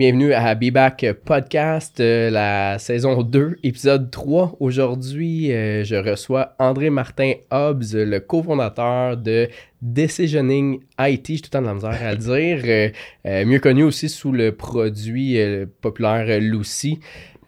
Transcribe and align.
bienvenue 0.00 0.32
à 0.32 0.54
Be 0.54 0.70
Back 0.70 1.04
Podcast, 1.26 2.00
euh, 2.00 2.30
la 2.30 2.78
saison 2.78 3.22
2, 3.22 3.58
épisode 3.62 4.10
3. 4.10 4.56
Aujourd'hui, 4.58 5.52
euh, 5.52 5.84
je 5.84 5.94
reçois 5.94 6.54
André 6.58 6.88
Martin 6.88 7.34
Hobbs, 7.50 7.92
le 7.92 8.18
cofondateur 8.18 9.18
de 9.18 9.50
Decisioning 9.82 10.80
IT, 10.98 11.26
j'ai 11.26 11.40
tout 11.40 11.48
le 11.48 11.50
temps 11.50 11.60
de 11.60 11.66
la 11.66 11.74
misère 11.74 12.02
à 12.02 12.12
le 12.12 12.16
dire, 12.16 12.92
euh, 13.26 13.44
mieux 13.44 13.58
connu 13.58 13.82
aussi 13.82 14.08
sous 14.08 14.32
le 14.32 14.52
produit 14.52 15.38
populaire 15.82 16.40
Lucy. 16.40 17.00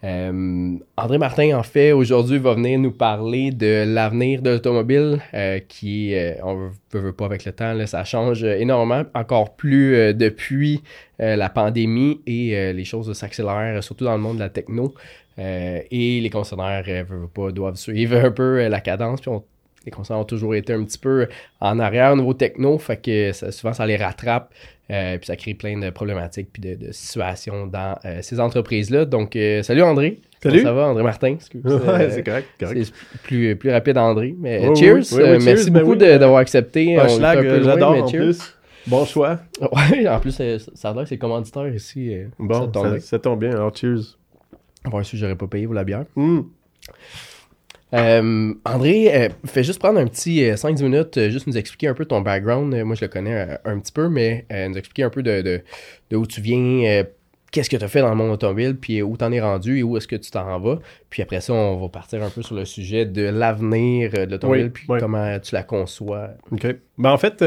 Euh, 0.04 0.78
André 0.96 1.18
Martin, 1.18 1.56
en 1.56 1.62
fait, 1.62 1.92
aujourd'hui, 1.92 2.38
va 2.38 2.54
venir 2.54 2.78
nous 2.78 2.90
parler 2.90 3.52
de 3.52 3.84
l'avenir 3.86 4.42
de 4.42 4.50
l'automobile 4.50 5.20
euh, 5.32 5.60
qui, 5.60 6.14
euh, 6.14 6.34
on 6.42 6.70
ne 6.92 6.98
veut, 6.98 7.12
pas 7.12 7.26
avec 7.26 7.44
le 7.44 7.52
temps, 7.52 7.86
ça 7.86 8.04
change 8.04 8.42
énormément, 8.42 9.04
encore 9.14 9.54
plus 9.54 10.12
depuis 10.14 10.82
la 11.18 11.48
pandémie 11.48 12.20
et 12.26 12.72
les 12.72 12.84
choses 12.84 13.12
s'accélèrent, 13.12 13.82
surtout 13.84 14.04
dans 14.04 14.16
le 14.16 14.20
monde 14.20 14.36
de 14.36 14.40
la 14.40 14.48
techno. 14.48 14.92
et 15.38 16.20
les 16.20 16.30
concessionnaires 16.30 16.82
veulent 17.04 17.28
pas, 17.28 17.52
doivent 17.52 17.76
suivre 17.76 18.16
un 18.16 18.32
peu 18.32 18.66
la 18.66 18.80
cadence. 18.80 19.20
Puis 19.20 19.30
les 19.84 19.92
concessionnaires 19.92 20.22
ont 20.22 20.26
toujours 20.26 20.56
été 20.56 20.72
un 20.72 20.82
petit 20.82 20.98
peu 20.98 21.28
en 21.60 21.78
arrière 21.78 22.12
au 22.12 22.16
niveau 22.16 22.34
techno, 22.34 22.76
fait 22.78 22.96
que 22.96 23.32
souvent 23.52 23.72
ça 23.72 23.86
les 23.86 23.96
rattrape. 23.96 24.52
Euh, 24.92 25.16
puis 25.16 25.26
ça 25.26 25.36
crée 25.36 25.54
plein 25.54 25.78
de 25.78 25.88
problématiques 25.90 26.48
puis 26.52 26.60
de, 26.60 26.92
situations 26.92 27.66
dans 27.66 27.98
euh, 28.04 28.18
ces 28.20 28.38
entreprises-là. 28.40 29.06
Donc, 29.06 29.36
euh, 29.36 29.62
salut 29.62 29.82
André. 29.82 30.20
Salut. 30.42 30.60
ça 30.60 30.72
va, 30.72 30.88
André 30.88 31.02
Martin? 31.02 31.36
ouais, 31.64 32.10
c'est 32.10 32.22
correct. 32.22 32.48
C'est 32.58 32.92
plus, 33.22 33.56
plus 33.56 33.70
rapide, 33.70 33.96
André. 33.96 34.34
Mais 34.38 34.74
cheers. 34.74 35.02
merci 35.40 35.70
ben 35.70 35.82
beaucoup 35.82 35.96
d'avoir 35.96 36.40
accepté. 36.40 36.98
j'adore 37.18 38.04
en 38.04 38.08
plus. 38.10 38.54
Bon 38.86 39.04
choix. 39.04 39.38
Ouais, 39.60 40.08
en 40.08 40.18
plus, 40.18 40.32
ça 40.32 40.90
a 40.90 40.92
l'air 40.92 41.04
que 41.04 41.08
c'est 41.08 41.18
commanditaire 41.18 41.72
ici. 41.72 42.16
Bon, 42.38 42.70
ça 43.00 43.18
tombe, 43.18 43.40
bien. 43.40 43.52
Alors, 43.52 43.74
cheers. 43.74 44.18
Bon, 44.84 45.02
si 45.04 45.16
j'aurais 45.16 45.36
pas 45.36 45.46
payé 45.46 45.66
pour 45.66 45.74
la 45.74 45.84
bière. 45.84 46.04
Mm. 46.16 46.40
Euh, 47.94 48.54
André, 48.64 49.14
euh, 49.14 49.28
fais 49.44 49.64
juste 49.64 49.78
prendre 49.78 49.98
un 49.98 50.06
petit 50.06 50.40
5-10 50.40 50.80
euh, 50.80 50.84
minutes, 50.84 51.28
juste 51.30 51.46
nous 51.46 51.58
expliquer 51.58 51.88
un 51.88 51.94
peu 51.94 52.04
ton 52.04 52.20
background. 52.20 52.74
moi, 52.84 52.94
je 52.94 53.02
le 53.02 53.08
connais 53.08 53.58
un 53.64 53.78
petit 53.78 53.92
peu, 53.92 54.08
mais 54.08 54.46
nous 54.50 54.76
expliquer 54.76 55.04
un 55.04 55.10
peu 55.10 55.22
de, 55.22 55.62
de, 56.10 56.16
où 56.16 56.26
tu 56.26 56.40
viens, 56.40 57.04
qu'est-ce 57.50 57.68
que 57.68 57.76
tu 57.76 57.84
as 57.84 57.88
fait 57.88 58.00
dans 58.00 58.10
le 58.10 58.14
monde 58.14 58.30
automobile, 58.30 58.76
puis 58.76 59.02
où 59.02 59.16
tu 59.16 59.24
en 59.24 59.32
es 59.32 59.40
rendu 59.40 59.78
et 59.78 59.82
où 59.82 59.96
est-ce 59.96 60.08
que 60.08 60.16
tu 60.16 60.30
t'en 60.30 60.58
vas. 60.58 60.78
Puis 61.10 61.22
après 61.22 61.40
ça, 61.40 61.52
on 61.52 61.80
va 61.80 61.88
partir 61.88 62.22
un 62.22 62.30
peu 62.30 62.42
sur 62.42 62.54
le 62.54 62.64
sujet 62.64 63.04
de 63.04 63.22
l'avenir 63.22 64.10
de 64.10 64.30
l'automobile, 64.30 64.70
puis 64.70 64.86
comment 64.98 65.38
tu 65.38 65.54
la 65.54 65.62
conçois. 65.62 66.30
OK. 66.50 66.66
Ben, 66.98 67.10
en 67.10 67.18
fait, 67.18 67.44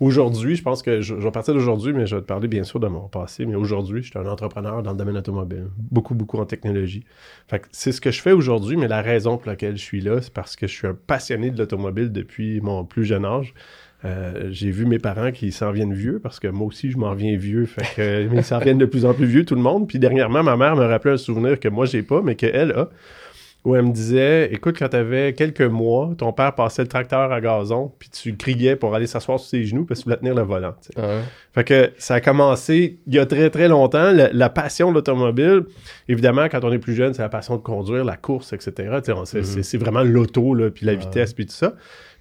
Aujourd'hui, 0.00 0.56
je 0.56 0.62
pense 0.62 0.82
que 0.82 1.00
je, 1.00 1.14
vais 1.14 1.30
partir 1.30 1.54
d'aujourd'hui, 1.54 1.92
mais 1.92 2.06
je 2.06 2.16
vais 2.16 2.22
te 2.22 2.26
parler 2.26 2.48
bien 2.48 2.64
sûr 2.64 2.80
de 2.80 2.88
mon 2.88 3.06
passé. 3.06 3.46
Mais 3.46 3.54
aujourd'hui, 3.54 4.02
je 4.02 4.10
suis 4.10 4.18
un 4.18 4.26
entrepreneur 4.26 4.82
dans 4.82 4.90
le 4.90 4.96
domaine 4.96 5.16
automobile. 5.16 5.68
Beaucoup, 5.76 6.16
beaucoup 6.16 6.38
en 6.38 6.46
technologie. 6.46 7.04
Fait 7.46 7.62
c'est 7.70 7.92
ce 7.92 8.00
que 8.00 8.10
je 8.10 8.20
fais 8.20 8.32
aujourd'hui, 8.32 8.76
mais 8.76 8.88
la 8.88 9.02
raison 9.02 9.38
pour 9.38 9.48
laquelle 9.48 9.76
je 9.76 9.82
suis 9.82 10.00
là, 10.00 10.20
c'est 10.20 10.32
parce 10.32 10.56
que 10.56 10.66
je 10.66 10.72
suis 10.72 10.88
un 10.88 10.96
passionné 11.06 11.52
de 11.52 11.58
l'automobile 11.58 12.10
depuis 12.10 12.60
mon 12.60 12.84
plus 12.84 13.04
jeune 13.04 13.24
âge. 13.24 13.54
Euh, 14.04 14.48
j'ai 14.50 14.70
vu 14.70 14.84
mes 14.84 14.98
parents 14.98 15.30
qui 15.30 15.52
s'en 15.52 15.70
viennent 15.70 15.94
vieux 15.94 16.18
parce 16.18 16.38
que 16.38 16.48
moi 16.48 16.66
aussi 16.66 16.90
je 16.90 16.98
m'en 16.98 17.14
viens 17.14 17.36
vieux. 17.36 17.64
Fait 17.64 17.94
que 17.94 18.28
ils 18.34 18.44
s'en 18.44 18.58
viennent 18.58 18.78
de 18.78 18.86
plus 18.86 19.04
en 19.06 19.14
plus 19.14 19.26
vieux 19.26 19.44
tout 19.44 19.54
le 19.54 19.62
monde. 19.62 19.86
Puis 19.86 20.00
dernièrement, 20.00 20.42
ma 20.42 20.56
mère 20.56 20.74
me 20.74 20.84
rappelait 20.84 21.14
un 21.14 21.18
souvenir 21.18 21.60
que 21.60 21.68
moi 21.68 21.86
j'ai 21.86 22.02
pas, 22.02 22.20
mais 22.20 22.34
qu'elle 22.34 22.72
a 22.72 22.88
où 23.64 23.74
elle 23.74 23.82
me 23.82 23.92
disait 23.92 24.52
Écoute, 24.52 24.76
quand 24.78 24.88
tu 24.88 24.96
avais 24.96 25.32
quelques 25.32 25.62
mois, 25.62 26.12
ton 26.18 26.32
père 26.32 26.54
passait 26.54 26.82
le 26.82 26.88
tracteur 26.88 27.32
à 27.32 27.40
gazon, 27.40 27.92
puis 27.98 28.10
tu 28.10 28.36
criais 28.36 28.76
pour 28.76 28.94
aller 28.94 29.06
s'asseoir 29.06 29.40
sur 29.40 29.48
ses 29.48 29.64
genoux 29.64 29.84
parce 29.84 30.00
que 30.00 30.04
tu 30.04 30.08
voulais 30.08 30.18
tenir 30.18 30.34
le 30.34 30.42
volant. 30.42 30.74
Fait 31.52 31.64
que 31.64 31.92
ça 31.98 32.14
a 32.14 32.20
commencé 32.20 32.98
il 33.06 33.14
y 33.14 33.18
a 33.18 33.26
très 33.26 33.48
très 33.50 33.68
longtemps, 33.68 34.12
la, 34.12 34.48
passion 34.50 34.90
de 34.90 34.94
l'automobile. 34.94 35.64
Évidemment, 36.08 36.48
quand 36.48 36.62
on 36.64 36.72
est 36.72 36.78
plus 36.78 36.94
jeune, 36.94 37.14
c'est 37.14 37.22
la 37.22 37.28
passion 37.28 37.56
de 37.56 37.62
conduire, 37.62 38.04
la 38.04 38.16
course, 38.16 38.52
etc. 38.52 38.98
Mm-hmm. 39.00 39.62
C'est 39.62 39.78
vraiment 39.78 40.02
l'auto, 40.02 40.56
puis 40.74 40.84
la 40.84 40.94
vitesse, 40.94 41.32
puis 41.32 41.46
tout 41.46 41.52
ça. 41.52 41.74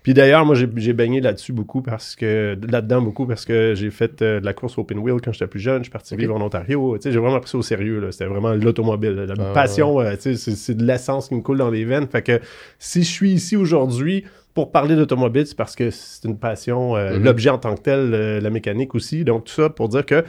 Puis 0.04 0.14
d'ailleurs, 0.14 0.46
moi, 0.46 0.54
j'ai 0.54 0.94
baigné 0.94 1.22
là-dessus 1.22 1.54
beaucoup 1.54 1.82
parce 1.82 2.18
que, 2.18 2.58
là-dedans 2.70 3.02
beaucoup 3.02 3.26
parce 3.26 3.46
que 3.46 3.74
j'ai 3.74 3.90
fait 3.90 4.22
euh, 4.22 4.42
de 4.42 4.46
la 4.46 4.54
course 4.54 4.78
open 4.78 5.00
wheel 5.00 5.22
quand 5.24 5.32
j'étais 5.32 5.48
plus 5.48 5.62
jeune. 5.62 5.78
Je 5.78 5.84
suis 5.84 5.92
parti 5.92 6.18
vivre 6.18 6.36
en 6.36 6.42
Ontario. 6.42 6.98
Tu 6.98 7.04
sais, 7.04 7.12
j'ai 7.14 7.20
vraiment 7.20 7.40
pris 7.40 7.50
ça 7.50 7.58
au 7.58 7.62
sérieux. 7.62 8.06
C'était 8.12 8.26
vraiment 8.26 8.52
l'automobile. 8.52 9.12
La 9.12 9.34
ah, 9.40 9.54
passion, 9.54 10.02
euh, 10.02 10.16
tu 10.22 10.36
sais, 10.36 10.56
c'est 10.56 10.76
de 10.76 10.84
l'essence 10.84 11.30
qui 11.30 11.36
me 11.36 11.42
coule 11.42 11.58
dans 11.58 11.70
les 11.70 11.86
veines. 11.86 12.08
Fait 12.08 12.22
que 12.22 12.42
si 12.80 13.04
je 13.04 13.10
suis 13.10 13.32
ici 13.32 13.56
aujourd'hui 13.56 14.26
pour 14.54 14.74
parler 14.74 14.98
d'automobile, 14.98 15.48
c'est 15.48 15.58
parce 15.58 15.76
que 15.76 15.90
c'est 15.90 16.28
une 16.28 16.38
passion. 16.38 16.98
Euh, 16.98 17.14
mm-hmm. 17.14 17.24
L'objet 17.24 17.50
en 17.50 17.58
tant 17.58 17.74
que 17.76 17.82
tel, 17.82 18.10
la 18.12 18.50
mécanique 18.50 18.96
aussi. 18.96 19.24
Donc, 19.24 19.46
tout 19.46 19.54
ça 19.54 19.70
pour 19.70 19.88
dire 19.88 20.06
que 20.06 20.26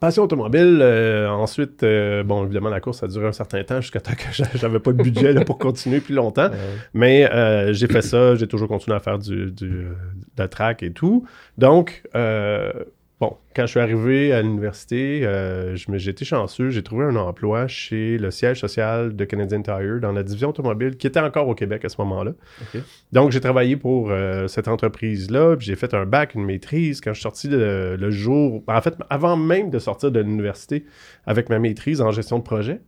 Passion 0.00 0.24
automobile. 0.24 0.78
Euh, 0.80 1.28
ensuite, 1.28 1.82
euh, 1.82 2.22
bon, 2.22 2.44
évidemment, 2.44 2.68
la 2.68 2.80
course 2.80 3.02
a 3.02 3.08
duré 3.08 3.26
un 3.26 3.32
certain 3.32 3.62
temps 3.64 3.80
jusqu'à 3.80 4.00
temps 4.00 4.14
que 4.14 4.44
j'avais 4.54 4.80
pas 4.80 4.92
de 4.92 5.02
budget 5.02 5.44
pour 5.44 5.58
continuer 5.58 6.00
plus 6.00 6.14
longtemps. 6.14 6.50
Mais 6.92 7.30
euh, 7.30 7.72
j'ai 7.72 7.86
fait 7.86 8.02
ça, 8.02 8.34
j'ai 8.34 8.46
toujours 8.46 8.68
continué 8.68 8.96
à 8.96 9.00
faire 9.00 9.18
du, 9.18 9.50
du 9.50 9.68
de 9.68 10.38
la 10.38 10.48
track 10.48 10.82
et 10.82 10.92
tout. 10.92 11.26
Donc, 11.58 12.02
Bon, 13.20 13.36
quand 13.54 13.62
je 13.62 13.68
suis 13.68 13.80
arrivé 13.80 14.32
à 14.32 14.42
l'université, 14.42 15.24
euh, 15.24 15.76
j'ai 15.76 16.10
été 16.10 16.24
chanceux. 16.24 16.70
J'ai 16.70 16.82
trouvé 16.82 17.04
un 17.04 17.14
emploi 17.14 17.68
chez 17.68 18.18
le 18.18 18.32
siège 18.32 18.60
social 18.60 19.14
de 19.14 19.24
Canadian 19.24 19.62
Tire 19.62 20.00
dans 20.00 20.10
la 20.10 20.24
division 20.24 20.48
automobile 20.48 20.96
qui 20.96 21.06
était 21.06 21.20
encore 21.20 21.46
au 21.46 21.54
Québec 21.54 21.84
à 21.84 21.88
ce 21.88 22.00
moment-là. 22.00 22.32
Donc, 23.12 23.30
j'ai 23.30 23.40
travaillé 23.40 23.76
pour 23.76 24.10
euh, 24.10 24.48
cette 24.48 24.66
entreprise-là. 24.66 25.54
J'ai 25.60 25.76
fait 25.76 25.94
un 25.94 26.06
bac, 26.06 26.34
une 26.34 26.44
maîtrise. 26.44 27.00
Quand 27.00 27.12
je 27.12 27.20
suis 27.20 27.22
sorti 27.22 27.48
le 27.50 28.10
jour, 28.10 28.64
en 28.66 28.80
fait, 28.80 28.94
avant 29.10 29.36
même 29.36 29.70
de 29.70 29.78
sortir 29.78 30.10
de 30.10 30.18
l'université 30.18 30.84
avec 31.24 31.48
ma 31.50 31.60
maîtrise 31.60 32.00
en 32.00 32.10
gestion 32.10 32.40
de 32.40 32.44
projet, 32.44 32.80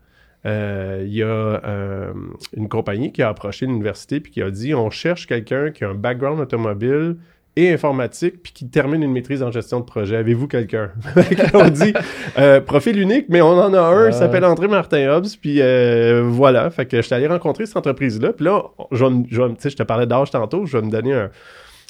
euh, 0.44 1.04
il 1.06 1.14
y 1.14 1.22
a 1.22 2.12
une 2.56 2.68
compagnie 2.68 3.12
qui 3.12 3.22
a 3.22 3.28
approché 3.28 3.66
l'université 3.66 4.16
et 4.16 4.22
qui 4.22 4.42
a 4.42 4.50
dit 4.50 4.74
on 4.74 4.90
cherche 4.90 5.26
quelqu'un 5.26 5.70
qui 5.70 5.84
a 5.84 5.90
un 5.90 5.94
background 5.94 6.40
automobile 6.40 7.16
et 7.56 7.72
informatique, 7.72 8.42
puis 8.42 8.52
qui 8.52 8.68
termine 8.68 9.02
une 9.02 9.12
maîtrise 9.12 9.42
en 9.42 9.50
gestion 9.50 9.80
de 9.80 9.86
projet. 9.86 10.16
Avez-vous 10.16 10.46
quelqu'un? 10.46 10.92
on 11.54 11.68
dit 11.70 11.94
euh, 12.38 12.60
profil 12.60 13.00
unique, 13.00 13.26
mais 13.30 13.40
on 13.40 13.58
en 13.58 13.72
a 13.72 13.80
un, 13.80 14.08
il 14.08 14.12
s'appelle 14.12 14.44
André 14.44 14.68
Martin 14.68 15.08
Hobbs, 15.08 15.38
puis 15.40 15.62
euh, 15.62 16.22
voilà. 16.22 16.68
Fait 16.68 16.84
que 16.84 16.98
je 16.98 17.02
suis 17.02 17.14
allé 17.14 17.26
rencontrer 17.26 17.64
cette 17.64 17.78
entreprise-là, 17.78 18.34
puis 18.34 18.44
là, 18.44 18.62
je, 18.92 19.06
je, 19.30 19.68
je 19.70 19.74
te 19.74 19.82
parlais 19.82 20.06
d'âge 20.06 20.30
tantôt, 20.30 20.66
je 20.66 20.76
vais 20.76 20.84
me 20.84 20.90
donner 20.90 21.14
un, 21.14 21.30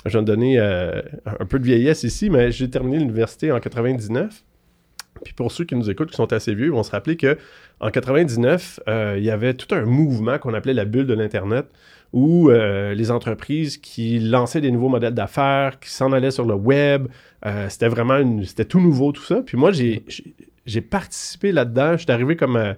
je 0.07 0.17
vais 0.17 0.21
me 0.21 0.27
donner 0.27 0.61
euh, 0.61 1.03
un 1.41 1.47
peu 1.47 1.59
de 1.59 1.65
vieillesse 1.65 2.05
ici, 2.05 2.31
mais 2.31 2.53
j'ai 2.53 2.71
terminé 2.71 2.99
l'université 2.99 3.51
en 3.51 3.59
99. 3.59 4.45
Puis 5.25 5.33
pour 5.33 5.51
ceux 5.51 5.65
qui 5.65 5.75
nous 5.75 5.91
écoutent, 5.91 6.11
qui 6.11 6.17
sont 6.17 6.33
assez 6.33 6.55
vieux, 6.55 6.67
ils 6.67 6.73
vont 6.73 6.83
se 6.85 6.93
rappeler 6.93 7.17
que 7.17 7.39
en 7.81 7.91
99, 7.91 8.81
il 9.17 9.25
y 9.25 9.31
avait 9.31 9.55
tout 9.55 9.75
un 9.75 9.85
mouvement 9.85 10.39
qu'on 10.39 10.55
appelait 10.55 10.75
la 10.75 10.85
bulle 10.85 11.07
de 11.07 11.15
l'Internet 11.15 11.67
où 12.13 12.51
euh, 12.51 12.95
les 12.95 13.11
entreprises 13.11 13.79
qui 13.79 14.19
lançaient 14.19 14.61
des 14.61 14.71
nouveaux 14.71 14.89
modèles 14.89 15.15
d'affaires, 15.15 15.79
qui 15.81 15.91
s'en 15.91 16.13
allaient 16.13 16.31
sur 16.31 16.45
le 16.45 16.55
web, 16.55 17.09
euh, 17.45 17.67
c'était 17.69 17.89
vraiment 17.89 18.19
c'était 18.45 18.65
tout 18.65 18.81
nouveau 18.81 19.13
tout 19.13 19.23
ça. 19.23 19.43
Puis 19.45 19.57
moi 19.57 19.71
j'ai 19.73 20.81
participé 20.81 21.53
là-dedans. 21.53 21.93
Je 21.93 22.03
suis 22.03 22.11
arrivé 22.11 22.37
comme 22.37 22.57
euh, 22.57 22.75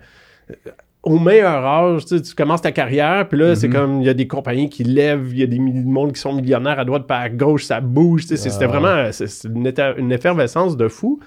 au 1.03 1.19
meilleur 1.19 1.65
âge, 1.65 2.05
tu, 2.06 2.34
commences 2.34 2.62
ta 2.62 2.72
carrière, 2.72 3.28
puis 3.28 3.39
là, 3.39 3.55
c'est 3.55 3.69
mm-hmm. 3.69 3.72
comme, 3.72 4.01
il 4.01 4.07
y 4.07 4.10
a 4.10 4.15
des 4.15 4.27
compagnies 4.27 4.69
qui 4.69 4.83
lèvent, 4.84 5.28
il 5.30 5.39
y 5.39 5.42
a 5.42 5.47
des 5.47 5.59
monde 5.59 6.13
qui 6.13 6.21
sont 6.21 6.34
millionnaires 6.34 6.78
à 6.78 6.84
droite, 6.84 7.07
pas 7.07 7.19
à 7.19 7.28
gauche, 7.28 7.65
ça 7.65 7.80
bouge, 7.80 8.25
c'était 8.27 8.66
vraiment 8.66 9.09
une, 9.45 9.72
une, 9.97 10.13
effervescence 10.13 10.77
de 10.77 10.89
fou. 10.89 11.21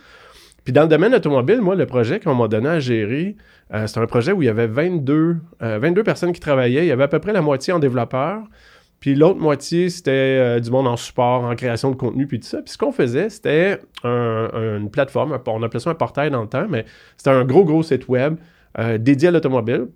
Puis 0.63 0.74
dans 0.74 0.84
le 0.84 0.88
domaine 0.88 1.13
automobile, 1.16 1.60
moi, 1.62 1.75
le 1.75 1.86
projet 1.86 2.19
qu'on 2.19 2.36
m'a 2.36 2.48
donné 2.48 2.69
à 2.69 2.80
gérer, 2.80 3.36
euh, 3.74 3.88
c'est 3.88 4.00
un 4.00 4.06
projet 4.06 4.31
où 4.31 4.42
il 4.42 4.46
y 4.46 4.50
avait 4.50 4.68
22, 4.68 5.38
22 5.60 6.02
euh, 6.02 6.04
personnes 6.04 6.34
qui 6.34 6.40
travaillaient. 6.40 6.84
Il 6.84 6.88
y 6.88 6.92
avait 6.92 7.04
à 7.04 7.08
peu 7.08 7.19
près 7.19 7.34
la 7.34 7.42
moitié 7.42 7.74
en 7.74 7.80
développeurs. 7.80 8.44
Puis 9.00 9.16
l'autre 9.16 9.40
moitié, 9.40 9.90
c'était 9.90 10.12
euh, 10.12 10.60
du 10.60 10.69
monde 10.69 10.88
en 10.88 10.98
support, 10.98 11.44
en 11.46 11.56
création 11.56 11.90
de 11.90 11.96
contenu, 11.96 12.28
puis 12.28 12.40
tout 12.40 12.48
ça. 12.48 12.62
Puis 12.62 12.74
ce 12.74 12.78
qu'on 12.78 12.92
faisait, 12.92 13.30
c'était 13.30 13.80
une 14.04 14.90
plateforme, 14.92 15.38
on 15.48 15.63
appelait 15.63 15.80
ça 15.80 15.90
un 15.90 15.96
portail 15.96 16.30
dans 16.30 16.42
le 16.42 16.48
temps, 16.48 16.68
mais 16.69 16.86
c'était 17.18 17.31
un 17.31 17.44
gros, 17.44 17.66
gros 17.66 17.81
site 17.81 18.08
web 18.08 18.36
dédié 19.00 19.30
à 19.30 19.31
l'automobile. 19.31 19.88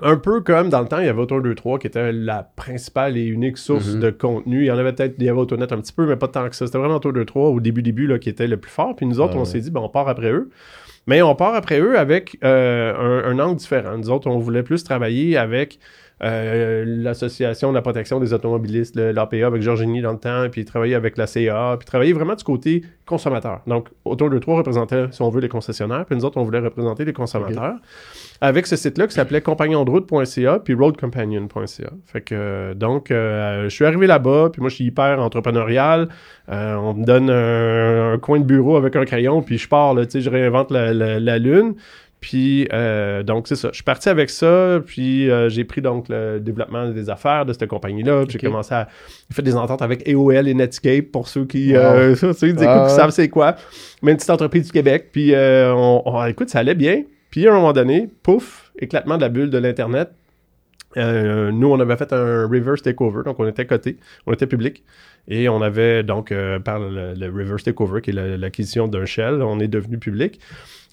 Un 0.00 0.16
peu 0.16 0.40
comme 0.40 0.70
dans 0.70 0.80
le 0.80 0.88
temps, 0.88 0.98
il 0.98 1.06
y 1.06 1.08
avait 1.08 1.22
Auto23 1.22 1.78
qui 1.78 1.86
était 1.86 2.12
la 2.12 2.42
principale 2.42 3.18
et 3.18 3.24
unique 3.24 3.58
source 3.58 3.88
mm-hmm. 3.88 3.98
de 3.98 4.10
contenu. 4.10 4.62
Il 4.62 4.66
y 4.66 4.70
en 4.70 4.78
avait 4.78 4.92
peut-être, 4.92 5.16
il 5.18 5.24
y 5.24 5.28
avait 5.28 5.38
Autonet 5.38 5.70
un 5.72 5.80
petit 5.80 5.92
peu, 5.92 6.06
mais 6.06 6.16
pas 6.16 6.28
tant 6.28 6.48
que 6.48 6.56
ça. 6.56 6.66
C'était 6.66 6.78
vraiment 6.78 6.98
Auto23 6.98 7.54
au 7.54 7.60
début, 7.60 7.82
début, 7.82 8.06
là, 8.06 8.18
qui 8.18 8.30
était 8.30 8.46
le 8.46 8.56
plus 8.56 8.70
fort. 8.70 8.96
Puis 8.96 9.06
nous 9.06 9.20
autres, 9.20 9.36
on 9.36 9.44
s'est 9.44 9.60
dit, 9.60 9.70
ben, 9.70 9.80
on 9.80 9.90
part 9.90 10.08
après 10.08 10.30
eux. 10.30 10.50
Mais 11.06 11.20
on 11.20 11.34
part 11.34 11.54
après 11.54 11.80
eux 11.80 11.98
avec 11.98 12.38
euh, 12.44 13.24
un, 13.24 13.38
angle 13.38 13.56
différent. 13.56 13.98
Nous 13.98 14.08
autres, 14.10 14.28
on 14.28 14.38
voulait 14.38 14.62
plus 14.62 14.84
travailler 14.84 15.36
avec 15.36 15.78
euh, 16.24 16.84
l'association 16.86 17.70
de 17.70 17.74
la 17.74 17.82
protection 17.82 18.20
des 18.20 18.32
automobilistes, 18.32 18.96
l'APA 18.96 19.46
avec 19.46 19.60
Georgini 19.60 20.02
dans 20.02 20.12
le 20.12 20.18
temps, 20.18 20.46
puis 20.50 20.64
travailler 20.64 20.94
avec 20.94 21.16
la 21.16 21.26
CA, 21.26 21.76
puis 21.78 21.86
travailler 21.86 22.12
vraiment 22.12 22.34
du 22.34 22.44
côté 22.44 22.82
consommateur. 23.06 23.60
Donc, 23.66 23.88
autour 24.04 24.30
de 24.30 24.38
trois 24.38 24.56
représentait, 24.56 25.06
si 25.10 25.20
on 25.20 25.30
veut, 25.30 25.40
les 25.40 25.48
concessionnaires, 25.48 26.04
puis 26.06 26.14
nous 26.16 26.24
autres, 26.24 26.38
on 26.38 26.44
voulait 26.44 26.60
représenter 26.60 27.04
les 27.04 27.12
consommateurs. 27.12 27.74
Avec 28.40 28.66
ce 28.66 28.76
site-là 28.76 29.06
qui 29.08 29.14
s'appelait 29.14 29.40
compagnondroute.ca 29.40 30.60
puis 30.60 30.74
roadcompanion.ca. 30.74 31.90
Fait 32.06 32.20
que, 32.20 32.72
donc, 32.74 33.10
euh, 33.10 33.64
je 33.64 33.68
suis 33.68 33.84
arrivé 33.84 34.06
là-bas, 34.06 34.50
puis 34.52 34.60
moi, 34.60 34.70
je 34.70 34.76
suis 34.76 34.84
hyper 34.84 35.18
entrepreneurial. 35.20 36.08
Euh, 36.50 36.74
on 36.76 36.94
me 36.94 37.04
donne 37.04 37.30
un, 37.30 38.18
coin 38.18 38.38
de 38.38 38.44
bureau 38.44 38.76
avec 38.76 38.94
un 38.94 39.04
crayon, 39.04 39.42
puis 39.42 39.58
je 39.58 39.68
pars, 39.68 39.94
tu 39.96 40.08
sais, 40.08 40.20
je 40.20 40.30
réinvente 40.30 40.70
la, 40.70 40.92
la 40.92 41.38
lune. 41.38 41.74
Puis, 42.22 42.68
euh, 42.72 43.24
donc, 43.24 43.48
c'est 43.48 43.56
ça. 43.56 43.70
Je 43.72 43.74
suis 43.74 43.82
parti 43.82 44.08
avec 44.08 44.30
ça, 44.30 44.80
puis 44.86 45.28
euh, 45.28 45.48
j'ai 45.48 45.64
pris 45.64 45.82
donc 45.82 46.08
le 46.08 46.38
développement 46.38 46.88
des 46.88 47.10
affaires 47.10 47.44
de 47.44 47.52
cette 47.52 47.66
compagnie-là. 47.66 48.22
Puis 48.22 48.38
j'ai 48.38 48.46
commencé 48.46 48.72
à 48.72 48.86
faire 49.32 49.44
des 49.44 49.56
ententes 49.56 49.82
avec 49.82 50.08
AOL 50.08 50.46
et 50.46 50.54
Netscape 50.54 51.06
pour 51.06 51.26
ceux 51.26 51.44
qui, 51.46 51.74
euh, 51.74 52.14
savent 52.88 53.10
c'est 53.10 53.28
quoi. 53.28 53.56
Mais 54.02 54.12
une 54.12 54.16
petite 54.16 54.30
entreprise 54.30 54.66
du 54.66 54.70
Québec. 54.70 55.08
Puis, 55.10 55.34
on, 55.36 56.24
écoute, 56.26 56.48
ça 56.48 56.60
allait 56.60 56.76
bien. 56.76 57.02
Puis, 57.30 57.48
à 57.48 57.50
un 57.50 57.56
moment 57.56 57.72
donné, 57.72 58.08
pouf, 58.22 58.70
éclatement 58.78 59.16
de 59.16 59.22
la 59.22 59.28
bulle 59.28 59.50
de 59.50 59.58
l'Internet. 59.58 60.10
nous, 60.96 61.72
on 61.72 61.80
avait 61.80 61.96
fait 61.96 62.12
un 62.12 62.46
reverse 62.46 62.82
takeover, 62.82 63.24
donc 63.24 63.40
on 63.40 63.48
était 63.48 63.66
coté, 63.66 63.96
on 64.28 64.32
était 64.32 64.46
public. 64.46 64.84
Et 65.26 65.48
on 65.48 65.60
avait 65.60 66.04
donc, 66.04 66.32
par 66.64 66.78
le, 66.78 67.14
le, 67.14 67.26
reverse 67.26 67.64
takeover, 67.64 68.00
qui 68.00 68.10
est 68.10 68.36
l'acquisition 68.38 68.86
d'un 68.86 69.06
shell, 69.06 69.42
on 69.42 69.58
est 69.58 69.68
devenu 69.68 69.98
public. 69.98 70.38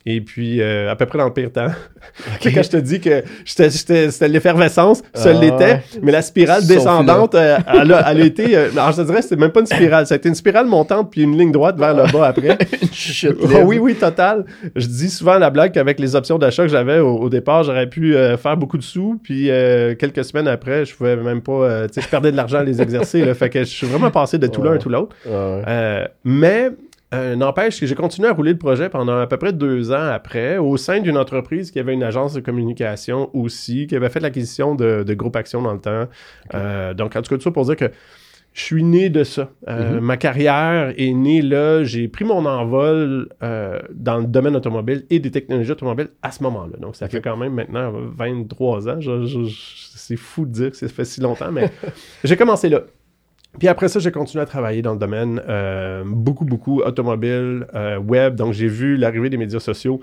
Et 0.06 0.22
puis, 0.22 0.62
euh, 0.62 0.90
à 0.90 0.96
peu 0.96 1.06
près 1.06 1.18
dans 1.18 1.26
le 1.26 1.34
pire 1.34 1.52
temps. 1.52 1.68
Quand 2.44 2.64
je 2.64 2.70
te 2.70 2.78
dis 2.78 3.02
que 3.02 3.24
c'était 3.46 4.28
l'effervescence, 4.30 5.04
ça 5.14 5.32
ah, 5.32 5.34
l'était, 5.34 5.82
mais 6.02 6.14
la 6.14 6.22
spirale 6.22 6.66
descendante, 6.66 7.36
euh, 7.36 7.58
elle, 7.68 7.94
a, 7.94 8.10
elle, 8.12 8.22
a, 8.22 8.26
été. 8.26 8.56
Euh, 8.56 8.70
alors, 8.72 8.94
je 8.94 9.02
te 9.02 9.08
dirais, 9.08 9.22
c'était 9.22 9.36
même 9.36 9.52
pas 9.52 9.60
une 9.60 9.66
spirale. 9.66 10.08
Ça 10.08 10.16
a 10.16 10.18
été 10.18 10.30
une 10.30 10.36
spirale 10.36 10.68
montante, 10.68 11.12
puis 11.12 11.24
une 11.24 11.38
ligne 11.38 11.52
droite 11.52 11.78
vers 11.78 11.94
le 11.94 12.10
bas 12.12 12.28
après. 12.28 12.58
oh, 13.28 13.62
oui, 13.66 13.78
oui, 13.78 13.96
total. 13.96 14.46
Je 14.76 14.88
dis 14.88 15.10
souvent 15.10 15.38
la 15.38 15.50
blague 15.50 15.74
qu'avec 15.74 16.00
les 16.00 16.16
options 16.16 16.38
d'achat 16.38 16.64
que 16.64 16.70
j'avais 16.70 17.00
au, 17.00 17.30
départ, 17.30 17.64
j'aurais 17.64 17.88
pu 17.88 18.16
faire 18.42 18.56
beaucoup 18.56 18.78
de 18.78 18.84
sous, 18.84 19.20
puis 19.22 19.50
quelques 20.00 20.24
semaines 20.24 20.48
après, 20.48 20.86
je 20.86 20.96
pouvais 20.96 21.18
même 21.18 21.42
pas. 21.42 21.88
tu 21.88 21.96
sais, 21.96 22.02
je 22.02 22.08
perdais 22.08 22.32
de 22.32 22.38
l'argent 22.38 22.60
à 22.60 22.64
les 22.64 22.82
exercer. 22.82 23.26
Là, 23.26 23.34
fait 23.34 23.50
que 23.50 23.60
je 23.60 23.66
suis 23.66 23.88
vraiment 23.88 24.12
passé 24.12 24.38
de 24.38 24.48
tout 24.48 24.64
l'un 24.64 24.76
à 24.76 24.78
tout 24.78 24.90
l'autre. 24.90 25.14
mais 26.24 26.70
euh, 27.14 27.36
n'empêche 27.36 27.80
que 27.80 27.88
j'ai 27.88 27.96
continué 27.96 28.28
à 28.28 28.34
rouler 28.34 28.52
le 28.52 28.58
projet 28.58 28.88
pendant 28.88 29.18
à 29.18 29.26
peu 29.26 29.38
près 29.38 29.52
deux 29.52 29.92
ans 29.92 30.10
après, 30.12 30.58
au 30.58 30.78
sein 30.78 31.00
d'une 31.00 31.18
entreprise 31.18 31.72
qui 31.72 31.80
avait 31.80 31.94
une 31.94 32.04
agence 32.04 32.34
de 32.34 32.40
communication 32.40 33.32
aussi, 33.34 33.88
qui 33.88 33.96
avait 33.96 34.10
fait 34.10 34.20
l'acquisition 34.20 34.76
de, 34.76 35.04
de 35.04 35.14
Groupe 35.16 35.36
Action 35.36 35.62
dans 35.62 35.74
le 35.74 35.80
temps. 35.80 36.08
Euh, 36.54 36.94
donc, 36.94 37.16
en 37.16 37.22
tout 37.22 37.30
cas, 37.30 37.38
tout 37.38 37.44
ça 37.44 37.52
pour 37.52 37.66
dire 37.66 37.78
que 37.78 37.92
je 38.54 38.62
suis 38.62 38.84
né 38.84 39.10
de 39.10 39.24
ça. 39.24 39.50
Euh, 39.68 39.98
mm-hmm. 39.98 40.02
Ma 40.02 40.18
carrière 40.18 40.94
est 40.98 41.14
née 41.14 41.42
là. 41.42 41.84
J'ai 41.84 42.08
pris 42.08 42.26
mon 42.26 42.46
envol 42.46 43.30
dans 43.42 44.18
le 44.18 44.26
domaine 44.26 44.56
automobile 44.56 45.06
et 45.10 45.20
des 45.20 45.32
technologies 45.32 45.72
automobiles 45.72 46.10
à 46.22 46.32
ce 46.32 46.44
moment-là. 46.44 46.78
Donc, 46.80 46.96
ça 46.96 47.08
fait 47.08 47.22
quand 47.22 47.38
même 47.38 47.54
maintenant 47.54 47.92
23 47.92 48.88
ans. 48.88 49.00
c'est 49.96 50.16
fou 50.16 50.46
de 50.46 50.52
dire 50.52 50.72
que 50.72 50.78
ça 50.78 50.88
fait 50.88 51.06
si 51.06 51.22
longtemps, 51.22 51.52
mais 51.52 51.72
j'ai 52.24 52.38
commencé 52.38 52.70
là. 52.70 52.82
Puis 53.58 53.68
après 53.68 53.88
ça, 53.88 54.00
j'ai 54.00 54.12
continué 54.12 54.44
à 54.44 54.46
travailler 54.46 54.82
dans 54.82 54.94
le 54.94 55.00
domaine 55.00 55.42
euh, 55.50 56.04
beaucoup, 56.06 56.46
beaucoup 56.46 56.82
automobile, 56.82 57.66
euh, 57.74 57.98
web. 57.98 58.36
Donc, 58.36 58.54
j'ai 58.54 58.68
vu 58.68 58.96
l'arrivée 58.96 59.30
des 59.30 59.38
médias 59.38 59.60
sociaux 59.60 60.02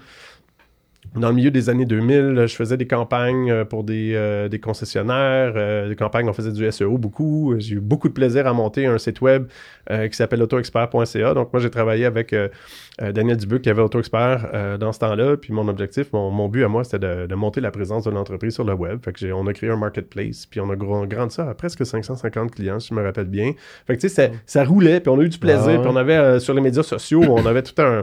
dans 1.17 1.29
le 1.29 1.35
milieu 1.35 1.51
des 1.51 1.71
années 1.71 1.85
2000, 1.85 2.45
je 2.47 2.55
faisais 2.55 2.77
des 2.77 2.87
campagnes 2.87 3.51
euh, 3.51 3.65
pour 3.65 3.85
des, 3.85 4.13
euh, 4.15 4.49
des 4.49 4.59
concessionnaires, 4.59 5.55
euh, 5.57 5.89
des 5.89 5.97
campagnes, 5.97 6.29
on 6.29 6.33
faisait 6.33 6.53
du 6.53 6.71
SEO 6.71 6.99
beaucoup. 6.99 7.55
J'ai 7.59 7.77
eu 7.77 7.81
beaucoup 7.81 8.09
de 8.09 8.13
plaisir 8.13 8.47
à 8.47 8.53
monter 8.53 8.87
un 8.87 8.99
site 8.99 9.21
web 9.21 9.47
qui 9.89 10.17
s'appelle 10.17 10.43
autoexpert.ca. 10.43 11.35
Donc, 11.35 11.53
moi, 11.53 11.63
j'ai 11.63 11.71
travaillé 11.71 12.07
avec 12.07 12.35
Daniel 13.01 13.37
Dubuc 13.37 13.63
qui 13.63 13.71
avait 13.71 13.83
AutoExpert 13.83 14.79
dans 14.81 14.93
ce 14.93 14.99
temps-là. 14.99 15.37
Puis, 15.37 15.53
mon 15.53 15.69
objectif, 15.69 16.13
mon, 16.13 16.49
but 16.49 16.65
à 16.65 16.69
moi, 16.69 16.83
c'était 16.83 16.99
de, 16.99 17.35
monter 17.37 17.61
la 17.61 17.71
présence 17.71 18.03
de 18.03 18.11
l'entreprise 18.11 18.55
sur 18.55 18.65
le 18.65 18.75
web. 18.75 18.99
Fait 19.05 19.12
que 19.12 19.33
on 19.33 19.47
a 19.47 19.53
créé 19.53 19.71
un 19.71 19.77
marketplace, 19.77 20.45
puis 20.47 20.59
on 20.59 20.69
a 20.71 20.75
grandi 20.75 21.33
ça 21.33 21.49
à 21.49 21.55
presque 21.55 21.87
550 21.87 22.51
clients, 22.51 22.81
si 22.81 22.89
je 22.89 22.95
me 22.95 23.05
rappelle 23.05 23.27
bien. 23.27 23.53
Fait 23.87 23.95
que, 23.95 24.01
tu 24.01 24.09
sais, 24.09 24.33
ça, 24.45 24.65
roulait, 24.65 24.99
puis 24.99 25.09
on 25.09 25.21
a 25.21 25.23
eu 25.23 25.29
du 25.29 25.39
plaisir. 25.39 25.77
Ah 25.77 25.79
puis, 25.79 25.89
on 25.89 25.97
avait, 25.97 26.41
sur 26.41 26.53
les 26.53 26.61
médias 26.61 26.83
sociaux, 26.83 27.23
on 27.23 27.47
avait 27.47 27.62
tout 27.62 27.81
un 27.81 28.03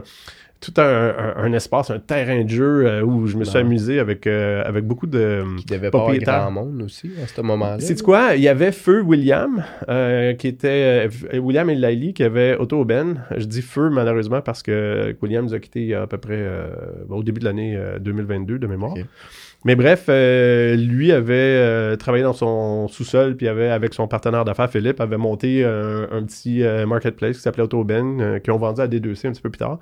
tout 0.64 0.80
un, 0.80 1.52
espace, 1.52 1.90
un 1.90 1.98
terrain 1.98 2.42
de 2.42 2.48
jeu 2.48 2.86
euh, 2.86 3.02
où 3.02 3.26
je 3.26 3.36
me 3.36 3.44
suis 3.44 3.58
amusé 3.58 3.98
avec, 3.98 4.26
euh, 4.26 4.62
avec 4.64 4.86
beaucoup 4.86 5.06
de 5.06 5.44
Qui 5.58 5.66
devait 5.66 5.90
pas 5.90 5.98
avoir 5.98 6.16
grand 6.16 6.50
monde 6.50 6.82
aussi 6.82 7.10
à 7.22 7.26
ce 7.26 7.40
moment-là. 7.42 7.80
C'est 7.80 8.00
quoi? 8.02 8.34
Il 8.34 8.42
y 8.42 8.48
avait 8.48 8.72
Feu 8.72 9.02
William, 9.02 9.62
euh, 9.88 10.32
qui 10.34 10.48
était 10.48 11.08
William 11.34 11.68
et 11.68 11.74
Laili 11.74 12.14
qui 12.14 12.22
avait 12.22 12.56
Auto 12.56 12.84
Ben. 12.84 13.24
Je 13.36 13.44
dis 13.44 13.60
Feu 13.60 13.90
malheureusement 13.90 14.40
parce 14.40 14.62
que 14.62 15.14
William 15.20 15.44
nous 15.44 15.54
a 15.54 15.58
quittés 15.58 15.94
à 15.94 16.06
peu 16.06 16.18
près 16.18 16.42
au 17.08 17.22
début 17.22 17.40
de 17.40 17.44
l'année 17.44 17.78
2022 18.00 18.58
de 18.58 18.66
mémoire. 18.66 18.94
Mais 19.66 19.76
bref, 19.76 20.08
lui 20.08 21.12
avait 21.12 21.96
travaillé 21.98 22.24
dans 22.24 22.32
son 22.32 22.88
sous-sol, 22.88 23.36
puis 23.36 23.48
avait, 23.48 23.68
avec 23.68 23.92
son 23.92 24.08
partenaire 24.08 24.44
d'affaires, 24.44 24.70
Philippe, 24.70 25.00
avait 25.00 25.18
monté 25.18 25.62
un, 25.64 26.22
petit 26.22 26.62
marketplace 26.86 27.36
qui 27.36 27.42
s'appelait 27.42 27.64
Auto 27.64 27.84
Ben, 27.84 28.40
qui 28.42 28.50
ont 28.50 28.58
vendu 28.58 28.80
à 28.80 28.88
D2C 28.88 29.28
un 29.28 29.32
petit 29.32 29.42
peu 29.42 29.50
plus 29.50 29.58
tard. 29.58 29.78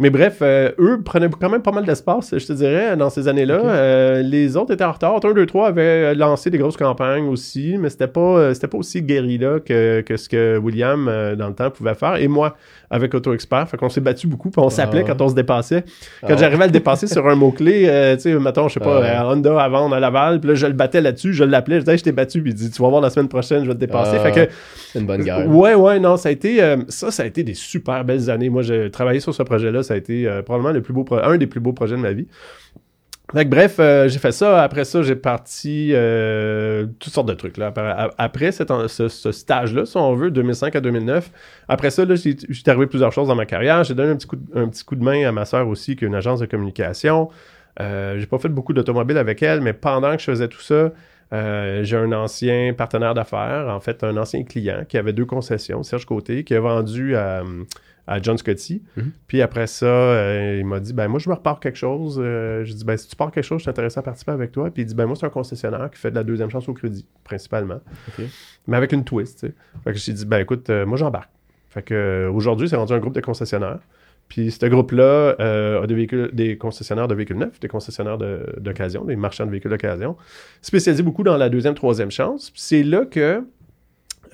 Mais 0.00 0.08
bref, 0.08 0.38
euh, 0.40 0.70
eux 0.78 1.02
prenaient 1.02 1.28
quand 1.28 1.50
même 1.50 1.60
pas 1.60 1.72
mal 1.72 1.84
d'espace, 1.84 2.34
je 2.36 2.46
te 2.46 2.54
dirais, 2.54 2.96
dans 2.96 3.10
ces 3.10 3.28
années-là. 3.28 3.60
Euh, 3.66 4.22
les 4.22 4.56
autres 4.56 4.72
étaient 4.72 4.84
en 4.84 4.92
retard. 4.92 5.20
1, 5.22 5.34
2, 5.34 5.44
3 5.44 5.68
avait 5.68 6.14
lancé 6.14 6.48
des 6.48 6.56
grosses 6.56 6.78
campagnes 6.78 7.28
aussi, 7.28 7.76
mais 7.78 7.90
c'était 7.90 8.08
pas, 8.08 8.20
euh, 8.20 8.54
c'était 8.54 8.68
pas 8.68 8.78
aussi 8.78 9.02
guérilla 9.02 9.60
que, 9.60 10.00
que 10.00 10.16
ce 10.16 10.30
que 10.30 10.56
William, 10.56 11.04
dans 11.36 11.48
le 11.48 11.54
temps, 11.54 11.70
pouvait 11.70 11.94
faire. 11.94 12.16
Et 12.16 12.28
moi, 12.28 12.56
avec 12.90 13.14
Auto 13.14 13.32
Expert. 13.32 13.68
Fait 13.68 13.76
qu'on 13.76 13.88
s'est 13.88 14.00
battu 14.00 14.26
beaucoup, 14.26 14.50
puis 14.50 14.60
on 14.60 14.68
s'appelait 14.68 15.04
ah 15.04 15.12
quand 15.12 15.24
on 15.24 15.28
se 15.28 15.34
dépassait. 15.34 15.84
Quand 16.20 16.28
ah 16.30 16.36
j'arrivais 16.36 16.64
à 16.64 16.66
le 16.66 16.72
dépasser 16.72 17.06
sur 17.06 17.26
un 17.28 17.36
mot-clé, 17.36 17.84
euh, 17.86 18.16
tu 18.16 18.22
sais, 18.22 18.34
mettons, 18.34 18.68
je 18.68 18.74
sais 18.74 18.80
pas, 18.80 19.02
ah 19.04 19.28
Honda 19.28 19.62
à 19.62 19.68
vendre 19.68 19.94
à 19.94 20.00
Laval, 20.00 20.40
puis 20.40 20.50
là, 20.50 20.54
je 20.56 20.66
le 20.66 20.72
battais 20.72 21.00
là-dessus, 21.00 21.32
je 21.32 21.44
l'appelais, 21.44 21.76
je 21.76 21.84
disais, 21.84 21.98
je 21.98 22.04
t'ai 22.04 22.12
battu, 22.12 22.42
puis 22.42 22.50
il 22.50 22.54
dit, 22.54 22.70
tu 22.70 22.82
vas 22.82 22.88
voir 22.88 23.00
la 23.00 23.10
semaine 23.10 23.28
prochaine, 23.28 23.62
je 23.62 23.68
vais 23.68 23.74
te 23.74 23.80
dépasser. 23.80 24.18
fait 24.18 24.32
que. 24.32 24.52
C'est 24.92 24.98
une 24.98 25.06
bonne 25.06 25.22
guerre. 25.22 25.48
Ouais, 25.48 25.74
ouais, 25.74 26.00
non, 26.00 26.16
ça 26.16 26.30
a 26.30 26.32
été, 26.32 26.60
euh, 26.60 26.78
ça, 26.88 27.12
ça 27.12 27.22
a 27.22 27.26
été 27.26 27.44
des 27.44 27.54
super 27.54 28.04
belles 28.04 28.28
années. 28.28 28.48
Moi, 28.48 28.62
j'ai 28.62 28.90
travaillé 28.90 29.20
sur 29.20 29.32
ce 29.32 29.42
projet-là, 29.44 29.84
ça 29.90 29.94
a 29.94 29.96
été 29.96 30.28
euh, 30.28 30.42
probablement 30.42 30.72
le 30.72 30.82
plus 30.82 30.92
beau, 30.92 31.04
un 31.10 31.36
des 31.36 31.48
plus 31.48 31.60
beaux 31.60 31.72
projets 31.72 31.96
de 31.96 32.00
ma 32.00 32.12
vie. 32.12 32.26
Fait 33.32 33.44
bref, 33.44 33.76
euh, 33.78 34.08
j'ai 34.08 34.18
fait 34.18 34.32
ça. 34.32 34.62
Après 34.62 34.84
ça, 34.84 35.02
j'ai 35.02 35.14
parti 35.14 35.90
euh, 35.92 36.86
toutes 36.98 37.12
sortes 37.12 37.28
de 37.28 37.34
trucs. 37.34 37.56
Là. 37.56 37.72
Après, 38.18 38.50
ce, 38.50 39.08
stage-là, 39.08 39.86
si 39.86 39.96
on 39.96 40.14
veut, 40.14 40.30
2005 40.30 40.76
à 40.76 40.80
2009, 40.80 41.30
après 41.68 41.90
ça, 41.90 42.04
j'ai 42.14 42.36
arrivé 42.66 42.86
plusieurs 42.86 43.12
choses 43.12 43.28
dans 43.28 43.34
ma 43.34 43.46
carrière. 43.46 43.84
J'ai 43.84 43.94
donné 43.94 44.10
un 44.10 44.16
petit, 44.16 44.26
coup 44.26 44.36
de, 44.36 44.58
un 44.58 44.68
petit 44.68 44.84
coup 44.84 44.96
de 44.96 45.04
main 45.04 45.26
à 45.28 45.32
ma 45.32 45.44
sœur 45.44 45.68
aussi, 45.68 45.96
qui 45.96 46.04
est 46.04 46.08
une 46.08 46.14
agence 46.14 46.40
de 46.40 46.46
communication. 46.46 47.28
Euh, 47.80 48.18
j'ai 48.18 48.26
pas 48.26 48.38
fait 48.38 48.48
beaucoup 48.48 48.72
d'automobile 48.72 49.16
avec 49.16 49.42
elle, 49.42 49.60
mais 49.60 49.72
pendant 49.72 50.12
que 50.16 50.20
je 50.20 50.24
faisais 50.24 50.48
tout 50.48 50.60
ça, 50.60 50.90
j'ai 51.32 51.96
un 51.96 52.10
ancien 52.12 52.74
partenaire 52.76 53.14
d'affaires, 53.14 53.68
en 53.68 53.78
fait, 53.78 54.02
un 54.02 54.16
ancien 54.16 54.42
client 54.42 54.84
qui 54.88 54.98
avait 54.98 55.12
deux 55.12 55.24
concessions, 55.24 55.84
Serge 55.84 56.04
Côté, 56.04 56.42
qui 56.42 56.54
a 56.56 56.60
vendu 56.60 57.14
à 57.14 57.44
à 58.06 58.20
John 58.20 58.36
Scotty. 58.36 58.82
Mhm. 58.96 59.12
Puis 59.26 59.42
après 59.42 59.66
ça, 59.66 59.86
euh, 59.86 60.56
il 60.58 60.66
m'a 60.66 60.80
dit 60.80 60.92
ben 60.92 61.08
moi 61.08 61.18
je 61.18 61.28
me 61.28 61.34
repars 61.34 61.60
quelque 61.60 61.78
chose. 61.78 62.20
Euh, 62.22 62.64
je 62.64 62.72
dis 62.72 62.84
ben 62.84 62.96
si 62.96 63.08
tu 63.08 63.16
pars 63.16 63.30
quelque 63.30 63.44
chose, 63.44 63.58
je 63.58 63.62
suis 63.62 63.70
intéressé 63.70 63.98
à 63.98 64.02
participer 64.02 64.32
avec 64.32 64.52
toi. 64.52 64.70
Puis 64.70 64.82
il 64.82 64.86
dit 64.86 64.94
ben 64.94 65.06
moi 65.06 65.16
c'est 65.16 65.26
un 65.26 65.30
concessionnaire 65.30 65.90
qui 65.90 65.98
fait 65.98 66.10
de 66.10 66.16
la 66.16 66.24
deuxième 66.24 66.50
chance 66.50 66.68
au 66.68 66.74
crédit 66.74 67.06
principalement, 67.24 67.80
mais 68.66 68.76
avec 68.76 68.92
une 68.92 69.04
twist. 69.04 69.40
sais. 69.40 69.54
Fait 69.84 69.92
que 69.92 69.98
j'ai 69.98 70.12
dit 70.12 70.26
ben 70.26 70.38
écoute, 70.38 70.70
euh, 70.70 70.86
moi 70.86 70.96
j'embarque. 70.96 71.30
Fait 71.68 71.82
que 71.82 72.28
aujourd'hui 72.32 72.68
c'est 72.68 72.76
rendu 72.76 72.92
un 72.92 72.98
groupe 72.98 73.14
de 73.14 73.20
concessionnaires. 73.20 73.80
Puis 74.28 74.52
ce 74.52 74.64
groupe-là 74.66 75.34
a 75.82 75.86
des, 75.88 75.94
véhicules, 75.94 76.30
des 76.32 76.56
concessionnaires 76.56 77.08
de 77.08 77.16
véhicules 77.16 77.36
neufs, 77.36 77.58
des 77.58 77.66
concessionnaires 77.66 78.16
d'occasion, 78.58 79.04
des 79.04 79.16
marchands 79.16 79.44
de 79.44 79.50
véhicules 79.50 79.72
d'occasion, 79.72 80.16
spécialisés 80.62 81.02
beaucoup 81.02 81.24
dans 81.24 81.36
la 81.36 81.48
deuxième, 81.48 81.74
troisième 81.74 82.12
chance. 82.12 82.50
Puis 82.50 82.60
c'est 82.60 82.82
là 82.84 83.06
que 83.06 83.42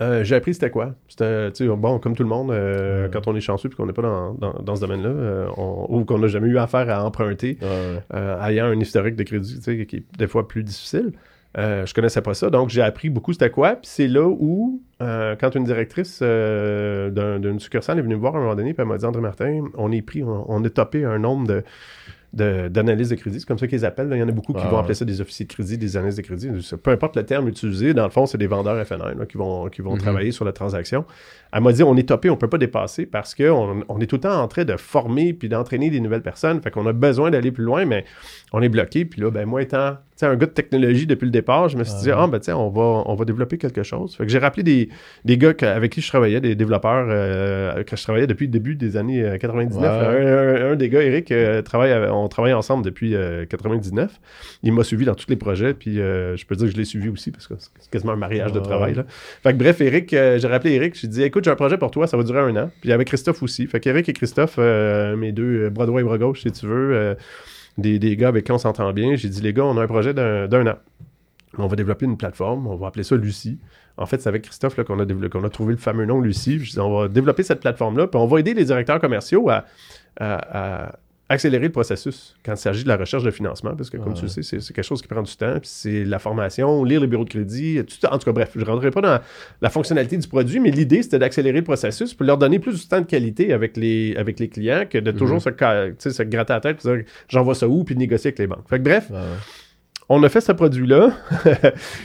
euh, 0.00 0.24
j'ai 0.24 0.34
appris 0.34 0.54
c'était 0.54 0.70
quoi. 0.70 0.94
C'était, 1.08 1.50
bon, 1.68 1.98
comme 1.98 2.14
tout 2.14 2.22
le 2.22 2.28
monde, 2.28 2.50
euh, 2.50 3.08
quand 3.10 3.26
on 3.28 3.36
est 3.36 3.40
chanceux 3.40 3.70
et 3.70 3.74
qu'on 3.74 3.86
n'est 3.86 3.92
pas 3.92 4.02
dans, 4.02 4.34
dans, 4.34 4.76
ce 4.76 4.80
domaine-là, 4.80 5.08
euh, 5.08 5.48
ou 5.88 6.04
qu'on 6.04 6.18
n'a 6.18 6.26
jamais 6.26 6.48
eu 6.48 6.58
affaire 6.58 6.88
à 6.90 7.04
emprunter, 7.04 7.58
ayant 8.12 8.66
un 8.66 8.78
historique 8.78 9.16
de 9.16 9.22
crédit 9.22 9.86
qui 9.86 9.96
est 9.96 10.04
des 10.18 10.26
fois 10.26 10.46
plus 10.46 10.62
difficile. 10.62 11.12
je 11.56 11.94
connaissais 11.94 12.22
pas 12.22 12.34
ça, 12.34 12.50
donc 12.50 12.68
j'ai 12.68 12.82
appris 12.82 13.08
beaucoup 13.08 13.32
c'était 13.32 13.50
quoi. 13.50 13.76
Puis 13.76 13.90
c'est 13.90 14.08
là 14.08 14.26
où, 14.28 14.82
quand 15.00 15.54
une 15.54 15.64
directrice 15.64 16.20
d'une 16.22 17.58
succursale 17.58 17.98
est 17.98 18.02
venue 18.02 18.16
me 18.16 18.20
voir 18.20 18.34
à 18.34 18.38
un 18.38 18.42
moment 18.42 18.54
donné, 18.54 18.74
puis 18.74 18.82
elle 18.82 18.88
m'a 18.88 18.98
dit 18.98 19.04
André 19.06 19.22
Martin, 19.22 19.64
on 19.74 19.92
est 19.92 20.02
pris, 20.02 20.22
on, 20.22 20.44
on 20.48 20.62
est 20.64 20.70
topé 20.70 21.04
un 21.04 21.18
nombre 21.18 21.46
de 21.46 21.64
d'analyse 22.36 23.08
de, 23.10 23.14
crédit. 23.14 23.40
C'est 23.40 23.46
comme 23.46 23.58
ça 23.58 23.66
qu'ils 23.66 23.84
appellent. 23.84 24.08
Il 24.12 24.18
y 24.18 24.22
en 24.22 24.28
a 24.28 24.32
beaucoup 24.32 24.52
qui 24.52 24.64
vont 24.66 24.78
appeler 24.78 24.94
ça 24.94 25.04
des 25.04 25.20
officiers 25.20 25.46
de 25.46 25.52
crédit, 25.52 25.78
des 25.78 25.96
analyses 25.96 26.16
de 26.16 26.22
crédit. 26.22 26.50
Peu 26.82 26.90
importe 26.90 27.16
le 27.16 27.24
terme 27.24 27.48
utilisé, 27.48 27.94
dans 27.94 28.04
le 28.04 28.10
fond, 28.10 28.26
c'est 28.26 28.38
des 28.38 28.46
vendeurs 28.46 28.84
FNR 28.86 29.26
qui 29.28 29.38
vont, 29.38 29.68
qui 29.68 29.82
vont 29.82 29.94
mhm. 29.94 30.00
travailler 30.00 30.32
sur 30.32 30.44
la 30.44 30.52
transaction. 30.52 31.04
Elle 31.52 31.62
m'a 31.62 31.72
dit 31.72 31.82
on 31.82 31.96
est 31.96 32.08
topé, 32.08 32.28
on 32.28 32.34
ne 32.34 32.38
peut 32.38 32.48
pas 32.48 32.58
dépasser 32.58 33.06
parce 33.06 33.34
qu'on 33.34 33.84
on 33.88 34.00
est 34.00 34.06
tout 34.06 34.16
le 34.16 34.20
temps 34.20 34.42
en 34.42 34.48
train 34.48 34.64
de 34.64 34.76
former 34.76 35.32
puis 35.32 35.48
d'entraîner 35.48 35.90
des 35.90 36.00
nouvelles 36.00 36.22
personnes. 36.22 36.60
Fait 36.60 36.70
qu'on 36.70 36.86
a 36.86 36.92
besoin 36.92 37.30
d'aller 37.30 37.52
plus 37.52 37.64
loin, 37.64 37.84
mais 37.84 38.04
on 38.52 38.62
est 38.62 38.68
bloqué. 38.68 39.04
Puis 39.04 39.20
là, 39.20 39.30
ben, 39.30 39.46
moi 39.46 39.62
étant 39.62 39.96
sais, 40.16 40.26
un 40.26 40.36
gars 40.36 40.46
de 40.46 40.50
technologie 40.52 41.06
depuis 41.06 41.24
le 41.26 41.30
départ. 41.30 41.68
Je 41.68 41.76
me 41.76 41.84
suis 41.84 41.94
dit, 42.02 42.10
ah, 42.10 42.26
ben, 42.26 42.38
tiens, 42.38 42.56
on 42.56 42.68
va, 42.70 43.02
on 43.06 43.14
va 43.14 43.24
développer 43.24 43.58
quelque 43.58 43.82
chose. 43.82 44.14
Fait 44.16 44.24
que 44.24 44.30
j'ai 44.32 44.38
rappelé 44.38 44.62
des, 44.62 44.88
des 45.24 45.38
gars 45.38 45.54
que- 45.54 45.66
avec 45.66 45.92
qui 45.92 46.00
je 46.00 46.08
travaillais, 46.08 46.40
des 46.40 46.54
développeurs 46.54 47.06
euh, 47.10 47.82
que 47.84 47.96
je 47.96 48.02
travaillais 48.02 48.26
depuis 48.26 48.46
le 48.46 48.52
début 48.52 48.74
des 48.76 48.96
années 48.96 49.22
euh, 49.22 49.36
99. 49.38 49.82
Ouais. 49.82 50.26
Un, 50.26 50.68
un- 50.68 50.72
un 50.72 50.76
des 50.76 50.88
gars, 50.88 51.02
Eric, 51.02 51.30
euh, 51.32 51.62
travaille 51.62 51.92
avec- 51.92 52.10
on 52.12 52.28
travaille 52.28 52.52
ensemble 52.54 52.84
depuis 52.84 53.14
euh, 53.14 53.44
99. 53.46 54.20
Il 54.62 54.72
m'a 54.72 54.84
suivi 54.84 55.04
dans 55.04 55.14
tous 55.14 55.28
les 55.28 55.36
projets, 55.36 55.74
puis 55.74 56.00
euh, 56.00 56.36
je 56.36 56.46
peux 56.46 56.56
dire 56.56 56.66
que 56.66 56.72
je 56.72 56.76
l'ai 56.78 56.84
suivi 56.84 57.08
aussi 57.08 57.30
parce 57.30 57.46
que 57.46 57.54
c'est 57.58 57.90
quasiment 57.90 58.12
un 58.12 58.16
mariage 58.16 58.52
de 58.52 58.60
travail. 58.60 58.94
Là. 58.94 59.04
Fait 59.42 59.52
que 59.52 59.58
bref, 59.58 59.80
Eric, 59.80 60.12
euh, 60.14 60.38
j'ai 60.38 60.48
rappelé 60.48 60.74
Eric, 60.74 60.98
j'ai 60.98 61.08
dit, 61.08 61.22
écoute, 61.22 61.44
j'ai 61.44 61.50
un 61.50 61.56
projet 61.56 61.78
pour 61.78 61.90
toi, 61.90 62.06
ça 62.06 62.16
va 62.16 62.22
durer 62.22 62.40
un 62.40 62.56
an. 62.56 62.70
Puis 62.80 62.92
avec 62.92 63.08
Christophe 63.08 63.42
aussi. 63.42 63.66
Fait 63.66 63.80
qu'Eric 63.80 64.08
et 64.08 64.12
Christophe, 64.12 64.56
euh, 64.58 65.16
mes 65.16 65.32
deux 65.32 65.64
euh, 65.66 65.70
bras 65.70 65.86
droit 65.86 66.00
et 66.00 66.04
bras 66.04 66.18
gauche, 66.18 66.42
si 66.42 66.50
tu 66.52 66.66
veux, 66.66 66.94
euh, 66.94 67.14
des, 67.78 67.98
des 67.98 68.16
gars 68.16 68.28
avec 68.28 68.44
qui 68.44 68.52
on 68.52 68.58
s'entend 68.58 68.92
bien. 68.92 69.16
J'ai 69.16 69.28
dit, 69.28 69.40
les 69.40 69.52
gars, 69.52 69.64
on 69.64 69.76
a 69.76 69.82
un 69.82 69.86
projet 69.86 70.14
d'un 70.14 70.66
an. 70.66 70.76
On 71.58 71.66
va 71.68 71.76
développer 71.76 72.04
une 72.04 72.16
plateforme, 72.18 72.66
on 72.66 72.76
va 72.76 72.88
appeler 72.88 73.04
ça 73.04 73.16
Lucie. 73.16 73.58
En 73.96 74.04
fait, 74.04 74.20
c'est 74.20 74.28
avec 74.28 74.42
Christophe 74.42 74.76
qu'on 74.84 74.98
a, 75.00 75.28
qu'on 75.28 75.44
a 75.44 75.48
trouvé 75.48 75.72
le 75.72 75.78
fameux 75.78 76.04
nom 76.04 76.20
Lucie. 76.20 76.58
Je 76.58 76.72
dis, 76.72 76.78
on 76.80 76.98
va 77.00 77.08
développer 77.08 77.42
cette 77.42 77.60
plateforme-là, 77.60 78.08
puis 78.08 78.20
on 78.20 78.26
va 78.26 78.40
aider 78.40 78.52
les 78.52 78.66
directeurs 78.66 79.00
commerciaux 79.00 79.48
à- 79.48 79.64
à 80.18 80.98
accélérer 81.28 81.64
le 81.66 81.72
processus 81.72 82.36
quand 82.44 82.52
il 82.52 82.58
s'agit 82.58 82.84
de 82.84 82.88
la 82.88 82.96
recherche 82.96 83.24
de 83.24 83.30
financement, 83.30 83.74
parce 83.74 83.90
que, 83.90 83.96
comme 83.96 84.14
tu 84.14 84.22
le 84.22 84.28
sais, 84.28 84.42
c'est 84.42 84.60
c'est 84.60 84.72
quelque 84.72 84.84
chose 84.84 85.02
qui 85.02 85.08
prend 85.08 85.22
du 85.22 85.36
temps, 85.36 85.58
puis 85.58 85.68
c'est 85.68 86.04
la 86.04 86.18
formation, 86.18 86.84
lire 86.84 87.00
les 87.00 87.06
bureaux 87.06 87.24
de 87.24 87.30
crédit, 87.30 87.80
tout 87.84 87.96
ça. 88.00 88.12
En 88.12 88.18
tout 88.18 88.24
cas, 88.26 88.32
bref, 88.32 88.50
je 88.54 88.60
ne 88.60 88.64
rentrerai 88.64 88.90
pas 88.90 89.00
dans 89.00 89.18
la 89.60 89.70
fonctionnalité 89.70 90.16
du 90.16 90.28
produit, 90.28 90.60
mais 90.60 90.70
l'idée, 90.70 91.02
c'était 91.02 91.18
d'accélérer 91.18 91.58
le 91.58 91.64
processus 91.64 92.14
pour 92.14 92.26
leur 92.26 92.38
donner 92.38 92.58
plus 92.58 92.84
de 92.84 92.88
temps 92.88 93.00
de 93.00 93.06
qualité 93.06 93.52
avec 93.52 93.76
les, 93.76 94.14
avec 94.16 94.38
les 94.38 94.48
clients 94.48 94.84
que 94.88 94.98
de 94.98 95.10
toujours 95.10 95.42
se, 95.42 95.48
tu 95.50 95.94
sais, 95.98 96.10
se 96.10 96.22
gratter 96.22 96.52
la 96.52 96.60
tête 96.60 96.84
et 96.84 96.96
dire 96.96 97.04
j'envoie 97.28 97.54
ça 97.54 97.66
où, 97.68 97.82
puis 97.82 97.94
de 97.94 98.00
négocier 98.00 98.28
avec 98.28 98.38
les 98.38 98.46
banques. 98.46 98.68
Fait 98.68 98.78
que, 98.78 98.84
bref, 98.84 99.10
ouais. 99.10 99.16
On 100.08 100.22
a 100.22 100.28
fait 100.28 100.40
ce 100.40 100.52
produit-là. 100.52 101.10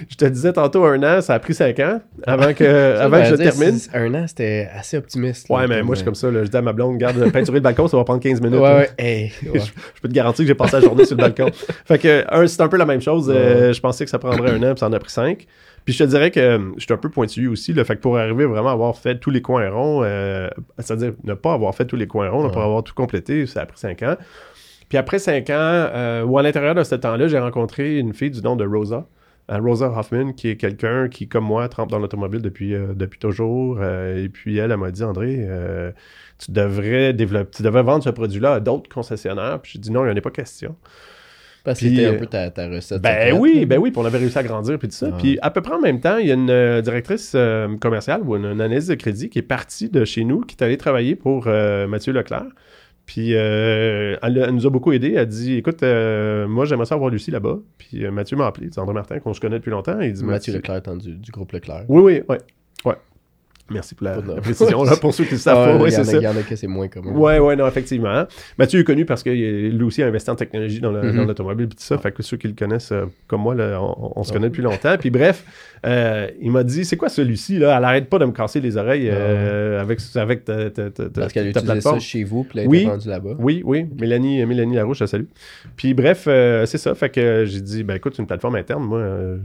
je 0.09 0.15
te 0.15 0.25
disais 0.25 0.53
tantôt 0.53 0.83
un 0.85 1.01
an, 1.03 1.21
ça 1.21 1.35
a 1.35 1.39
pris 1.39 1.53
cinq 1.53 1.79
ans 1.79 2.01
avant 2.25 2.53
que, 2.53 2.63
Ça, 2.97 3.03
avant 3.03 3.17
que 3.17 3.25
je 3.25 3.29
j'allais 3.29 3.43
dire, 3.43 3.53
termine. 3.53 3.79
Un 3.93 4.23
an, 4.23 4.27
c'était 4.27 4.69
assez 4.73 4.97
optimiste. 4.97 5.49
là, 5.49 5.55
Ouais, 5.55 5.67
mais 5.67 5.83
moi, 5.83 5.93
je 5.93 5.99
suis 5.99 6.05
comme 6.05 6.15
ça. 6.15 6.31
là. 6.31 6.43
Je 6.43 6.49
dis 6.49 6.57
à 6.57 6.61
ma 6.61 6.73
blonde, 6.73 6.97
garde, 6.97 7.17
peinturer 7.31 7.57
le 7.57 7.63
balcon, 7.63 7.87
ça 7.87 7.97
va 7.97 8.03
prendre 8.03 8.21
15 8.21 8.41
minutes. 8.41 8.59
Ouais, 8.59 8.73
ouais. 8.73 8.89
Hey, 8.97 9.31
ouais. 9.53 9.59
Je 9.59 10.01
peux 10.01 10.07
te 10.07 10.13
garantir 10.13 10.43
que 10.43 10.47
j'ai 10.47 10.55
passé 10.55 10.77
la 10.77 10.81
journée 10.81 11.05
sur 11.05 11.15
le 11.15 11.21
balcon. 11.21 11.51
Fait 11.85 11.99
que, 11.99 12.25
un, 12.29 12.47
c'est 12.47 12.61
un 12.61 12.67
peu 12.67 12.77
la 12.77 12.85
même 12.85 13.01
chose. 13.01 13.31
Euh, 13.33 13.71
je 13.71 13.79
pensais 13.79 14.03
que 14.03 14.09
ça 14.09 14.19
prendrait 14.19 14.51
un 14.51 14.63
an, 14.63 14.73
puis 14.73 14.79
ça 14.79 14.87
en 14.87 14.93
a 14.93 14.99
pris 14.99 15.11
cinq. 15.11 15.45
Puis 15.83 15.95
je 15.95 16.03
te 16.03 16.09
dirais 16.09 16.29
que 16.29 16.39
euh, 16.39 16.59
je 16.77 16.83
suis 16.83 16.93
un 16.93 16.97
peu 16.97 17.09
pointu 17.09 17.47
aussi. 17.47 17.73
Là, 17.73 17.83
fait 17.83 17.95
que 17.95 18.01
pour 18.01 18.17
arriver 18.17 18.45
vraiment 18.45 18.69
à 18.69 18.73
avoir 18.73 18.95
fait 18.95 19.15
tous 19.19 19.31
les 19.31 19.41
coins 19.41 19.67
ronds, 19.69 20.01
euh, 20.03 20.47
c'est-à-dire 20.77 21.13
ne 21.23 21.33
pas 21.33 21.53
avoir 21.53 21.73
fait 21.73 21.85
tous 21.85 21.95
les 21.95 22.05
coins 22.05 22.29
ronds, 22.29 22.43
là, 22.43 22.49
pour 22.49 22.61
avoir 22.61 22.83
tout 22.83 22.93
complété, 22.93 23.47
ça 23.47 23.61
a 23.61 23.65
pris 23.65 23.79
cinq 23.79 24.03
ans. 24.03 24.15
Puis 24.91 24.97
après 24.97 25.19
cinq 25.19 25.49
ans, 25.49 25.53
euh, 25.53 26.25
ou 26.25 26.37
à 26.37 26.43
l'intérieur 26.43 26.75
de 26.75 26.83
ce 26.83 26.95
temps-là, 26.95 27.29
j'ai 27.29 27.39
rencontré 27.39 27.97
une 27.97 28.13
fille 28.13 28.29
du 28.29 28.41
nom 28.41 28.57
de 28.57 28.65
Rosa. 28.65 29.07
Euh, 29.49 29.57
Rosa 29.57 29.89
Hoffman, 29.89 30.33
qui 30.33 30.49
est 30.49 30.57
quelqu'un 30.57 31.07
qui, 31.07 31.29
comme 31.29 31.45
moi, 31.45 31.69
trempe 31.69 31.89
dans 31.91 31.97
l'automobile 31.97 32.41
depuis, 32.41 32.75
euh, 32.75 32.87
depuis 32.93 33.17
toujours. 33.17 33.77
Euh, 33.79 34.21
et 34.21 34.27
puis 34.27 34.57
elle, 34.57 34.69
elle 34.69 34.75
m'a 34.75 34.91
dit, 34.91 35.01
André, 35.05 35.45
euh, 35.47 35.91
tu 36.39 36.51
devrais 36.51 37.13
développer, 37.13 37.51
tu 37.55 37.63
devrais 37.63 37.83
vendre 37.83 38.03
ce 38.03 38.09
produit-là 38.09 38.55
à 38.55 38.59
d'autres 38.59 38.89
concessionnaires. 38.89 39.61
Puis 39.61 39.71
j'ai 39.75 39.79
dit 39.79 39.91
non, 39.91 40.01
il 40.03 40.07
n'y 40.07 40.11
en 40.11 40.17
a 40.17 40.19
pas 40.19 40.29
question. 40.29 40.75
Parce 41.63 41.79
que 41.79 41.87
c'était 41.87 42.07
un 42.07 42.15
peu 42.15 42.25
ta, 42.25 42.51
ta 42.51 42.67
recette. 42.67 43.01
Ben 43.01 43.13
secrète, 43.13 43.35
oui, 43.39 43.65
ben 43.65 43.79
oui, 43.79 43.91
puis 43.91 44.01
on 44.01 44.05
avait 44.05 44.17
réussi 44.17 44.37
à 44.37 44.43
grandir 44.43 44.77
puis 44.77 44.89
tout 44.89 44.95
ça. 44.95 45.05
Ouais. 45.05 45.13
Puis 45.19 45.39
à 45.41 45.51
peu 45.51 45.61
près 45.61 45.75
en 45.75 45.79
même 45.79 46.01
temps, 46.01 46.17
il 46.17 46.27
y 46.27 46.31
a 46.31 46.33
une 46.33 46.81
directrice 46.81 47.33
commerciale 47.79 48.23
ou 48.25 48.35
une, 48.35 48.43
une 48.43 48.59
analyse 48.59 48.87
de 48.87 48.95
crédit 48.95 49.29
qui 49.29 49.39
est 49.39 49.41
partie 49.41 49.87
de 49.87 50.03
chez 50.03 50.25
nous, 50.25 50.41
qui 50.41 50.57
est 50.59 50.63
allée 50.65 50.75
travailler 50.75 51.15
pour 51.15 51.45
Mathieu 51.45 52.11
Leclerc. 52.11 52.47
Puis 53.11 53.35
euh, 53.35 54.15
elle, 54.21 54.37
elle 54.37 54.55
nous 54.55 54.65
a 54.65 54.69
beaucoup 54.69 54.93
aidé. 54.93 55.09
Elle 55.09 55.17
a 55.17 55.25
dit 55.25 55.55
Écoute, 55.55 55.83
euh, 55.83 56.47
moi 56.47 56.63
j'aimerais 56.63 56.85
ça 56.85 56.95
avoir 56.95 57.09
Lucie 57.09 57.29
là-bas. 57.29 57.59
Puis 57.77 58.05
euh, 58.05 58.11
Mathieu 58.11 58.37
m'a 58.37 58.47
appelé, 58.47 58.69
c'est 58.71 58.79
André 58.79 58.93
Martin, 58.93 59.19
qu'on 59.19 59.33
se 59.33 59.41
connaît 59.41 59.57
depuis 59.57 59.69
longtemps. 59.69 59.99
Il 59.99 60.13
dit 60.13 60.23
Mathieu 60.23 60.53
Leclerc 60.53 60.81
du, 60.95 61.17
du 61.17 61.29
groupe 61.29 61.51
Leclerc. 61.51 61.83
Oui, 61.89 62.01
oui, 62.01 62.21
ouais. 62.29 62.37
Merci 63.69 63.95
pour 63.95 64.05
la, 64.05 64.15
la 64.17 64.41
précision 64.41 64.83
là, 64.83 64.95
pour 64.97 65.13
ceux 65.13 65.23
qui 65.23 65.31
le 65.33 65.37
savent 65.37 65.57
Ah, 65.61 65.65
pas. 65.65 65.75
ouais, 65.77 65.83
Ouais, 65.83 65.89
il 65.89 65.93
y 65.93 65.97
en 65.97 66.03
c'est 66.03 66.09
a- 66.09 66.11
ça. 66.13 66.17
Il 66.17 66.23
y 66.23 66.27
en 66.27 66.35
a 66.37 66.41
que 66.43 66.55
c'est 66.55 66.67
moins 66.67 66.87
commun. 66.87 67.11
Ouais, 67.11 67.39
ouais, 67.39 67.55
non, 67.55 67.67
effectivement. 67.67 68.25
Mathieu 68.57 68.79
est 68.79 68.83
connu 68.83 69.05
parce 69.05 69.23
que 69.23 69.29
lui 69.29 69.83
aussi 69.83 70.03
a 70.03 70.07
investi 70.07 70.29
en 70.29 70.35
technologie 70.35 70.79
dans 70.81 70.91
Mhm. 70.91 71.25
l'automobile 71.27 71.65
et 71.67 71.69
tout 71.69 71.75
ça. 71.77 71.97
Fait 71.97 72.11
que 72.11 72.21
ceux 72.23 72.37
qui 72.37 72.47
le 72.47 72.53
connaissent 72.53 72.91
euh, 72.91 73.05
comme 73.27 73.41
moi, 73.41 73.55
là, 73.55 73.79
on, 73.81 74.13
on 74.15 74.23
se 74.23 74.33
connaît 74.33 74.49
depuis 74.49 74.61
longtemps. 74.63 74.95
Puis 74.99 75.09
bref, 75.09 75.45
euh, 75.85 76.27
il 76.41 76.51
m'a 76.51 76.63
dit 76.63 76.83
c'est 76.85 76.97
quoi 76.97 77.09
celui-ci 77.09 77.59
là? 77.59 77.77
Elle 77.77 77.83
arrête 77.85 78.09
pas 78.09 78.19
de 78.19 78.25
me 78.25 78.31
casser 78.31 78.59
les 78.59 78.75
oreilles 78.77 79.09
euh, 79.11 79.79
avec, 79.81 79.99
avec 80.15 80.43
ta, 80.45 80.69
ta, 80.69 80.89
Parce 81.13 81.31
qu'elle 81.33 81.47
utilisait 81.47 81.81
ça 81.81 81.99
chez 81.99 82.23
vous, 82.23 82.43
puis 82.43 82.59
elle 82.59 82.67
Oui. 82.67 82.87
là-bas. 83.05 83.35
Oui, 83.39 83.61
oui, 83.65 83.85
Mélanie, 83.99 84.45
Mélanie 84.45 84.75
Larouche, 84.75 84.97
je 84.99 85.03
la 85.03 85.07
salue. 85.07 85.25
Puis 85.75 85.93
bref, 85.93 86.23
c'est 86.25 86.77
ça. 86.77 86.93
Fait 86.95 87.09
que 87.09 87.45
j'ai 87.45 87.61
dit, 87.61 87.83
ben 87.83 87.95
écoute, 87.95 88.13
c'est 88.15 88.21
une 88.21 88.27
plateforme 88.27 88.55
interne. 88.55 88.83
Moi, 88.83 88.99
euh, 88.99 89.37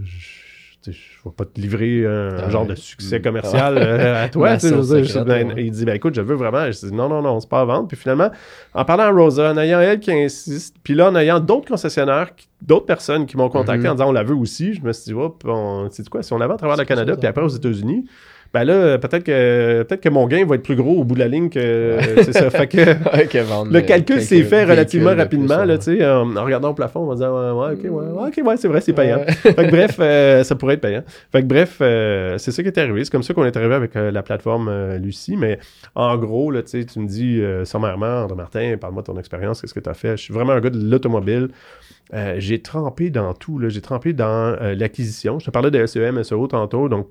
je 0.92 0.98
je 1.26 1.28
vais 1.28 1.34
pas 1.36 1.44
te 1.44 1.60
livrer 1.60 2.04
un 2.06 2.36
Ah 2.44 2.50
genre 2.50 2.66
de 2.66 2.74
succès 2.74 3.18
Mm. 3.18 3.22
commercial 3.22 3.78
euh, 3.78 4.24
à 4.24 4.28
toi. 4.28 4.56
Je 4.58 4.68
dire, 4.68 5.04
je- 5.04 5.18
ben, 5.20 5.48
ouais. 5.52 5.64
Il 5.64 5.70
dit, 5.72 5.84
ben 5.84 5.94
écoute, 5.96 6.14
je 6.14 6.20
veux 6.20 6.34
vraiment. 6.36 6.64
Je 6.70 6.86
dis, 6.86 6.92
non, 6.92 7.08
non, 7.08 7.20
non, 7.22 7.40
c'est 7.40 7.48
pas 7.48 7.60
à 7.60 7.64
vendre. 7.64 7.88
Puis 7.88 7.96
finalement, 7.96 8.30
en 8.74 8.84
parlant 8.84 9.04
à 9.04 9.10
Rosa, 9.10 9.52
en 9.52 9.58
ayant 9.58 9.80
elle 9.80 9.98
qui 10.00 10.12
insiste, 10.12 10.76
puis 10.82 10.94
là, 10.94 11.08
en 11.10 11.16
ayant 11.16 11.40
d'autres 11.40 11.68
concessionnaires, 11.68 12.30
d'autres 12.62 12.86
personnes 12.86 13.26
qui 13.26 13.36
m'ont 13.36 13.48
contacté 13.48 13.84
Mhm. 13.84 13.90
en 13.90 13.94
disant, 13.94 14.08
on 14.08 14.12
la 14.12 14.22
veut 14.22 14.34
aussi, 14.36 14.74
je 14.74 14.82
me 14.82 14.92
suis 14.92 15.06
dit, 15.06 15.14
hop, 15.14 15.42
sais 15.90 16.04
quoi, 16.04 16.22
si 16.22 16.32
on 16.32 16.38
la 16.38 16.46
vend 16.46 16.54
à 16.54 16.58
travers 16.58 16.76
le 16.76 16.84
Canada, 16.84 17.16
puis 17.16 17.26
après 17.26 17.42
aux. 17.42 17.48
États-Unis, 17.48 18.04
ben 18.56 18.64
là, 18.64 18.96
peut-être 18.98 19.24
que, 19.24 19.82
peut-être 19.82 20.00
que 20.00 20.08
mon 20.08 20.26
gain 20.26 20.46
va 20.46 20.54
être 20.54 20.62
plus 20.62 20.76
gros 20.76 21.00
au 21.00 21.04
bout 21.04 21.14
de 21.14 21.20
la 21.20 21.28
ligne 21.28 21.50
que. 21.50 21.98
c'est 22.22 22.32
ça. 22.32 22.48
Fait 22.48 22.66
que. 22.66 22.76
Le 23.36 23.76
euh, 23.76 23.80
calcul 23.82 24.20
s'est 24.22 24.42
fait 24.44 24.64
relativement 24.64 25.14
rapidement, 25.14 25.64
là, 25.64 25.74
ouais. 25.74 25.78
tu 25.78 25.98
sais, 25.98 26.06
en, 26.06 26.34
en 26.34 26.44
regardant 26.44 26.70
au 26.70 26.74
plafond, 26.74 27.00
on 27.00 27.06
va 27.06 27.16
dire, 27.16 27.32
ouais, 27.32 27.74
ok, 27.74 27.82
ouais, 27.84 28.12
ouais, 28.12 28.28
ok, 28.28 28.46
ouais, 28.46 28.56
c'est 28.56 28.68
vrai, 28.68 28.80
c'est 28.80 28.92
payant. 28.92 29.20
Fait 29.26 29.54
que 29.54 29.70
bref, 29.70 29.96
euh, 30.00 30.42
ça 30.42 30.54
pourrait 30.54 30.74
être 30.74 30.80
payant. 30.80 31.02
Fait 31.30 31.42
que 31.42 31.46
bref, 31.46 31.78
euh, 31.80 32.38
c'est 32.38 32.50
ça 32.50 32.62
qui 32.62 32.68
est 32.68 32.78
arrivé. 32.78 33.04
C'est 33.04 33.10
comme 33.10 33.22
ça 33.22 33.34
qu'on 33.34 33.44
est 33.44 33.56
arrivé 33.56 33.74
avec 33.74 33.94
euh, 33.96 34.10
la 34.10 34.22
plateforme 34.22 34.68
euh, 34.68 34.98
Lucie, 34.98 35.36
mais 35.36 35.58
en 35.94 36.16
gros, 36.16 36.50
là, 36.50 36.62
tu 36.62 36.70
sais, 36.70 36.84
tu 36.84 36.98
me 37.00 37.06
dis 37.06 37.40
euh, 37.40 37.64
sommairement, 37.64 38.22
André 38.24 38.36
Martin, 38.36 38.76
parle-moi 38.80 39.02
de 39.02 39.06
ton 39.06 39.18
expérience, 39.18 39.60
qu'est-ce 39.60 39.74
que 39.74 39.80
tu 39.80 39.90
as 39.90 39.94
fait? 39.94 40.16
Je 40.16 40.22
suis 40.22 40.34
vraiment 40.34 40.52
un 40.52 40.60
gars 40.60 40.70
de 40.70 40.78
l'automobile. 40.78 41.48
Euh, 42.14 42.36
j'ai 42.38 42.62
trempé 42.62 43.10
dans 43.10 43.34
tout, 43.34 43.58
là. 43.58 43.68
J'ai 43.68 43.80
trempé 43.80 44.12
dans 44.12 44.56
euh, 44.60 44.74
l'acquisition. 44.74 45.38
Je 45.38 45.46
te 45.46 45.50
parlais 45.50 45.70
de 45.70 45.84
SEM, 45.86 46.22
SEO 46.22 46.46
tantôt, 46.46 46.88
donc 46.88 47.08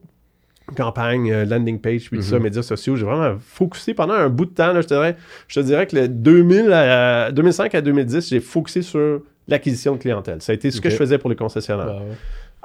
campagne, 0.76 1.32
euh, 1.32 1.46
landing 1.46 1.80
page, 1.80 2.10
puis 2.10 2.18
tout 2.20 2.24
ça, 2.24 2.38
Mhm. 2.38 2.44
médias 2.44 2.62
sociaux. 2.64 2.96
J'ai 2.96 3.06
vraiment 3.06 3.38
focusé 3.40 3.94
pendant 3.94 4.14
un 4.14 4.30
bout 4.30 4.46
de 4.46 4.52
temps. 4.54 4.74
Là, 4.74 4.82
je, 4.82 4.88
te 4.88 4.94
dirais, 4.94 5.16
je 5.48 5.60
te 5.60 5.66
dirais 5.66 5.86
que 5.88 5.96
le 5.96 6.08
2000 6.08 6.72
à- 6.72 7.32
2005 7.32 7.76
à 7.76 7.82
2010, 7.82 8.30
j'ai 8.30 8.40
focusé 8.40 8.82
sur 8.82 9.22
l'acquisition 9.48 9.94
de 9.94 10.00
clientèle. 10.00 10.42
Ça 10.42 10.52
a 10.52 10.56
été 10.56 10.72
ce 10.72 10.82
que 10.82 10.90
je 10.90 10.96
faisais 10.96 11.18
pour 11.18 11.30
les 11.30 11.36
concessionnaires. 11.36 11.86
Ouais. 11.88 12.16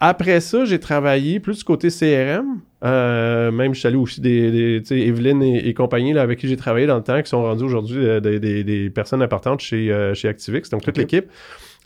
Après 0.03 0.41
ça, 0.41 0.65
j'ai 0.65 0.81
travaillé 0.81 1.41
plus 1.41 1.59
du 1.59 1.65
côté 1.65 1.91
CRM. 1.91 2.61
Euh, 2.83 3.51
même, 3.51 3.75
je 3.75 3.81
suis 3.81 3.87
allé 3.87 3.97
aussi 3.99 4.23
des, 4.23 4.81
des 4.81 4.97
Evelyne 4.97 5.43
et, 5.43 5.69
et 5.69 5.75
compagnie 5.75 6.15
là, 6.15 6.23
avec 6.23 6.39
qui 6.39 6.49
j'ai 6.49 6.57
travaillé 6.57 6.87
dans 6.87 6.97
le 6.97 7.03
temps, 7.03 7.21
qui 7.21 7.29
sont 7.29 7.43
rendus 7.43 7.65
aujourd'hui 7.65 8.07
euh, 8.07 8.19
des, 8.19 8.41
des- 8.41 8.65
des 8.65 8.89
personnes 8.89 9.21
importantes 9.21 9.61
chez, 9.61 9.93
euh, 9.93 10.15
chez 10.15 10.29
Activix, 10.29 10.71
donc 10.71 10.81
toute 10.83 10.97
l'équipe. 10.97 11.27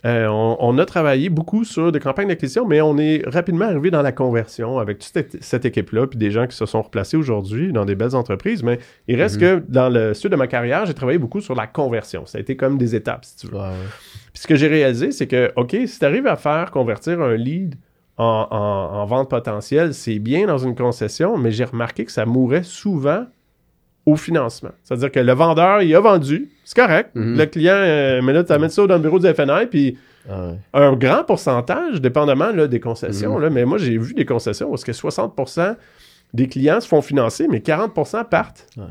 Euh, 0.05 0.27
on, 0.27 0.55
on 0.59 0.77
a 0.77 0.85
travaillé 0.85 1.29
beaucoup 1.29 1.63
sur 1.63 1.91
des 1.91 1.99
campagnes 1.99 2.27
d'acquisition, 2.27 2.67
mais 2.67 2.79
on 2.79 2.95
est 2.97 3.23
rapidement 3.27 3.65
arrivé 3.65 3.89
dans 3.89 4.03
la 4.03 4.11
conversion 4.11 4.77
avec 4.77 4.99
toute 4.99 5.11
cette, 5.41 5.65
équipe-là, 5.65 6.05
puis 6.05 6.19
des 6.19 6.29
gens 6.29 6.45
qui 6.45 6.55
se 6.55 6.65
sont 6.67 6.83
replacés 6.83 7.17
aujourd'hui 7.17 7.73
dans 7.73 7.85
des 7.85 7.95
belles 7.95 8.15
entreprises. 8.15 8.61
Mais 8.61 8.77
il 9.07 9.19
reste 9.19 9.35
Mhm. 9.37 9.41
que 9.41 9.63
dans 9.67 9.89
le 9.89 10.13
sud 10.13 10.29
de 10.31 10.35
ma 10.35 10.45
carrière, 10.47 10.85
j'ai 10.85 10.93
travaillé 10.93 11.17
beaucoup 11.17 11.41
sur 11.41 11.55
la 11.55 11.65
conversion. 11.65 12.25
Ça 12.27 12.37
a 12.37 12.41
été 12.41 12.55
comme 12.55 12.77
des 12.77 12.93
étapes, 12.95 13.25
si 13.25 13.35
tu 13.37 13.47
veux. 13.47 13.55
Ouais. 13.57 13.71
Puis 14.31 14.43
ce 14.43 14.47
que 14.47 14.55
j'ai 14.55 14.67
réalisé, 14.67 15.11
c'est 15.11 15.27
que, 15.27 15.51
OK, 15.55 15.75
si 15.87 15.97
tu 15.99 16.05
arrives 16.05 16.27
à 16.27 16.35
faire 16.35 16.69
convertir 16.69 17.19
un 17.21 17.35
lead 17.35 17.75
en, 18.17 18.47
en- 18.51 18.97
en 19.01 19.05
vente 19.05 19.29
potentielle, 19.29 19.93
c'est 19.93 20.19
bien 20.19 20.45
dans 20.45 20.59
une 20.59 20.75
concession, 20.75 21.37
mais 21.37 21.51
j'ai 21.51 21.65
remarqué 21.65 22.05
que 22.05 22.11
ça 22.11 22.25
mourait 22.25 22.63
souvent 22.63 23.25
au 24.05 24.15
financement. 24.15 24.69
C'est-à-dire 24.83 25.11
que 25.11 25.19
le 25.19 25.33
vendeur, 25.33 25.81
il 25.81 25.93
a 25.95 25.99
vendu, 25.99 26.49
c'est 26.63 26.75
correct. 26.79 27.09
Mhm. 27.15 27.37
Le 27.37 27.45
client, 27.47 27.73
euh, 27.75 28.21
mais 28.23 28.33
là, 28.33 28.43
tu 28.43 28.51
amènes 28.53 28.69
ça 28.69 28.85
dans 28.85 28.95
le 28.95 29.01
bureau 29.01 29.19
du 29.19 29.27
FNI, 29.27 29.65
puis 29.69 29.97
Ah 30.29 30.47
ouais. 30.49 30.57
un 30.73 30.93
grand 30.95 31.23
pourcentage, 31.23 32.01
dépendamment 32.01 32.51
là, 32.51 32.67
des 32.67 32.79
concessions, 32.79 33.35
Mhm. 33.35 33.41
là, 33.41 33.49
mais 33.49 33.65
moi, 33.65 33.77
j'ai 33.77 33.97
vu 33.97 34.13
des 34.13 34.25
concessions 34.25 34.69
où 34.69 34.75
est-ce 34.75 34.85
que 34.85 34.93
60% 34.93 35.75
des 36.33 36.47
clients 36.47 36.79
se 36.81 36.87
font 36.87 37.01
financer, 37.01 37.47
mais 37.49 37.59
40% 37.61 38.23
partent. 38.25 38.67
Ouais. 38.77 38.83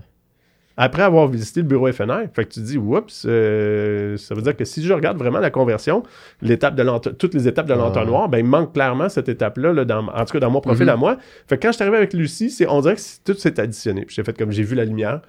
Après 0.76 1.02
avoir 1.02 1.28
visité 1.28 1.60
le 1.60 1.66
bureau 1.68 1.90
FNR. 1.92 2.22
Fait 2.32 2.44
que 2.44 2.50
tu 2.54 2.60
te 2.60 2.64
dis, 2.66 2.78
oups, 2.78 3.26
euh, 3.26 4.16
ça 4.16 4.34
veut 4.34 4.42
dire 4.42 4.56
que 4.56 4.64
si 4.64 4.82
je 4.84 4.92
regarde 4.92 5.16
vraiment 5.18 5.38
la 5.38 5.50
conversion, 5.50 6.02
l'étape 6.42 6.74
de 6.74 6.84
toutes 7.12 7.32
les 7.34 7.46
étapes 7.46 7.66
de 7.66 7.72
Ouais. 7.74 7.78
l'entonnoir, 7.78 8.28
ben, 8.28 8.38
il 8.38 8.44
manque 8.44 8.72
clairement 8.72 9.08
cette 9.08 9.28
étape-là, 9.28 9.72
là, 9.72 9.84
dans, 9.84 10.06
en 10.08 10.24
tout 10.24 10.32
cas 10.32 10.40
dans 10.40 10.50
mon 10.50 10.60
profil 10.60 10.86
Mhm. 10.86 10.92
à 10.92 10.96
moi. 10.96 11.16
Fait 11.46 11.56
que 11.58 11.62
quand 11.62 11.68
je 11.70 11.74
suis 11.76 11.82
arrivé 11.82 11.96
avec 11.98 12.12
Lucie, 12.12 12.50
c'est, 12.50 12.66
on 12.68 12.80
dirait 12.80 12.96
que 12.96 13.00
tout 13.24 13.38
s'est 13.38 13.60
additionné. 13.60 14.04
Puis 14.04 14.16
j'ai 14.16 14.24
fait 14.24 14.36
comme 14.36 14.50
j'ai 14.50 14.64
vu 14.64 14.74
la 14.74 14.84
lumière. 14.84 15.20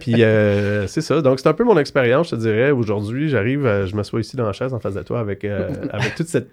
Puis 0.00 0.22
euh, 0.22 0.86
c'est 0.88 1.00
ça. 1.00 1.22
Donc 1.22 1.40
c'est 1.40 1.48
un 1.48 1.54
peu 1.54 1.64
mon 1.64 1.78
expérience, 1.78 2.30
je 2.30 2.36
te 2.36 2.40
dirais. 2.40 2.70
Aujourd'hui, 2.70 3.28
j'arrive, 3.28 3.64
euh, 3.66 3.86
je 3.86 3.96
m'assois 3.96 4.20
ici 4.20 4.36
dans 4.36 4.44
la 4.46 4.52
chaise 4.52 4.74
en 4.74 4.78
face 4.80 4.94
de 4.94 5.02
toi 5.02 5.20
avec, 5.20 5.44
euh, 5.44 5.70
avec 5.90 6.14
toute 6.16 6.28
cette, 6.28 6.48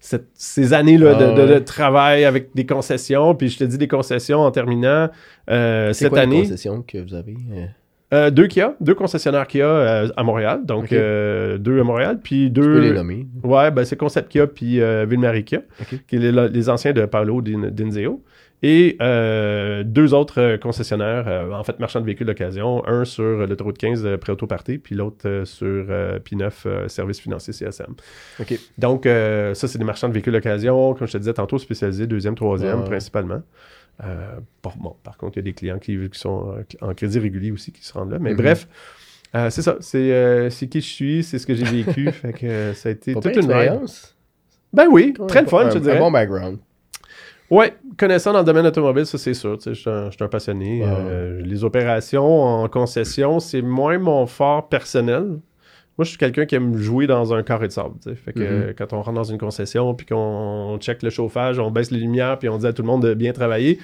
cette- 0.00 0.28
ces 0.34 0.72
années-là 0.72 1.14
de, 1.14 1.24
Ah 1.42 1.46
de- 1.54 1.58
travail 1.58 2.24
avec 2.24 2.50
des 2.54 2.66
concessions. 2.66 3.34
Puis 3.34 3.48
je 3.48 3.58
te 3.58 3.64
dis 3.64 3.78
des 3.78 3.88
concessions 3.88 4.40
en 4.40 4.50
terminant 4.50 5.08
euh, 5.50 5.92
cette 5.92 6.10
quoi 6.10 6.18
les 6.18 6.22
année. 6.24 6.40
concessions 6.42 6.82
que 6.86 6.98
vous 6.98 7.14
avez? 7.14 7.34
euh? 7.52 7.64
Euh, 8.14 8.30
deux 8.30 8.46
Kia, 8.46 8.76
deux 8.80 8.94
concessionnaires 8.94 9.48
Kia 9.48 9.66
euh, 9.66 10.08
à 10.16 10.22
Montréal. 10.22 10.60
Donc, 10.64 10.92
euh, 10.92 11.58
deux 11.58 11.80
à 11.80 11.82
Montréal, 11.82 12.20
puis 12.22 12.52
Tu 12.54 12.60
peux 12.60 12.78
les 12.78 12.90
deux... 12.90 12.94
nommer. 12.94 13.26
Ouais, 13.42 13.72
ben 13.72 13.84
c'est 13.84 13.96
Concept 13.96 14.28
Kia, 14.30 14.46
puis 14.46 14.80
euh, 14.80 15.04
Ville-Marie 15.08 15.42
Kia, 15.42 15.62
Ok. 15.80 15.98
qui 16.06 16.14
est 16.16 16.18
les, 16.20 16.48
les 16.48 16.68
anciens 16.68 16.92
de 16.92 17.04
Paolo 17.04 17.42
Din- 17.42 17.68
Dinzeo. 17.72 18.22
Et 18.68 18.96
euh, 19.00 19.84
deux 19.84 20.12
autres 20.12 20.40
euh, 20.40 20.58
concessionnaires, 20.58 21.28
euh, 21.28 21.52
en 21.52 21.62
fait, 21.62 21.78
marchands 21.78 22.00
de 22.00 22.04
véhicules 22.04 22.26
d'occasion. 22.26 22.84
Un 22.88 23.04
sur 23.04 23.22
euh, 23.22 23.46
l'autoroute 23.46 23.78
15 23.78 24.04
euh, 24.04 24.16
pré-autoparté, 24.16 24.78
puis 24.78 24.96
l'autre 24.96 25.42
sur 25.44 25.66
euh, 25.88 26.18
P9 26.18 26.50
euh, 26.66 26.88
Service 26.88 27.20
financier 27.20 27.52
CSM. 27.52 27.94
Ok. 28.40 28.58
Donc, 28.78 29.04
ça, 29.04 29.68
c'est 29.68 29.78
des 29.78 29.84
marchands 29.84 30.08
de 30.08 30.14
véhicules 30.14 30.32
d'occasion, 30.32 30.94
comme 30.94 31.06
je 31.06 31.12
te 31.12 31.18
disais 31.18 31.34
tantôt, 31.34 31.58
spécialisés 31.58 32.08
deuxième, 32.08 32.34
troisième, 32.34 32.80
Ouais, 32.80 32.86
principalement. 32.86 33.42
Bon, 34.62 34.70
bon, 34.80 34.96
par 35.04 35.16
contre, 35.16 35.36
il 35.36 35.40
y 35.40 35.44
a 35.44 35.44
des 35.44 35.52
clients 35.52 35.78
qui, 35.78 35.96
qui 36.10 36.18
sont 36.18 36.56
en 36.80 36.92
crédit 36.92 37.20
régulier 37.20 37.52
aussi 37.52 37.70
qui 37.70 37.84
se 37.84 37.92
rendent 37.92 38.10
là. 38.10 38.18
Mais 38.20 38.32
Mhm. 38.32 38.36
bref, 38.36 38.68
euh, 39.36 39.48
c'est 39.50 39.62
ça. 39.62 39.76
C'est 39.80 40.12
euh, 40.12 40.50
qui 40.50 40.80
je 40.80 40.86
suis, 40.86 41.22
c'est 41.22 41.38
ce 41.38 41.46
que 41.46 41.54
j'ai 41.54 41.64
vécu. 41.64 42.10
fait 42.12 42.32
que 42.32 42.46
euh, 42.46 42.74
ça 42.74 42.88
a 42.88 42.92
été 42.92 43.14
toute 43.14 43.24
une 43.26 43.30
expérience. 43.38 44.16
Ben 44.72 44.86
oui, 44.90 45.14
très 45.28 45.42
le 45.42 45.46
fun, 45.48 45.66
un, 45.66 45.70
je 45.70 45.74
te 45.74 45.78
Un 45.78 45.80
dirais. 45.82 45.98
bon 45.98 46.10
background. 46.10 46.58
Ouais, 47.50 47.74
connaissant 47.96 48.32
dans 48.32 48.40
le 48.40 48.44
domaine 48.44 48.66
automobile, 48.66 49.06
ça 49.06 49.18
c'est 49.18 49.34
sûr. 49.34 49.56
Je 49.64 49.72
suis 49.72 49.88
un, 49.88 50.28
passionné. 50.28 50.82
Euh, 50.84 51.40
les 51.44 51.62
opérations 51.64 52.42
en 52.42 52.68
concession, 52.68 53.38
c'est 53.38 53.62
moins 53.62 53.98
mon 53.98 54.26
fort 54.26 54.68
personnel. 54.68 55.38
Moi, 55.98 56.04
je 56.04 56.10
suis 56.10 56.18
quelqu'un 56.18 56.44
qui 56.44 56.54
aime 56.56 56.76
jouer 56.76 57.06
dans 57.06 57.32
un 57.32 57.42
carré 57.42 57.68
de 57.68 57.72
sable. 57.72 57.94
Fait 58.16 58.32
que 58.32 58.40
Mhm. 58.40 58.46
euh, 58.46 58.72
quand 58.76 58.92
on 58.92 58.96
rentre 59.00 59.12
dans 59.14 59.24
une 59.24 59.38
concession, 59.38 59.94
puis 59.94 60.06
qu'on 60.06 60.76
check 60.80 61.02
le 61.02 61.08
chauffage, 61.10 61.58
on 61.58 61.70
baisse 61.70 61.90
les 61.90 61.98
lumières, 62.00 62.38
puis 62.38 62.48
on 62.48 62.58
dit 62.58 62.66
à 62.66 62.72
tout 62.72 62.82
le 62.82 62.86
monde 62.88 63.02
de 63.02 63.14
bien 63.14 63.32
travailler. 63.32 63.78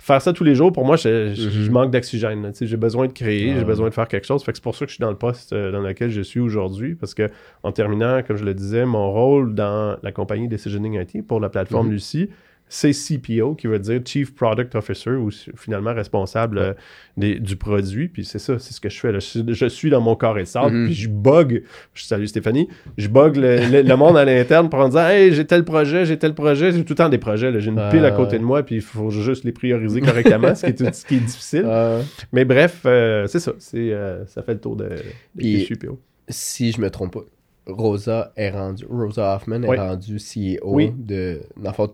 Faire 0.00 0.22
ça 0.22 0.32
tous 0.32 0.44
les 0.44 0.54
jours, 0.54 0.72
pour 0.72 0.84
moi, 0.86 0.94
je, 0.96 1.34
je- 1.34 1.42
Mhm. 1.48 1.50
je 1.50 1.70
manque 1.72 1.90
d'oxygène. 1.90 2.52
J'ai 2.58 2.76
besoin 2.76 3.08
de 3.08 3.12
créer, 3.12 3.52
j'ai 3.58 3.64
besoin 3.64 3.88
de 3.88 3.94
faire 3.94 4.06
quelque 4.06 4.26
chose. 4.28 4.44
Fait 4.44 4.52
que 4.52 4.58
c'est 4.58 4.62
pour 4.62 4.76
ça 4.76 4.84
que 4.86 4.90
je 4.90 4.94
suis 4.94 5.02
dans 5.02 5.10
le 5.10 5.16
poste 5.16 5.52
euh, 5.52 5.72
dans 5.72 5.80
lequel 5.80 6.08
je 6.10 6.22
suis 6.22 6.38
aujourd'hui. 6.40 6.94
Parce 6.94 7.14
que, 7.14 7.28
en 7.64 7.72
terminant, 7.72 8.22
comme 8.22 8.36
je 8.36 8.44
le 8.44 8.54
disais, 8.54 8.86
mon 8.86 9.10
rôle 9.12 9.54
dans 9.56 9.96
la 10.04 10.12
compagnie 10.12 10.46
Decisioning 10.46 10.94
IT 11.02 11.26
pour 11.26 11.40
la 11.40 11.48
plateforme 11.48 11.88
Mhm. 11.88 11.92
Lucie, 11.94 12.30
c'est 12.68 12.92
CPO, 12.92 13.54
qui 13.54 13.66
veut 13.66 13.78
dire 13.78 14.00
Chief 14.04 14.34
Product 14.34 14.74
Officer, 14.74 15.10
ou 15.10 15.30
finalement 15.56 15.94
responsable 15.94 16.58
euh, 16.58 16.72
des- 17.16 17.38
du 17.38 17.56
produit. 17.56 18.08
Puis 18.08 18.24
c'est 18.24 18.38
ça, 18.38 18.58
c'est 18.58 18.72
ce 18.74 18.80
que 18.80 18.88
je 18.88 18.98
fais. 19.00 19.12
là. 19.12 19.18
Je, 19.18 19.26
suis- 19.26 19.44
je 19.46 19.66
suis 19.66 19.90
dans 19.90 20.00
mon 20.00 20.14
corps 20.16 20.38
et 20.38 20.44
sable, 20.44 20.74
Mhm. 20.74 20.84
puis 20.86 20.94
je 20.94 21.08
bug. 21.08 21.62
Je 21.94 22.04
salue 22.04 22.24
Stéphanie. 22.26 22.68
Je 22.96 23.08
bug 23.08 23.36
le, 23.36 23.56
le- 23.70 23.82
le 23.82 23.96
monde 23.96 24.16
à 24.16 24.24
l'interne 24.24 24.68
pour 24.68 24.80
en 24.80 24.88
disant 24.88 25.08
Hey, 25.08 25.32
j'ai 25.32 25.46
tel 25.46 25.64
projet, 25.64 26.04
j'ai 26.04 26.18
tel 26.18 26.34
projet. 26.34 26.72
J'ai 26.72 26.84
tout 26.84 26.92
le 26.92 26.96
temps 26.96 27.08
des 27.08 27.18
projets. 27.18 27.58
J'ai 27.60 27.70
une 27.70 27.88
pile 27.90 28.04
à 28.04 28.10
côté 28.10 28.32
ouais. 28.32 28.38
de 28.38 28.44
moi, 28.44 28.62
puis 28.62 28.76
il 28.76 28.80
faut 28.82 29.10
juste 29.10 29.44
les 29.44 29.52
prioriser 29.52 30.00
correctement, 30.00 30.54
ce, 30.54 30.66
qui 30.66 30.82
est, 30.84 30.92
ce 30.94 31.04
qui 31.06 31.14
est 31.16 31.20
difficile. 31.20 31.64
Euh, 31.66 32.02
Mais 32.32 32.44
bref, 32.44 32.82
euh, 32.86 33.26
c'est 33.26 33.40
ça. 33.40 33.52
Euh, 33.74 34.24
ça 34.26 34.42
fait 34.42 34.54
le 34.54 34.60
tour 34.60 34.76
de, 34.76 34.84
de 34.84 34.94
Puis- 35.36 35.66
CPO. 35.66 35.98
si 36.28 36.72
je 36.72 36.80
me 36.80 36.90
trompe 36.90 37.14
pas, 37.14 37.24
Rosa 37.66 38.32
est 38.36 38.50
rendue, 38.50 38.86
Rosa 38.88 39.34
Hoffman 39.36 39.62
est 39.62 39.68
Oui. 39.68 39.76
rendue 39.76 40.18
CEO 40.18 40.58
Oui. 40.74 40.90
de. 40.96 41.40
Dans 41.56 41.70
le 41.70 41.74
fond, 41.74 41.86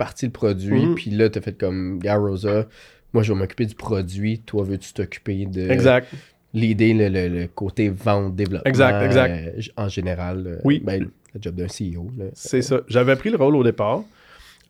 t'as 0.00 0.04
parti 0.06 0.26
le 0.26 0.32
produit, 0.32 0.86
Mhm. 0.86 0.94
puis 0.94 1.10
là, 1.10 1.28
t'as 1.28 1.40
fait 1.40 1.58
comme, 1.58 1.98
gars, 1.98 2.16
Rosa, 2.16 2.66
moi, 3.12 3.22
je 3.22 3.32
vais 3.32 3.38
m'occuper 3.38 3.66
du 3.66 3.74
produit, 3.74 4.38
toi, 4.40 4.62
veux-tu 4.64 4.92
t'occuper 4.92 5.44
de. 5.46 5.68
Exact. 5.70 6.08
L'idée, 6.54 6.94
le, 6.94 7.08
le- 7.08 7.28
le 7.28 7.46
côté 7.46 7.88
vente, 7.90 8.34
développement. 8.34 8.68
Exact, 8.68 9.04
exact. 9.04 9.30
euh, 9.56 9.60
en 9.76 9.88
général. 9.88 10.44
euh, 10.46 10.56
Oui. 10.64 10.82
Ben, 10.84 11.02
le 11.34 11.40
job 11.40 11.54
d'un 11.54 11.66
CEO. 11.68 12.08
C'est 12.32 12.62
ça. 12.62 12.80
J'avais 12.88 13.14
pris 13.16 13.30
le 13.30 13.36
rôle 13.36 13.54
au 13.56 13.62
départ. 13.62 14.02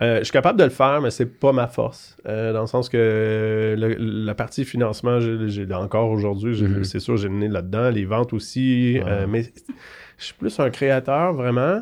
Euh, 0.02 0.18
je 0.20 0.24
suis 0.24 0.32
capable 0.32 0.58
de 0.58 0.64
le 0.64 0.70
faire, 0.70 1.00
mais 1.02 1.10
c'est 1.10 1.26
pas 1.26 1.52
ma 1.52 1.66
force. 1.68 2.16
Euh, 2.26 2.52
dans 2.54 2.62
le 2.62 2.66
sens 2.66 2.88
que 2.88 3.74
le- 3.78 3.94
la 3.98 4.34
partie 4.34 4.64
financement, 4.64 5.20
j'ai 5.20 5.66
encore 5.74 6.10
aujourd'hui, 6.10 6.60
Mhm. 6.62 6.84
c'est 6.84 7.00
sûr, 7.00 7.16
j'ai 7.18 7.28
nez 7.28 7.48
là-dedans. 7.48 7.90
Les 7.90 8.04
ventes 8.06 8.32
aussi. 8.32 8.98
Ouais. 9.04 9.26
mais 9.26 9.42
je 10.18 10.24
suis 10.24 10.34
plus 10.34 10.58
un 10.60 10.70
créateur, 10.70 11.32
vraiment. 11.34 11.80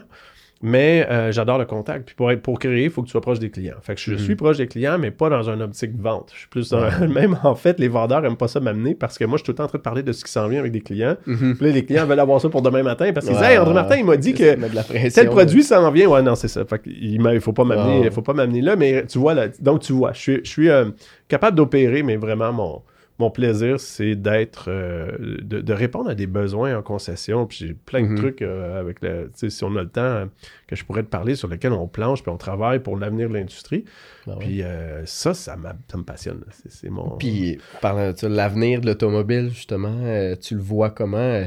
Mais 0.61 1.07
euh, 1.09 1.31
j'adore 1.31 1.57
le 1.59 1.67
contact. 1.67 2.05
Puis 2.07 2.15
pour, 2.17 2.33
être, 2.33 2.43
pour 2.43 2.59
créer, 2.59 2.85
il 2.85 2.91
faut 2.91 3.03
que 3.03 3.07
tu 3.07 3.13
sois 3.13 3.21
proche 3.21 3.39
des 3.39 3.49
clients. 3.51 3.77
Fait 3.81 3.95
que 3.95 4.01
je 4.01 4.13
Mhm. 4.13 4.19
suis 4.19 4.35
proche 4.35 4.57
des 4.57 4.67
clients, 4.67 4.99
mais 4.99 5.13
pas 5.13 5.29
dans 5.31 5.49
un 5.49 5.61
optique 5.61 5.93
vente. 5.97 6.31
Je 6.35 6.39
suis 6.41 6.49
plus 6.49 6.69
dans... 6.71 6.81
Ouais. 6.81 7.07
Même 7.15 7.39
en 7.45 7.55
fait, 7.55 7.79
les 7.79 7.87
vendeurs 7.87 8.25
aiment 8.25 8.37
pas 8.37 8.49
ça 8.49 8.59
m'amener 8.59 8.97
parce 8.97 9.19
que 9.19 9.25
moi, 9.25 9.37
je 9.39 9.43
suis 9.43 9.47
tout 9.47 9.53
le 9.53 9.57
temps 9.57 9.65
en 9.65 9.69
train 9.69 9.79
de 9.79 9.83
parler 9.85 10.03
de 10.03 10.11
ce 10.13 10.25
qui 10.25 10.33
s'en 10.33 10.49
vient 10.49 10.59
avec 10.59 10.73
des 10.73 10.81
clients. 10.81 11.17
Mhm. 11.27 11.57
Puis 11.57 11.67
là, 11.67 11.73
les 11.73 11.85
clients 11.85 12.07
veulent 12.07 12.19
avoir 12.19 12.41
ça 12.41 12.49
pour 12.49 12.63
demain 12.63 12.83
matin 12.83 13.13
parce 13.13 13.27
qu'ils 13.27 13.37
disent 13.37 13.45
Ouais. 13.45 13.53
Hey, 13.53 13.59
André 13.59 13.75
Martin, 13.75 13.97
il 13.99 14.05
m'a 14.05 14.17
dit 14.17 14.35
que 14.35 15.11
tel 15.11 15.31
produit 15.31 15.63
s'en 15.63 15.91
vient. 15.93 16.09
Ouais, 16.09 16.23
non, 16.23 16.35
c'est 16.35 16.49
ça. 16.49 16.65
Fait 16.65 16.81
il 16.87 17.41
faut 17.41 17.53
pas 17.53 17.65
m'amener, 17.65 18.01
Ah. 18.03 18.07
il 18.07 18.11
faut 18.11 18.23
pas 18.23 18.35
m'amener 18.35 18.61
là, 18.61 18.75
mais 18.75 19.07
tu 19.07 19.19
vois 19.19 19.35
là, 19.35 19.47
donc 19.61 19.83
tu 19.83 19.93
vois, 19.93 20.13
je 20.13 20.19
suis, 20.21 20.41
je 20.43 20.51
suis 20.51 20.69
euh, 20.71 20.87
capable 21.29 21.57
d'opérer, 21.57 22.03
mais 22.03 22.17
vraiment 22.17 22.53
mon, 22.53 22.83
mon 23.19 23.31
plaisir, 23.31 23.81
c'est 23.81 24.15
d'être, 24.15 24.67
euh, 24.69 25.11
de, 25.43 25.61
de 25.61 25.73
répondre 25.73 26.09
à 26.11 26.15
des 26.15 26.27
besoins 26.29 26.77
en 26.79 26.83
concession. 26.83 27.47
Puis 27.47 27.59
j'ai 27.67 27.75
plein 27.75 28.03
de 28.03 28.07
Mhm. 28.09 28.17
trucs 28.17 28.43
euh, 28.43 28.79
avec 28.79 29.03
le, 29.03 29.25
tu 29.27 29.31
sais, 29.35 29.51
si 29.51 29.65
on 29.65 29.75
a 29.77 29.83
le 29.83 29.89
temps, 29.89 30.29
que 30.67 30.77
je 30.77 30.85
pourrais 30.85 31.03
te 31.03 31.09
parler 31.09 31.35
sur 31.35 31.49
lesquels 31.49 31.73
on 31.73 31.89
planche 31.89 32.23
puis 32.23 32.31
on 32.31 32.37
travaille 32.37 32.79
pour 32.81 32.97
l'avenir 32.97 33.29
de 33.29 33.35
l'industrie. 33.35 33.85
Ah 34.27 34.31
ouais. 34.31 34.37
Puis 34.39 34.63
euh, 34.63 35.05
ça, 35.07 35.35
ça, 35.35 35.57
m'a- 35.57 35.77
ça 35.91 35.99
me 35.99 36.05
passionne. 36.05 36.45
C'est, 36.69 36.91
mon. 36.91 37.17
Puis, 37.19 37.59
parlant 37.81 38.13
de 38.13 38.17
ça, 38.17 38.29
l'avenir 38.29 38.81
de 38.81 38.87
l'automobile, 38.87 39.51
justement, 39.51 39.97
euh, 40.05 40.37
tu 40.37 40.55
le 40.55 40.61
vois 40.61 40.91
comment? 40.91 41.43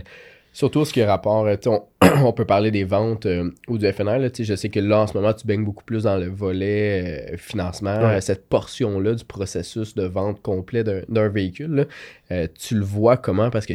Surtout 0.53 0.83
ce 0.83 0.91
qui 0.91 0.99
est 0.99 1.05
rapport, 1.05 1.45
euh, 1.45 1.55
on, 1.67 1.83
on 2.25 2.33
peut 2.33 2.43
parler 2.45 2.71
des 2.71 2.83
ventes 2.83 3.25
euh, 3.25 3.49
ou 3.69 3.77
du 3.77 3.89
FNR. 3.91 4.19
Là, 4.19 4.27
je 4.37 4.55
sais 4.55 4.67
que 4.69 4.79
là, 4.81 4.99
en 5.01 5.07
ce 5.07 5.13
moment, 5.13 5.31
tu 5.33 5.47
baignes 5.47 5.63
beaucoup 5.63 5.83
plus 5.85 6.03
dans 6.03 6.17
le 6.17 6.27
volet 6.27 7.31
euh, 7.33 7.37
financement, 7.37 7.97
Ouais. 7.99 8.15
euh, 8.17 8.21
cette 8.21 8.47
portion-là 8.49 9.13
du 9.15 9.23
processus 9.23 9.95
de 9.95 10.03
vente 10.03 10.41
complet 10.41 10.83
d'un- 10.83 11.27
véhicule. 11.29 11.87
là. 12.29 12.47
Tu 12.49 12.75
le 12.75 12.83
vois 12.83 13.15
comment? 13.17 13.49
Parce 13.49 13.65
que 13.65 13.73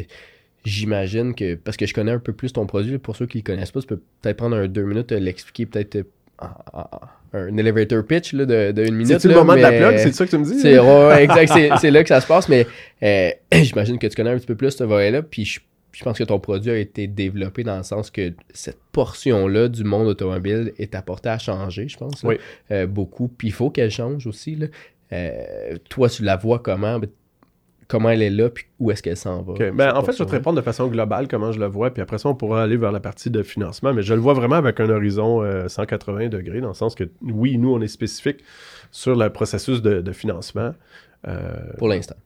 j'imagine 0.64 1.34
que, 1.34 1.54
parce 1.54 1.76
que 1.76 1.86
je 1.86 1.94
connais 1.94 2.12
un 2.12 2.18
peu 2.18 2.32
plus 2.32 2.52
ton 2.52 2.66
produit, 2.66 2.98
pour 2.98 3.16
ceux 3.16 3.26
qui 3.26 3.38
ne 3.38 3.42
le 3.42 3.46
connaissent 3.54 3.70
pas, 3.72 3.80
tu 3.80 3.86
peux 3.86 4.00
peut-être 4.20 4.36
prendre 4.36 4.56
un 4.56 4.66
deux 4.68 4.82
minutes, 4.84 5.12
l'expliquer 5.12 5.64
peut-être 5.66 6.04
un 7.32 7.56
elevator 7.56 8.04
pitch 8.04 8.32
là, 8.32 8.44
de, 8.44 8.72
de 8.72 8.84
une 8.86 8.94
minute. 8.94 9.12
C'est-tu 9.20 9.28
le 9.28 9.34
moment 9.34 9.54
de 9.54 9.60
la 9.60 9.72
plug? 9.72 9.96
C'est 9.98 10.12
ça 10.12 10.24
que 10.26 10.30
tu 10.30 10.38
me 10.38 10.44
dis? 10.44 10.60
c'est 10.60 10.78
ouais, 10.78 11.24
exact, 11.24 11.50
c'est, 11.52 11.70
c'est 11.80 11.90
là 11.90 12.02
que 12.02 12.08
ça 12.08 12.20
se 12.20 12.26
passe, 12.26 12.48
mais 12.48 12.66
euh, 13.02 13.30
j'imagine 13.52 13.98
que 13.98 14.06
tu 14.06 14.14
connais 14.16 14.30
un 14.30 14.36
petit 14.38 14.46
peu 14.46 14.54
plus 14.54 14.70
ce 14.72 14.84
volet-là, 14.84 15.22
puis 15.22 15.44
je, 15.44 15.60
je 15.96 16.04
pense 16.04 16.18
que 16.18 16.24
ton 16.24 16.38
produit 16.38 16.70
a 16.70 16.76
été 16.76 17.06
développé 17.06 17.64
dans 17.64 17.78
le 17.78 17.82
sens 17.82 18.10
que 18.10 18.32
cette 18.52 18.78
portion-là 18.92 19.68
du 19.68 19.82
monde 19.82 20.06
automobile 20.08 20.72
est 20.78 20.94
apportée 20.94 21.30
à 21.30 21.38
changer, 21.38 21.88
je 21.88 21.96
pense, 21.96 22.22
là, 22.22 22.28
Oui. 22.28 22.36
euh, 22.70 22.86
beaucoup, 22.86 23.28
puis 23.28 23.48
il 23.48 23.52
faut 23.52 23.70
qu'elle 23.70 23.90
change 23.90 24.26
aussi. 24.26 24.56
Là. 24.56 24.66
Euh, 25.12 25.76
toi, 25.88 26.08
tu 26.10 26.22
la 26.22 26.36
vois 26.36 26.58
comment, 26.58 26.98
ben, 26.98 27.08
comment 27.88 28.10
elle 28.10 28.20
est 28.20 28.30
là, 28.30 28.50
puis 28.50 28.66
où 28.78 28.90
est-ce 28.90 29.02
qu'elle 29.02 29.16
s'en 29.16 29.40
va? 29.42 29.54
Ben, 29.70 29.94
en 29.96 30.02
fait, 30.02 30.12
je 30.12 30.18
vais 30.18 30.26
te 30.26 30.32
répondre 30.32 30.56
de 30.56 30.62
façon 30.62 30.86
globale 30.88 31.28
comment 31.28 31.50
je 31.52 31.60
le 31.60 31.66
vois, 31.66 31.90
puis 31.94 32.02
après 32.02 32.18
ça, 32.18 32.28
on 32.28 32.34
pourra 32.34 32.62
aller 32.64 32.76
vers 32.76 32.92
la 32.92 33.00
partie 33.00 33.30
de 33.30 33.42
financement, 33.42 33.94
mais 33.94 34.02
je 34.02 34.12
le 34.12 34.20
vois 34.20 34.34
vraiment 34.34 34.56
avec 34.56 34.78
un 34.80 34.90
horizon 34.90 35.42
euh, 35.42 35.68
180 35.68 36.28
degrés, 36.28 36.60
dans 36.60 36.68
le 36.68 36.74
sens 36.74 36.94
que, 36.94 37.04
oui, 37.22 37.56
nous, 37.56 37.72
on 37.72 37.80
est 37.80 37.88
spécifique 37.88 38.40
sur 38.90 39.16
le 39.16 39.30
processus 39.30 39.80
de, 39.80 40.02
de 40.02 40.12
financement. 40.12 40.74
Euh, 41.26 41.54
Pour 41.78 41.88
l'instant. 41.88 42.16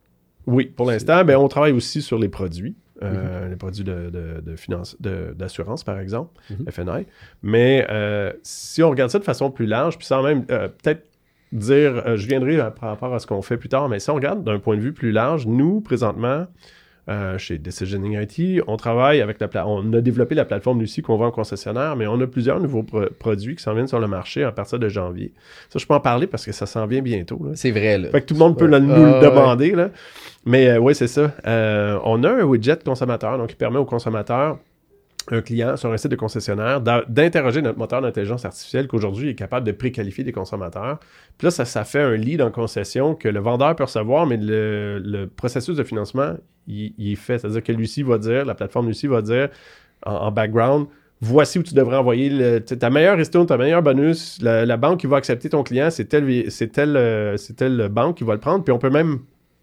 oui, 0.47 0.65
pour 0.75 0.87
l'instant, 0.91 1.25
ben, 1.25 1.37
on 1.37 1.47
travaille 1.49 1.73
aussi 1.73 2.03
sur 2.03 2.19
les 2.19 2.29
produits, 2.29 2.75
euh, 3.03 3.45
Mhm. 3.45 3.51
les 3.51 3.57
produits 3.57 3.85
de, 3.85 4.11
de, 4.11 4.41
de 4.41 4.57
finance, 4.57 4.97
d'assurance, 5.01 5.85
par 5.85 5.99
exemple, 5.99 6.31
Mhm. 6.51 6.67
FNI. 6.71 7.07
Mais 7.43 7.87
euh, 7.91 8.33
si 8.43 8.83
on 8.83 8.91
regarde 8.91 9.11
ça 9.11 9.19
de 9.19 9.25
façon 9.25 9.51
plus 9.51 9.67
large, 9.67 9.97
puis 9.99 10.07
sans 10.07 10.23
même 10.23 10.45
euh, 10.51 10.69
peut-être 10.69 11.07
dire, 11.53 12.17
je 12.17 12.27
viendrai 12.29 12.57
par 12.59 12.91
rapport 12.91 13.13
à 13.15 13.19
ce 13.19 13.27
qu'on 13.27 13.43
fait 13.43 13.57
plus 13.57 13.69
tard, 13.69 13.89
mais 13.89 13.99
si 13.99 14.09
on 14.11 14.15
regarde 14.15 14.45
d'un 14.45 14.59
point 14.61 14.77
de 14.77 14.81
vue 14.83 14.93
plus 14.93 15.11
large, 15.13 15.47
nous, 15.47 15.81
présentement, 15.81 16.47
euh, 17.09 17.39
chez 17.39 17.59
Decisioning 17.59 18.21
IT, 18.21 18.63
on 18.67 18.77
travaille 18.77 19.21
avec 19.21 19.41
la 19.41 19.49
pla- 19.49 19.67
on 19.67 19.93
a 19.95 20.01
développé 20.01 20.35
la 20.35 20.45
plateforme 20.45 20.81
Lucie 20.81 21.03
qu'on 21.03 21.17
vend 21.17 21.27
en 21.27 21.31
concessionnaire, 21.31 21.97
mais 21.97 22.07
on 22.07 22.21
a 22.21 22.27
plusieurs 22.27 22.61
nouveaux 22.61 22.83
pro- 22.83 23.07
produits 23.19 23.57
qui 23.57 23.63
s'en 23.63 23.75
viennent 23.75 23.89
sur 23.89 23.99
le 24.01 24.07
marché 24.07 24.45
à 24.45 24.53
partir 24.53 24.79
de 24.79 24.89
janvier. 24.89 25.33
Ça, 25.71 25.79
je 25.79 25.87
peux 25.87 25.95
en 25.95 26.01
parler 26.01 26.27
parce 26.27 26.45
que 26.45 26.53
ça 26.53 26.67
s'en 26.67 26.87
vient 26.87 27.03
bientôt. 27.03 27.41
C'est 27.55 27.71
vrai, 27.71 27.99
là. 27.99 28.11
Fait 28.11 28.21
que 28.21 28.27
tout 28.27 28.35
le 28.35 28.41
monde 28.41 28.57
peut 28.59 28.67
nous 28.67 28.75
Ah, 28.93 28.97
le 28.97 29.13
ouais. 29.13 29.21
demander. 29.21 29.71
Là. 29.73 29.91
Mais 30.45 30.77
oui, 30.79 30.95
c'est 30.95 31.09
ça. 31.09 31.33
Euh, 31.47 31.99
on 32.05 32.23
a 32.25 32.31
un 32.31 32.43
widget 32.43 32.77
consommateur, 32.85 33.39
donc 33.39 33.49
qui 33.49 33.57
permet 33.57 33.79
au 33.79 33.85
consommateur, 33.85 34.59
un 35.29 35.43
client 35.43 35.77
sur 35.77 35.93
un 35.93 35.97
site 35.97 36.11
de 36.11 36.17
concessionnaire, 36.17 36.81
d'interroger 36.81 37.63
notre 37.63 37.79
moteur 37.79 38.03
d'intelligence 38.03 38.45
artificielle 38.45 38.89
qu'aujourd'hui 38.89 39.31
est 39.31 39.35
capable 39.35 39.67
de 39.67 39.73
préqualifier 39.73 40.25
des 40.25 40.33
consommateurs. 40.33 40.99
Puis 41.39 41.47
là, 41.47 41.51
ça, 41.51 41.85
fait 41.85 42.01
un 42.01 42.17
lead 42.17 42.43
en 42.43 42.51
concession 42.51 43.15
que 43.15 43.29
le 43.29 43.41
vendeur 43.41 43.75
peut 43.77 43.85
recevoir, 43.85 44.27
mais 44.27 44.39
le, 44.41 45.27
processus 45.37 45.77
de 45.77 45.85
financement, 45.85 46.35
il, 46.67 46.95
est 46.99 47.17
fait. 47.17 47.39
C'est-à-dire 47.39 47.63
que 47.63 47.73
Lucie 47.73 48.03
va 48.03 48.19
dire, 48.19 48.45
la 48.45 48.55
plateforme 48.55 48.89
Lucie 48.89 49.07
va 49.07 49.23
dire 49.23 49.49
en, 50.05 50.31
background, 50.31 50.87
voici 51.21 51.59
où 51.59 51.63
tu 51.63 51.75
devrais 51.75 51.97
envoyer 51.97 52.61
ta 52.63 52.91
meilleure 52.91 53.17
ristourne, 53.17 53.47
ta 53.47 53.59
meilleure 53.59 53.83
bonus, 53.83 54.41
la, 54.43 54.77
banque 54.77 55.01
qui 55.01 55.07
va 55.07 55.17
accepter 55.17 55.49
ton 55.49 55.63
client, 55.63 55.91
c'est 55.91 56.07
telle, 56.07 56.27
telle, 56.73 56.97
euh, 56.97 57.37
c'est 57.37 57.55
telle 57.55 57.89
banque 57.89 58.17
qui 58.17 58.25
va 58.25 58.35
le 58.35 58.41
prendre, 58.41 58.65
puis 58.65 58.73
on 58.73 58.79
peut 58.79 58.91
même 58.91 59.21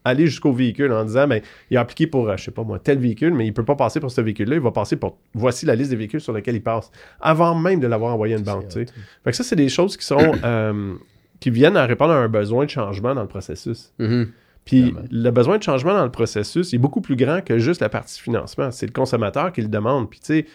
aller 0.08 0.28
jusqu'au 0.28 0.52
véhicule 0.52 0.92
en 0.92 1.04
disant, 1.06 1.28
ben, 1.28 1.42
il 1.70 1.78
a 1.78 1.82
appliqué 1.82 2.08
pour, 2.08 2.30
euh, 2.30 2.38
je 2.38 2.46
sais 2.46 2.52
pas 2.52 2.64
moi, 2.64 2.80
tel 2.80 3.00
véhicule, 3.00 3.34
mais 3.34 3.46
il 3.46 3.54
peut 3.54 3.66
pas 3.66 3.76
passer 3.76 4.00
pour 4.00 4.12
ce 4.12 4.22
véhicule-là, 4.22 4.56
il 4.56 4.62
va 4.62 4.72
passer 4.72 4.96
pour, 4.96 5.18
voici 5.34 5.66
la 5.66 5.76
liste 5.76 5.90
des 5.90 5.96
véhicules 5.96 6.22
sur 6.22 6.34
lesquels 6.34 6.56
il 6.56 6.64
passe, 6.64 6.92
avant 7.20 7.56
même 7.56 7.80
de 7.80 7.88
l'avoir 7.88 8.14
envoyé 8.14 8.36
à 8.36 8.38
une 8.38 8.44
banque. 8.44 8.72
Fait 8.72 8.86
que 9.26 9.32
ça, 9.32 9.44
c'est 9.44 9.56
des 9.56 9.70
choses 9.70 9.98
qui 9.98 10.06
sont, 10.06 10.18
euh, 10.44 10.94
qui 11.40 11.50
viennent 11.50 11.78
à 11.78 11.86
répondre 11.86 12.14
à 12.14 12.18
un 12.18 12.30
besoin 12.30 12.66
de 12.66 12.70
changement 12.70 13.14
dans 13.14 13.22
le 13.22 13.28
processus. 13.28 13.94
Mhm. 14.00 14.32
Puis 14.66 14.92
Vraiment. 14.92 15.08
le 15.10 15.32
besoin 15.32 15.58
de 15.58 15.64
changement 15.64 15.94
dans 15.94 16.04
le 16.04 16.12
processus 16.12 16.74
est 16.74 16.78
beaucoup 16.78 17.00
plus 17.00 17.16
grand 17.16 17.42
que 17.42 17.58
juste 17.58 17.80
la 17.80 17.88
partie 17.88 18.20
financement. 18.20 18.70
C'est 18.72 18.86
le 18.86 18.92
consommateur 18.92 19.54
qui 19.54 19.62
le 19.62 19.70
demande. 19.70 20.10
Puis 20.10 20.20
tu 20.20 20.26
sais, 20.26 20.46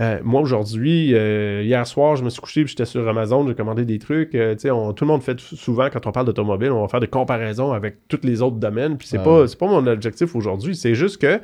euh, 0.00 0.18
moi 0.24 0.40
aujourd'hui, 0.40 1.14
euh, 1.14 1.62
hier 1.62 1.86
soir, 1.86 2.16
je 2.16 2.24
me 2.24 2.30
suis 2.30 2.40
couché 2.40 2.64
puis 2.64 2.70
j'étais 2.70 2.84
sur 2.84 3.08
Amazon, 3.08 3.46
j'ai 3.46 3.54
commandé 3.54 3.84
des 3.84 3.98
trucs. 3.98 4.34
euh, 4.34 4.56
on- 4.72 4.92
tout 4.92 5.04
le 5.04 5.08
monde 5.08 5.22
fait 5.22 5.38
souvent 5.38 5.88
quand 5.92 6.06
on 6.06 6.12
parle 6.12 6.26
d'automobile, 6.26 6.72
on 6.72 6.82
va 6.82 6.88
faire 6.88 7.00
des 7.00 7.06
comparaisons 7.06 7.72
avec 7.72 8.08
tous 8.08 8.20
les 8.24 8.42
autres 8.42 8.56
domaines. 8.56 8.96
Puis 8.98 9.06
c'est 9.08 9.18
Ouais. 9.18 9.24
pas, 9.24 9.44
pas 9.58 9.66
mon 9.66 9.86
objectif 9.86 10.34
aujourd'hui. 10.34 10.74
C'est 10.74 10.94
juste 10.96 11.18
que 11.18 11.40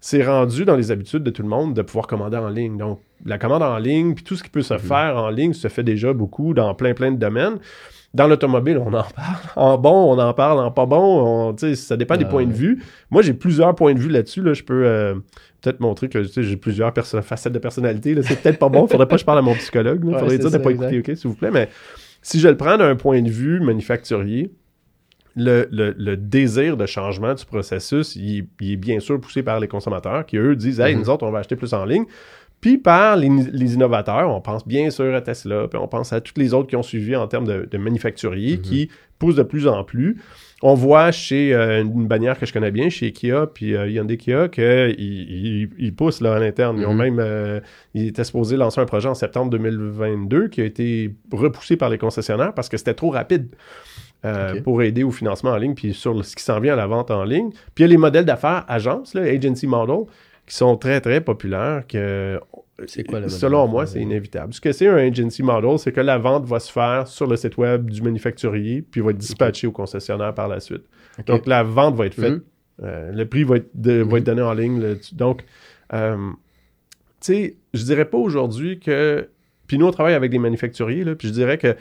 c'est 0.00 0.24
rendu 0.24 0.64
dans 0.64 0.76
les 0.76 0.90
habitudes 0.90 1.22
de 1.22 1.30
tout 1.30 1.42
le 1.42 1.48
monde 1.48 1.74
de 1.74 1.82
pouvoir 1.82 2.06
commander 2.06 2.38
en 2.38 2.48
ligne. 2.48 2.78
Donc 2.78 3.00
la 3.26 3.36
commande 3.36 3.62
en 3.62 3.76
ligne, 3.76 4.14
puis 4.14 4.24
tout 4.24 4.34
ce 4.34 4.42
qui 4.42 4.48
peut 4.48 4.62
se 4.62 4.72
Mhm. 4.74 4.80
faire 4.80 5.16
en 5.18 5.28
ligne 5.28 5.52
se 5.52 5.68
fait 5.68 5.82
déjà 5.82 6.14
beaucoup 6.14 6.54
dans 6.54 6.74
plein 6.74 6.94
plein 6.94 7.12
de 7.12 7.18
domaines. 7.18 7.58
Dans 8.12 8.26
l'automobile, 8.26 8.76
on 8.78 8.88
en 8.88 9.02
parle. 9.14 9.36
En 9.56 9.78
bon, 9.78 10.12
on 10.14 10.18
en 10.18 10.32
parle. 10.34 10.58
En 10.58 10.70
pas 10.72 10.86
bon, 10.86 11.52
on- 11.52 11.74
ça 11.74 11.96
dépend 11.96 12.16
des 12.16 12.24
Ah 12.24 12.28
points 12.28 12.46
de 12.46 12.52
vue. 12.52 12.82
Moi, 13.10 13.22
j'ai 13.22 13.34
plusieurs 13.34 13.74
points 13.74 13.94
de 13.94 14.00
vue 14.00 14.08
là-dessus. 14.08 14.42
Là. 14.42 14.52
Je 14.52 14.64
peux 14.64 14.84
euh, 14.84 15.14
peut-être 15.60 15.78
montrer 15.80 16.08
que 16.08 16.22
j'ai 16.24 16.56
plusieurs 16.56 16.92
facettes 16.92 17.52
de 17.52 17.58
personnalité. 17.60 18.20
C'est 18.22 18.40
peut-être 18.42 18.58
pas 18.58 18.68
bon. 18.68 18.86
Faudrait 18.88 19.06
pas 19.06 19.14
que 19.14 19.20
je 19.20 19.24
parle 19.24 19.38
à 19.38 19.42
mon 19.42 19.54
psychologue. 19.54 20.00
Il 20.02 20.12
Ouais, 20.12 20.18
faudrait 20.18 20.38
dire 20.38 20.46
de 20.46 20.50
ça, 20.50 20.58
pas 20.58 20.70
exact. 20.70 20.92
écouter, 20.92 21.12
OK, 21.12 21.16
s'il 21.18 21.28
vous 21.28 21.36
plaît. 21.36 21.50
Mais 21.52 21.68
si 22.20 22.40
je 22.40 22.48
le 22.48 22.56
prends 22.56 22.76
d'un 22.76 22.96
point 22.96 23.22
de 23.22 23.30
vue 23.30 23.60
manufacturier, 23.60 24.50
le, 25.36 25.68
le- 25.70 25.94
le 25.96 26.16
désir 26.16 26.76
de 26.76 26.86
changement 26.86 27.34
du 27.34 27.44
processus, 27.44 28.16
il, 28.16 28.48
il 28.60 28.72
est 28.72 28.76
bien 28.76 28.98
sûr 28.98 29.20
poussé 29.20 29.44
par 29.44 29.60
les 29.60 29.68
consommateurs 29.68 30.26
qui, 30.26 30.36
eux, 30.36 30.56
disent 30.56 30.80
Hey, 30.80 30.94
Mhm. 30.96 31.02
nous 31.02 31.10
autres, 31.10 31.24
on 31.24 31.30
va 31.30 31.38
acheter 31.38 31.54
plus 31.54 31.72
en 31.72 31.84
ligne. 31.84 32.04
Puis 32.60 32.76
par 32.78 33.16
les, 33.16 33.28
les 33.52 33.74
innovateurs, 33.74 34.30
on 34.30 34.40
pense 34.40 34.66
bien 34.66 34.90
sûr 34.90 35.14
à 35.14 35.20
Tesla, 35.22 35.66
puis 35.68 35.78
on 35.80 35.88
pense 35.88 36.12
à 36.12 36.20
tous 36.20 36.34
les 36.36 36.52
autres 36.52 36.68
qui 36.68 36.76
ont 36.76 36.82
suivi 36.82 37.16
en 37.16 37.26
termes 37.26 37.46
de, 37.46 37.66
de 37.70 37.78
manufacturiers 37.78 38.56
Mhm. 38.56 38.62
qui 38.62 38.90
poussent 39.18 39.36
de 39.36 39.42
plus 39.42 39.66
en 39.66 39.82
plus. 39.84 40.16
On 40.62 40.74
voit 40.74 41.10
chez 41.10 41.54
euh, 41.54 41.80
une 41.82 42.06
bannière 42.06 42.38
que 42.38 42.44
je 42.44 42.52
connais 42.52 42.70
bien, 42.70 42.90
chez 42.90 43.12
Kia, 43.12 43.46
puis 43.46 43.74
euh, 43.74 43.88
Hyundai 43.88 44.18
Kia, 44.18 44.48
qu'ils 44.48 44.94
ils, 44.98 45.68
ils 45.78 45.94
poussent 45.94 46.20
là, 46.20 46.34
à 46.34 46.38
l'interne. 46.38 46.78
Ils 46.78 46.86
ont 46.86 46.92
Mhm. 46.92 46.98
même, 46.98 47.18
euh, 47.18 47.60
ils 47.94 48.08
étaient 48.08 48.24
supposés 48.24 48.56
lancer 48.58 48.78
un 48.80 48.84
projet 48.86 49.08
en 49.08 49.14
septembre 49.14 49.50
2022 49.50 50.48
qui 50.48 50.60
a 50.60 50.64
été 50.64 51.14
repoussé 51.32 51.76
par 51.78 51.88
les 51.88 51.96
concessionnaires 51.98 52.52
parce 52.52 52.68
que 52.68 52.76
c'était 52.76 52.94
trop 52.94 53.10
rapide. 53.10 53.48
euh, 54.26 54.60
pour 54.60 54.82
aider 54.82 55.02
au 55.02 55.10
financement 55.10 55.52
en 55.52 55.56
ligne, 55.56 55.72
puis 55.74 55.94
sur 55.94 56.22
ce 56.26 56.36
qui 56.36 56.42
s'en 56.42 56.60
vient 56.60 56.74
à 56.74 56.76
la 56.76 56.86
vente 56.86 57.10
en 57.10 57.24
ligne. 57.24 57.48
Puis 57.74 57.78
il 57.78 57.82
y 57.82 57.84
a 57.84 57.88
les 57.88 57.96
modèles 57.96 58.26
d'affaires 58.26 58.66
agences, 58.68 59.14
là, 59.14 59.22
agency 59.22 59.66
model, 59.66 60.00
qui 60.50 60.56
sont 60.56 60.76
très, 60.76 61.00
très 61.00 61.20
populaires, 61.20 61.84
que 61.86 62.40
C'est 62.88 63.04
quoi 63.04 63.28
selon 63.28 63.68
moi, 63.68 63.86
c'est 63.86 64.00
inévitable. 64.00 64.52
Ce 64.52 64.60
que 64.60 64.72
c'est 64.72 64.88
un 64.88 64.96
agency 64.96 65.44
model, 65.44 65.78
c'est 65.78 65.92
que 65.92 66.00
la 66.00 66.18
vente 66.18 66.44
va 66.44 66.58
se 66.58 66.72
faire 66.72 67.06
sur 67.06 67.28
le 67.28 67.36
site 67.36 67.56
web 67.56 67.88
du 67.88 68.02
manufacturier, 68.02 68.82
puis 68.82 69.00
va 69.00 69.12
être 69.12 69.18
dispatchée 69.18 69.68
au 69.68 69.72
concessionnaire 69.72 70.34
par 70.34 70.48
la 70.48 70.58
suite. 70.58 70.82
Donc, 71.28 71.46
la 71.46 71.62
vente 71.62 71.94
va 71.94 72.06
être 72.06 72.14
faite. 72.14 72.32
Mhm. 72.32 72.42
Euh, 72.82 73.12
le 73.12 73.26
prix 73.26 73.44
va 73.44 73.58
être, 73.58 73.70
de- 73.74 74.02
va 74.02 74.18
être 74.18 74.24
donné 74.24 74.42
en 74.42 74.52
ligne. 74.52 74.96
Donc, 75.12 75.44
euh, 75.92 76.16
tu 77.20 77.32
sais, 77.32 77.56
je 77.72 77.84
dirais 77.84 78.06
pas 78.06 78.18
aujourd'hui 78.18 78.80
que... 78.80 79.28
Puis 79.68 79.78
nous, 79.78 79.86
on 79.86 79.92
travaille 79.92 80.14
avec 80.14 80.32
des 80.32 80.40
manufacturiers, 80.40 81.04
là, 81.04 81.14
puis 81.14 81.28
je 81.28 81.32
dirais 81.32 81.58
que 81.58 81.76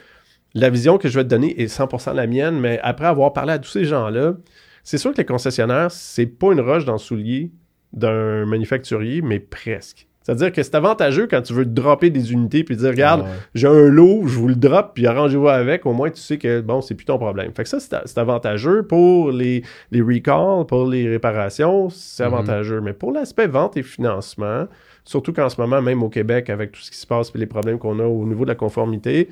la 0.53 0.69
vision 0.69 0.99
que 0.99 1.09
je 1.09 1.17
vais 1.17 1.23
te 1.23 1.29
donner 1.29 1.59
est 1.59 1.75
100% 1.75 2.13
la 2.13 2.27
mienne, 2.27 2.59
mais 2.59 2.79
après 2.83 3.07
avoir 3.07 3.33
parlé 3.33 3.53
à 3.53 3.57
tous 3.57 3.71
ces 3.71 3.85
gens-là, 3.85 4.35
c'est 4.83 4.99
sûr 4.99 5.11
que 5.11 5.17
les 5.17 5.25
concessionnaires, 5.25 5.89
c'est 5.89 6.27
pas 6.27 6.51
une 6.51 6.61
roche 6.61 6.85
dans 6.85 6.93
le 6.93 6.99
soulier 6.99 7.49
d'un 7.93 8.45
manufacturier, 8.45 9.21
mais 9.21 9.39
presque. 9.39 10.05
C'est-à-dire 10.21 10.51
que 10.51 10.61
c'est 10.61 10.75
avantageux 10.75 11.25
quand 11.27 11.41
tu 11.41 11.53
veux 11.53 11.65
dropper 11.65 12.11
des 12.11 12.33
unités 12.33 12.63
puis 12.63 12.75
dire, 12.75 12.89
regarde, 12.89 13.21
Ah 13.25 13.29
ouais. 13.29 13.35
j'ai 13.55 13.67
un 13.67 13.87
lot, 13.87 14.27
je 14.27 14.37
vous 14.37 14.47
le 14.47 14.53
drop, 14.55 14.91
puis 14.93 15.07
arrangez-vous 15.07 15.47
avec, 15.47 15.87
au 15.87 15.93
moins 15.93 16.11
tu 16.11 16.21
sais 16.21 16.37
que, 16.37 16.61
bon, 16.61 16.81
c'est 16.81 16.93
plus 16.93 17.05
ton 17.05 17.17
problème. 17.17 17.51
Fait 17.55 17.63
que 17.63 17.69
ça, 17.69 17.79
c'est 17.79 18.17
avantageux 18.19 18.83
pour 18.83 19.31
les, 19.31 19.63
les 19.89 20.01
recalls, 20.01 20.65
pour 20.67 20.85
les 20.87 21.09
réparations, 21.09 21.89
c'est 21.89 22.23
Mhm. 22.27 22.33
avantageux. 22.33 22.81
Mais 22.81 22.93
pour 22.93 23.11
l'aspect 23.11 23.47
vente 23.47 23.75
et 23.77 23.81
financement, 23.81 24.67
surtout 25.03 25.33
qu'en 25.33 25.49
ce 25.49 25.59
moment, 25.59 25.81
même 25.81 26.03
au 26.03 26.09
Québec, 26.09 26.51
avec 26.51 26.73
tout 26.73 26.81
ce 26.81 26.91
qui 26.91 26.97
se 26.97 27.07
passe 27.07 27.31
et 27.33 27.37
les 27.39 27.47
problèmes 27.47 27.79
qu'on 27.79 27.97
a 27.99 28.05
au 28.05 28.25
niveau 28.27 28.43
de 28.43 28.49
la 28.49 28.55
conformité, 28.55 29.29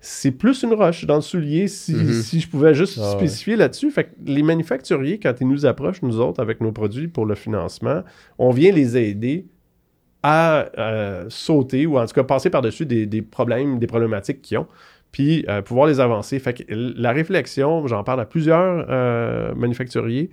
c'est 0.00 0.30
plus 0.30 0.62
une 0.62 0.74
roche 0.74 1.04
dans 1.06 1.16
le 1.16 1.20
soulier 1.20 1.66
si, 1.68 1.94
Mhm. 1.94 2.12
si 2.12 2.40
je 2.40 2.48
pouvais 2.48 2.72
juste 2.74 2.98
Ah 3.02 3.10
ouais. 3.12 3.18
spécifier 3.18 3.56
là-dessus. 3.56 3.90
Fait 3.90 4.04
que 4.04 4.10
les 4.26 4.42
manufacturiers, 4.42 5.18
quand 5.18 5.34
ils 5.40 5.48
nous 5.48 5.66
approchent, 5.66 6.02
nous 6.02 6.20
autres, 6.20 6.40
avec 6.40 6.60
nos 6.60 6.72
produits 6.72 7.08
pour 7.08 7.26
le 7.26 7.34
financement, 7.34 8.02
on 8.38 8.50
vient 8.50 8.72
les 8.72 8.96
aider 8.96 9.46
à 10.22 10.66
euh, 10.78 11.26
sauter 11.28 11.86
ou 11.86 11.98
en 11.98 12.06
tout 12.06 12.14
cas 12.14 12.24
passer 12.24 12.50
par-dessus 12.50 12.86
des, 12.86 13.06
des 13.06 13.22
problèmes, 13.22 13.78
des 13.78 13.86
problématiques 13.86 14.42
qu'ils 14.42 14.58
ont, 14.58 14.66
puis 15.12 15.44
euh, 15.48 15.62
pouvoir 15.62 15.86
les 15.86 16.00
avancer. 16.00 16.38
Fait 16.38 16.54
que 16.54 16.62
la 16.68 17.12
réflexion, 17.12 17.86
j'en 17.86 18.02
parle 18.04 18.20
à 18.20 18.24
plusieurs 18.24 18.86
euh, 18.90 19.54
manufacturiers 19.54 20.30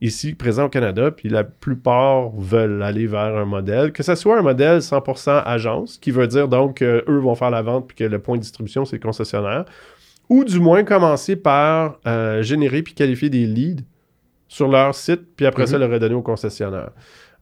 ici 0.00 0.34
présents 0.34 0.66
au 0.66 0.68
Canada, 0.68 1.10
puis 1.10 1.28
la 1.28 1.44
plupart 1.44 2.30
veulent 2.36 2.82
aller 2.82 3.06
vers 3.06 3.36
un 3.36 3.44
modèle, 3.44 3.92
que 3.92 4.02
ce 4.02 4.14
soit 4.14 4.38
un 4.38 4.42
modèle 4.42 4.78
100% 4.78 5.42
agence, 5.44 5.98
qui 5.98 6.10
veut 6.10 6.26
dire 6.26 6.48
donc 6.48 6.78
qu'eux 6.78 7.18
vont 7.18 7.34
faire 7.34 7.50
la 7.50 7.62
vente, 7.62 7.88
puis 7.88 7.96
que 7.96 8.04
le 8.04 8.18
point 8.18 8.36
de 8.36 8.42
distribution, 8.42 8.84
c'est 8.84 8.96
le 8.96 9.02
concessionnaire, 9.02 9.64
ou 10.28 10.44
du 10.44 10.60
moins 10.60 10.84
commencer 10.84 11.36
par 11.36 11.98
euh, 12.06 12.42
générer 12.42 12.82
puis 12.82 12.94
qualifier 12.94 13.30
des 13.30 13.46
leads 13.46 13.84
sur 14.46 14.68
leur 14.68 14.94
site, 14.94 15.22
puis 15.36 15.46
après 15.46 15.66
ça, 15.66 15.78
le 15.78 15.86
redonner 15.86 16.14
au 16.14 16.22
concessionnaire. 16.22 16.90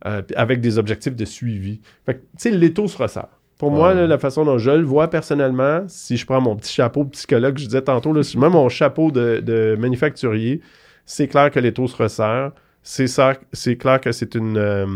Euh, 0.04 0.20
avec 0.36 0.60
des 0.60 0.78
objectifs 0.78 1.16
de 1.16 1.24
suivi. 1.24 1.80
Fait 2.04 2.14
que, 2.14 2.18
tu 2.18 2.26
sais, 2.36 2.50
l'étau 2.50 2.86
se 2.86 2.98
resserre. 2.98 3.28
Pour 3.58 3.70
moi, 3.70 3.94
là, 3.94 4.06
la 4.06 4.18
façon 4.18 4.44
dont 4.44 4.58
je 4.58 4.70
le 4.70 4.84
vois 4.84 5.08
personnellement, 5.08 5.84
si 5.88 6.18
je 6.18 6.26
prends 6.26 6.40
mon 6.40 6.54
petit 6.54 6.74
chapeau 6.74 7.06
psychologue, 7.06 7.56
je 7.56 7.64
disais 7.64 7.80
tantôt, 7.80 8.12
là, 8.12 8.22
si 8.22 8.34
je 8.34 8.38
mets 8.38 8.50
mon 8.50 8.68
chapeau 8.68 9.10
de, 9.10 9.40
de 9.40 9.74
manufacturier, 9.78 10.60
c'est 11.06 11.28
clair 11.28 11.50
que 11.50 11.58
l'étau 11.60 11.86
se 11.86 11.96
resserre. 11.96 12.52
C'est 12.82 13.06
ça, 13.06 13.32
c'est 13.52 13.76
clair 13.76 14.00
que 14.00 14.12
c'est 14.12 14.34
une. 14.34 14.58
euh, 14.58 14.86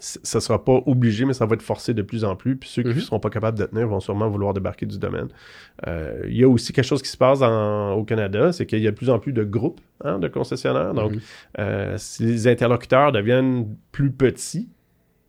ça 0.00 0.40
sera 0.40 0.64
pas 0.64 0.80
obligé, 0.86 1.24
mais 1.24 1.34
ça 1.34 1.46
va 1.46 1.54
être 1.54 1.62
forcé 1.62 1.94
de 1.94 2.02
plus 2.02 2.24
en 2.24 2.34
plus. 2.34 2.56
Puis 2.56 2.68
ceux 2.68 2.82
qui 2.82 2.88
Mhm. 2.88 2.94
ne 2.96 3.00
seront 3.00 3.20
pas 3.20 3.30
capables 3.30 3.56
de 3.56 3.64
tenir 3.64 3.86
vont 3.86 4.00
sûrement 4.00 4.28
vouloir 4.28 4.52
débarquer 4.52 4.86
du 4.86 4.98
domaine. 4.98 5.28
Euh, 5.86 6.22
Il 6.26 6.36
y 6.36 6.42
a 6.42 6.48
aussi 6.48 6.72
quelque 6.72 6.84
chose 6.86 7.00
qui 7.00 7.08
se 7.10 7.16
passe 7.16 7.42
en- 7.42 7.92
au 7.92 8.02
Canada, 8.02 8.50
c'est 8.52 8.66
qu'il 8.66 8.80
y 8.80 8.88
a 8.88 8.90
de 8.90 8.96
plus 8.96 9.08
en 9.10 9.20
plus 9.20 9.32
de 9.32 9.44
groupes 9.44 9.80
hein, 10.02 10.18
de 10.18 10.26
concessionnaires. 10.26 10.94
Donc, 10.94 11.12
Mhm. 11.12 11.20
euh, 11.60 11.94
si 11.96 12.24
les 12.24 12.48
interlocuteurs 12.48 13.12
deviennent 13.12 13.68
plus 13.92 14.10
petits, 14.10 14.68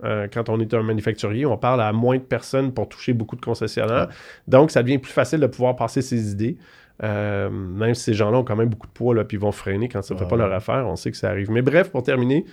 euh, 0.03 0.27
quand 0.34 0.49
on 0.49 0.60
est 0.60 0.73
un 0.73 0.81
manufacturier, 0.81 1.45
on 1.45 1.58
parle 1.58 1.81
à 1.81 1.93
moins 1.93 2.17
de 2.17 2.23
personnes 2.23 2.73
pour 2.73 2.89
toucher 2.89 3.13
beaucoup 3.13 3.36
de 3.36 3.41
concessionnaires. 3.41 4.10
Donc, 4.47 4.71
ça 4.71 4.81
devient 4.81 4.97
plus 4.97 5.13
facile 5.13 5.41
de 5.41 5.47
pouvoir 5.47 5.75
passer 5.75 6.01
ses 6.01 6.31
idées. 6.31 6.58
Euh, 7.03 7.49
même 7.49 7.93
si 7.93 8.03
ces 8.03 8.13
gens-là 8.13 8.38
ont 8.38 8.43
quand 8.43 8.55
même 8.55 8.69
beaucoup 8.69 8.88
de 8.88 8.93
poids, 8.93 9.13
là, 9.13 9.23
puis 9.23 9.38
ils 9.38 9.39
vont 9.39 9.51
freiner 9.51 9.89
quand 9.89 10.01
ça 10.01 10.13
ne 10.13 10.19
fait 10.19 10.25
pas 10.25 10.36
ouais. 10.36 10.43
leur 10.43 10.53
affaire. 10.53 10.88
On 10.88 10.95
sait 10.95 11.12
que 11.12 11.17
ça 11.17 11.29
arrive. 11.29 11.51
Mais 11.51 11.62
bref, 11.62 11.89
pour 11.89 12.03
terminer, 12.03 12.45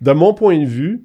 de 0.00 0.12
mon 0.12 0.32
point 0.34 0.58
de 0.58 0.64
vue, 0.64 1.02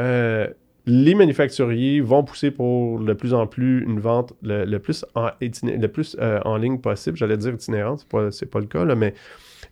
euh, 0.00 0.48
les 0.86 1.14
manufacturiers 1.14 2.00
vont 2.00 2.24
pousser 2.24 2.50
pour 2.50 2.98
de 3.00 3.12
plus 3.12 3.34
en 3.34 3.46
plus 3.46 3.84
une 3.84 4.00
vente 4.00 4.32
le, 4.42 4.64
le 4.64 4.78
plus, 4.78 5.04
en, 5.14 5.28
le 5.40 5.86
plus 5.86 6.16
euh, 6.20 6.40
en 6.44 6.56
ligne 6.56 6.78
possible. 6.78 7.16
J'allais 7.16 7.36
dire 7.36 7.52
itinérante, 7.54 8.00
c'est 8.00 8.08
pas, 8.08 8.30
c'est 8.30 8.46
pas 8.46 8.60
le 8.60 8.66
cas, 8.66 8.84
là, 8.84 8.94
mais 8.94 9.14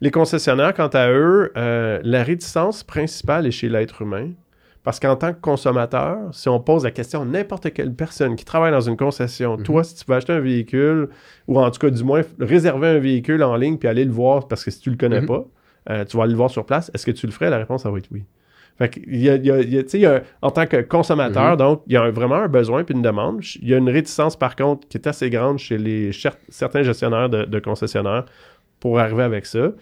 les 0.01 0.11
concessionnaires, 0.11 0.75
quant 0.75 0.89
à 0.89 1.11
eux, 1.11 1.51
la 1.55 2.23
réticence 2.23 2.85
principale 2.85 3.47
est 3.47 3.51
chez 3.51 3.69
l'être 3.69 4.03
humain. 4.03 4.33
Parce 4.87 5.01
qu'en 5.01 5.17
tant 5.17 5.33
que 5.35 5.41
consommateur, 5.41 6.19
si 6.31 6.49
on 6.49 6.61
pose 6.61 6.85
la 6.85 6.93
question 6.93 7.23
à 7.23 7.25
n'importe 7.25 7.73
quelle 7.73 7.93
personne 7.93 8.37
qui 8.37 8.45
travaille 8.45 8.71
dans 8.71 8.81
une 8.81 8.97
concession, 8.97 9.57
Mhm. 9.57 9.65
toi, 9.65 9.83
si 9.83 9.97
tu 9.97 10.05
veux 10.07 10.15
acheter 10.15 10.33
un 10.33 10.39
véhicule, 10.39 11.09
ou 11.49 11.59
en 11.59 11.69
tout 11.73 11.81
cas, 11.81 11.91
du 11.91 12.05
moins, 12.05 12.23
réserver 12.39 12.87
un 12.87 12.99
véhicule 13.01 13.43
en 13.43 13.57
ligne 13.57 13.79
puis 13.79 13.89
aller 13.89 14.05
le 14.05 14.13
voir, 14.13 14.47
parce 14.47 14.65
que 14.65 14.71
si 14.71 14.79
tu 14.79 14.91
le 14.91 14.97
connais 14.97 15.23
Mhm. 15.23 15.27
pas, 15.27 15.45
euh, 15.91 16.05
tu 16.05 16.17
vas 16.17 16.23
aller 16.23 16.31
le 16.35 16.37
voir 16.37 16.51
sur 16.51 16.65
place, 16.65 16.89
est-ce 16.95 17.05
que 17.05 17.11
tu 17.11 17.27
le 17.27 17.33
ferais? 17.33 17.51
La 17.51 17.59
réponse, 17.59 17.83
ça 17.83 17.91
va 17.91 17.99
être 17.99 18.07
oui. 18.13 18.23
Fait 18.79 18.89
que, 18.91 19.01
il 19.09 19.17
y 19.23 19.29
a, 19.29 19.35
il 19.35 19.45
y 19.47 19.51
a- 19.51 19.61
il 19.61 19.75
y 19.75 19.79
a- 19.79 19.83
tu 19.83 19.89
sais, 19.89 19.99
il 19.99 20.03
y 20.03 20.07
a 20.07 20.17
un- 20.19 20.21
en 20.41 20.53
tant 20.53 20.67
que 20.67 20.81
consommateur, 20.83 21.51
Mhm. 21.53 21.57
donc, 21.57 21.83
il 21.89 21.95
y 21.95 21.97
a 21.97 22.03
un- 22.03 22.11
vraiment 22.13 22.37
un 22.37 22.47
besoin 22.49 22.85
puis 22.85 22.95
une 22.95 23.03
demande. 23.03 23.41
Il 23.61 23.69
y 23.69 23.75
a 23.75 23.79
une 23.79 23.91
réticence, 23.91 24.37
par 24.37 24.55
contre, 24.55 24.87
qui 24.87 24.99
est 24.99 25.07
assez 25.09 25.31
grande 25.31 25.59
chez 25.59 25.79
les 25.79 26.13
certains 26.49 26.83
gestionnaires 26.85 27.29
de, 27.29 27.45
de 27.45 27.59
concessionnaires 27.59 28.25
pour 28.79 29.01
arriver 29.01 29.25
avec 29.25 29.47
ça. 29.47 29.73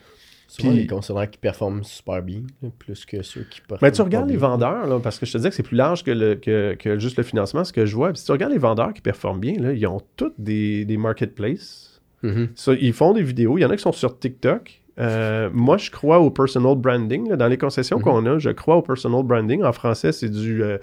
Souvent, 0.46 0.70
Puis- 0.70 0.78
les 0.80 0.86
concessionnaires 0.86 1.30
qui 1.30 1.38
performent 1.38 1.82
super 1.82 2.22
bien, 2.22 2.42
plus 2.78 3.04
que 3.06 3.22
ceux 3.22 3.42
qui 3.50 3.60
performent 3.60 3.80
Mais 3.82 3.90
tu 3.92 4.02
regardes 4.02 4.28
les 4.28 4.36
bien. 4.36 4.48
vendeurs, 4.48 4.86
là, 4.86 5.00
parce 5.00 5.18
que 5.18 5.26
je 5.26 5.32
te 5.32 5.38
disais 5.38 5.50
que 5.50 5.56
c'est 5.56 5.62
plus 5.64 5.76
large 5.76 6.04
que, 6.04 6.10
le, 6.12 6.34
que, 6.36 6.74
que 6.78 6.98
juste 6.98 7.16
le 7.16 7.22
financement, 7.24 7.64
ce 7.64 7.72
que 7.72 7.86
je 7.86 7.96
vois. 7.96 8.10
Puis 8.10 8.18
si 8.18 8.26
tu 8.26 8.32
regardes 8.32 8.52
les 8.52 8.58
vendeurs 8.58 8.92
qui 8.94 9.00
performent 9.00 9.40
bien, 9.40 9.54
là, 9.58 9.72
ils 9.72 9.86
ont 9.86 10.00
tous 10.16 10.32
des, 10.38 10.84
des 10.84 10.96
marketplaces. 10.96 12.00
Mhm. 12.22 12.48
Ça, 12.54 12.72
ils 12.74 12.92
font 12.92 13.12
des 13.12 13.22
vidéos. 13.22 13.58
Il 13.58 13.62
y 13.62 13.64
en 13.64 13.70
a 13.70 13.76
qui 13.76 13.82
sont 13.82 13.92
sur 13.92 14.18
TikTok. 14.18 14.80
Euh, 15.00 15.50
moi, 15.52 15.76
je 15.76 15.90
crois 15.90 16.20
au 16.20 16.30
personal 16.30 16.76
branding. 16.76 17.28
là. 17.30 17.36
Dans 17.36 17.48
les 17.48 17.58
concessions 17.58 17.96
Mhm. 17.98 18.02
qu'on 18.04 18.26
a, 18.26 18.38
je 18.38 18.50
crois 18.50 18.76
au 18.76 18.82
personal 18.82 19.22
branding. 19.24 19.64
En 19.64 19.72
français, 19.72 20.12
c'est 20.12 20.28
du, 20.30 20.62
euh, 20.62 20.78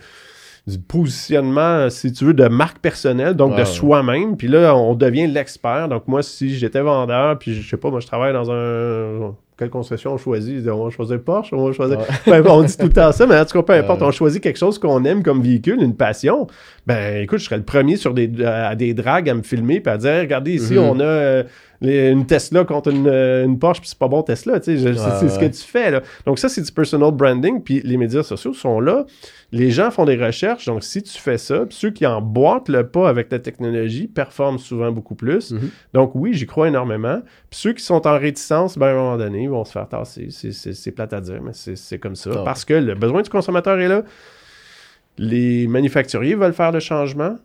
du 0.68 0.78
positionnement, 0.80 1.90
si 1.90 2.12
tu 2.12 2.26
veux, 2.26 2.34
de 2.34 2.48
marque 2.48 2.80
personnelle, 2.80 3.36
donc 3.36 3.58
de 3.58 3.64
soi-même. 3.64 4.38
Puis 4.38 4.48
là, 4.50 4.76
on 4.76 4.96
devient 4.96 5.28
l'expert. 5.28 5.88
Donc 5.88 6.08
moi, 6.08 6.22
si 6.24 6.54
j'étais 6.56 6.82
vendeur, 6.82 7.40
puis 7.40 7.54
je 7.56 7.68
sais 7.70 7.78
pas, 7.78 7.90
moi, 7.90 8.00
je 8.02 8.08
travaille 8.08 8.34
dans 8.34 8.52
un... 8.52 9.36
Quelle 9.62 9.70
concession 9.70 10.14
on 10.14 10.18
choisit? 10.18 10.68
On 10.68 10.86
va 10.86 10.90
choisir 10.90 11.22
Porsche, 11.22 11.54
on 11.54 11.68
va 11.68 11.72
choisir... 11.72 12.00
Ouais. 12.00 12.06
Ben, 12.42 12.44
on 12.50 12.64
dit 12.64 12.76
tout 12.76 12.88
le 12.88 12.92
temps 12.94 13.12
ça, 13.12 13.28
mais 13.28 13.38
en 13.38 13.46
tout 13.46 13.54
cas, 13.54 13.62
peu 13.62 13.74
importe, 13.74 14.02
Ouais. 14.02 14.08
on 14.08 14.12
choisit 14.12 14.42
quelque 14.42 14.58
chose 14.58 14.80
qu'on 14.80 15.06
aime 15.06 15.22
comme 15.22 15.40
véhicule, 15.44 15.80
une 15.84 15.96
passion. 15.96 16.48
Ben, 16.88 17.22
écoute, 17.22 17.38
je 17.38 17.44
serais 17.46 17.58
le 17.58 17.64
premier 17.64 17.96
sur 17.96 18.16
des, 18.16 18.28
à 18.44 18.74
des 18.76 18.96
dragues 18.96 19.30
à 19.30 19.36
me 19.36 19.44
filmer 19.44 19.80
puis 19.80 19.94
à 19.94 19.98
dire, 19.98 20.20
regardez, 20.22 20.54
ici, 20.56 20.74
Mhm. 20.74 20.80
on 20.80 21.00
a 21.00 21.04
euh, 21.04 21.44
les- 21.82 22.10
une 22.10 22.26
Tesla 22.26 22.64
contre 22.64 22.92
une, 22.92 23.08
euh, 23.08 23.44
une 23.46 23.58
Porsche, 23.60 23.80
puis 23.82 23.90
c'est 23.90 23.98
pas 23.98 24.08
bon 24.08 24.22
Tesla, 24.24 24.60
tu 24.60 24.78
sais, 24.78 24.94
c'est 24.94 25.00
Ouais, 25.26 25.30
ce 25.30 25.40
que 25.40 25.46
tu 25.46 25.64
fais, 25.64 25.92
là. 25.92 26.02
Donc 26.26 26.40
ça, 26.40 26.48
c'est 26.48 26.62
du 26.62 26.72
personal 26.72 27.12
branding, 27.12 27.62
puis 27.62 27.82
les 27.84 27.98
médias 27.98 28.24
sociaux 28.24 28.54
sont 28.54 28.80
là. 28.80 29.06
Les 29.52 29.70
gens 29.72 29.92
font 29.92 30.06
des 30.06 30.16
recherches, 30.16 30.66
donc 30.66 30.84
si 30.84 31.02
tu 31.04 31.18
fais 31.20 31.38
ça, 31.38 31.66
puis 31.66 31.76
ceux 31.78 31.90
qui 31.90 32.06
emboîtent 32.06 32.70
le 32.70 32.88
pas 32.88 33.10
avec 33.10 33.28
ta 33.30 33.40
technologie 33.40 34.08
performent 34.08 34.60
souvent 34.60 34.92
beaucoup 34.92 35.16
plus. 35.16 35.52
Mhm. 35.52 35.70
Donc 35.94 36.12
oui, 36.16 36.34
j'y 36.34 36.46
crois 36.46 36.68
énormément. 36.70 37.20
Puis 37.50 37.60
ceux 37.60 37.74
qui 37.74 37.84
sont 37.84 38.08
en 38.08 38.18
réticence, 38.18 38.78
ben, 38.78 38.88
à 38.88 38.90
un 38.92 38.96
moment 38.96 39.18
donné, 39.18 39.44
ils 39.44 39.50
vont 39.50 39.66
se 39.66 39.72
faire 39.74 39.90
tasser. 39.90 40.28
C'est- 40.30 40.52
C'est 40.54 40.74
c'est 40.74 40.92
plate 40.92 41.12
à 41.14 41.20
dire, 41.20 41.42
mais 41.44 41.52
c'est 41.54 41.76
c'est 41.76 41.98
comme 42.00 42.16
ça. 42.16 42.30
Ah. 42.36 42.42
Parce 42.46 42.64
que 42.64 42.74
le 42.76 42.94
besoin 42.96 43.22
du 43.24 43.30
consommateur 43.30 43.80
est 43.80 43.88
là. 43.88 44.04
Les 45.18 45.68
manufacturiers 45.68 46.36
veulent 46.36 46.54
faire 46.54 46.72
le 46.72 46.80
changement. 46.80 47.36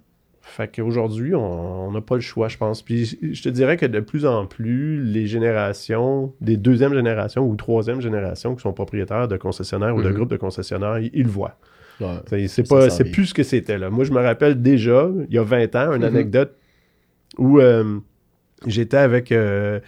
Fait 0.49 0.75
qu'aujourd'hui, 0.75 1.35
on 1.35 1.91
n'a 1.91 2.01
pas 2.01 2.15
le 2.15 2.21
choix, 2.21 2.47
je 2.49 2.57
pense. 2.57 2.81
Puis 2.81 3.19
je 3.33 3.43
te 3.43 3.49
dirais 3.49 3.77
que 3.77 3.85
de 3.85 3.99
plus 4.01 4.25
en 4.25 4.47
plus, 4.47 5.03
les 5.03 5.27
générations, 5.27 6.33
des 6.41 6.57
deuxième 6.57 6.95
génération 6.95 7.47
ou 7.47 7.57
troisième 7.57 8.01
génération 8.01 8.55
qui 8.55 8.63
sont 8.63 8.73
propriétaires 8.73 9.27
de 9.29 9.37
concessionnaires 9.37 9.95
ou 9.97 10.03
de 10.03 10.09
Mhm. 10.09 10.15
groupes 10.15 10.31
de 10.31 10.37
concessionnaires, 10.37 10.99
ils, 11.01 11.11
ils 11.13 11.25
le 11.25 11.29
voient. 11.31 11.59
Ouais. 12.01 12.47
C'est- 12.47 12.69
pas, 12.69 12.89
plus 13.13 13.27
ce 13.27 13.35
que 13.35 13.43
c'était 13.43 13.77
là. 13.77 13.91
Moi, 13.91 14.05
je 14.05 14.13
me 14.13 14.21
rappelle 14.23 14.63
déjà, 14.63 15.11
il 15.29 15.35
y 15.35 15.39
a 15.39 15.43
20 15.43 15.75
ans, 15.75 15.93
une 15.93 15.99
Mhm. 16.03 16.05
anecdote 16.05 16.55
où 17.39 17.59
euh, 17.59 17.99
j'étais 18.67 18.99
avec, 18.99 19.33
euh, 19.33 19.81